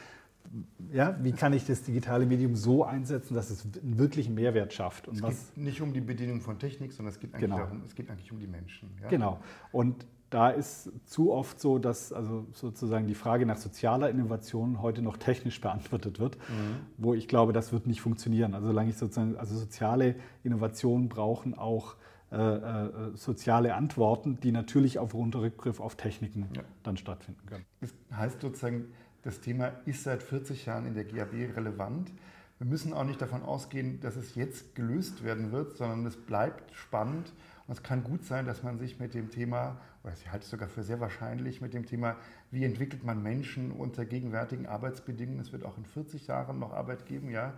ja, 0.92 1.18
wie 1.22 1.32
kann 1.32 1.52
ich 1.52 1.66
das 1.66 1.82
digitale 1.82 2.26
Medium 2.26 2.54
so 2.54 2.84
einsetzen, 2.84 3.34
dass 3.34 3.50
es 3.50 3.64
einen 3.64 3.98
wirklichen 3.98 4.34
Mehrwert 4.34 4.72
schafft. 4.72 5.08
Und 5.08 5.16
es 5.16 5.22
geht 5.22 5.56
nicht 5.56 5.80
um 5.80 5.92
die 5.92 6.00
Bedienung 6.00 6.40
von 6.40 6.58
Technik, 6.58 6.92
sondern 6.92 7.12
es 7.12 7.20
geht 7.20 7.34
eigentlich, 7.34 7.50
genau. 7.50 7.58
darum, 7.58 7.82
es 7.84 7.94
geht 7.94 8.08
eigentlich 8.10 8.30
um 8.30 8.38
die 8.38 8.46
Menschen. 8.46 8.90
Ja? 9.02 9.08
Genau. 9.08 9.40
Und 9.72 10.06
da 10.34 10.50
ist 10.50 10.90
zu 11.06 11.32
oft 11.32 11.60
so, 11.60 11.78
dass 11.78 12.12
also 12.12 12.44
sozusagen 12.54 13.06
die 13.06 13.14
Frage 13.14 13.46
nach 13.46 13.56
sozialer 13.56 14.10
Innovation 14.10 14.82
heute 14.82 15.00
noch 15.00 15.16
technisch 15.16 15.60
beantwortet 15.60 16.18
wird, 16.18 16.36
mhm. 16.48 16.80
wo 16.98 17.14
ich 17.14 17.28
glaube, 17.28 17.52
das 17.52 17.72
wird 17.72 17.86
nicht 17.86 18.00
funktionieren. 18.00 18.52
Also 18.52 18.66
solange 18.66 18.90
ich 18.90 18.96
sozusagen, 18.96 19.36
also 19.36 19.56
soziale 19.56 20.16
Innovationen 20.42 21.08
brauchen 21.08 21.56
auch 21.56 21.94
äh, 22.32 22.36
äh, 22.36 22.90
soziale 23.14 23.76
Antworten, 23.76 24.40
die 24.40 24.50
natürlich 24.50 24.98
auf 24.98 25.14
Rückgriff 25.14 25.78
auf 25.78 25.94
Techniken 25.94 26.48
ja. 26.56 26.62
dann 26.82 26.96
stattfinden 26.96 27.46
können. 27.46 27.64
Das 27.80 27.94
heißt 28.12 28.40
sozusagen, 28.40 28.86
das 29.22 29.38
Thema 29.38 29.68
ist 29.86 30.02
seit 30.02 30.20
40 30.24 30.66
Jahren 30.66 30.84
in 30.86 30.94
der 30.94 31.04
GAB 31.04 31.56
relevant. 31.56 32.10
Wir 32.58 32.66
müssen 32.66 32.92
auch 32.92 33.04
nicht 33.04 33.22
davon 33.22 33.42
ausgehen, 33.42 34.00
dass 34.00 34.16
es 34.16 34.34
jetzt 34.34 34.74
gelöst 34.74 35.22
werden 35.22 35.52
wird, 35.52 35.76
sondern 35.76 36.04
es 36.06 36.16
bleibt 36.16 36.74
spannend 36.74 37.32
und 37.66 37.72
es 37.72 37.82
kann 37.82 38.04
gut 38.04 38.24
sein, 38.24 38.46
dass 38.46 38.62
man 38.62 38.78
sich 38.78 39.00
mit 39.00 39.14
dem 39.14 39.30
Thema, 39.30 39.76
oder 40.02 40.12
ich 40.12 40.30
halte 40.30 40.44
es 40.44 40.50
sogar 40.50 40.68
für 40.68 40.82
sehr 40.82 41.00
wahrscheinlich, 41.00 41.60
mit 41.60 41.72
dem 41.72 41.86
Thema, 41.86 42.16
wie 42.50 42.64
entwickelt 42.64 43.04
man 43.04 43.22
Menschen 43.22 43.72
unter 43.72 44.04
gegenwärtigen 44.04 44.66
Arbeitsbedingungen, 44.66 45.40
es 45.40 45.52
wird 45.52 45.64
auch 45.64 45.78
in 45.78 45.84
40 45.84 46.26
Jahren 46.26 46.58
noch 46.58 46.72
Arbeit 46.72 47.06
geben, 47.06 47.30
ja, 47.30 47.54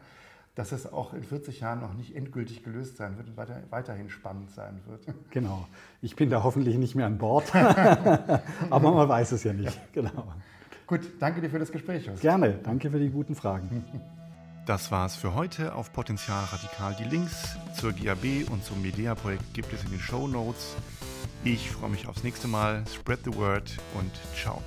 dass 0.55 0.73
es 0.73 0.91
auch 0.91 1.13
in 1.13 1.23
40 1.23 1.61
Jahren 1.61 1.81
noch 1.81 1.95
nicht 1.95 2.17
endgültig 2.17 2.63
gelöst 2.63 2.97
sein 2.97 3.17
wird 3.19 3.29
und 3.29 3.37
weiter, 3.37 3.63
weiterhin 3.71 4.09
spannend 4.09 4.51
sein 4.51 4.81
wird. 4.87 5.07
Genau. 5.31 5.67
Ich 6.01 6.17
bin 6.17 6.31
da 6.31 6.43
hoffentlich 6.43 6.79
nicht 6.79 6.95
mehr 6.95 7.07
an 7.07 7.19
Bord, 7.19 7.55
aber 8.71 8.93
man 8.93 9.09
weiß 9.09 9.33
es 9.33 9.45
ja 9.45 9.53
nicht. 9.53 9.75
Ja. 9.75 9.83
Genau. 9.93 10.33
Gut, 10.87 11.01
danke 11.19 11.41
dir 11.41 11.51
für 11.51 11.59
das 11.59 11.73
Gespräch. 11.73 12.09
Gerne, 12.21 12.61
danke 12.63 12.91
für 12.91 13.01
die 13.01 13.11
guten 13.11 13.35
Fragen. 13.35 13.85
Das 14.67 14.91
war's 14.91 15.15
für 15.15 15.35
heute 15.35 15.77
auf 15.77 15.93
Potenzial 15.93 16.45
Radikal. 16.47 16.97
Die 16.99 17.05
Links 17.05 17.57
zur 17.79 17.93
GAB 17.93 18.51
und 18.51 18.65
zum 18.65 18.83
Medea-Projekt 18.83 19.55
gibt 19.55 19.73
es 19.73 19.85
in 19.85 19.93
den 19.93 20.01
Show 20.01 20.27
Notes. 20.27 20.75
Ich 21.45 21.71
freue 21.71 21.91
mich 21.91 22.09
aufs 22.09 22.25
nächste 22.25 22.49
Mal. 22.49 22.83
Spread 22.93 23.21
the 23.25 23.33
word 23.33 23.71
und 23.95 24.11
ciao. 24.35 24.61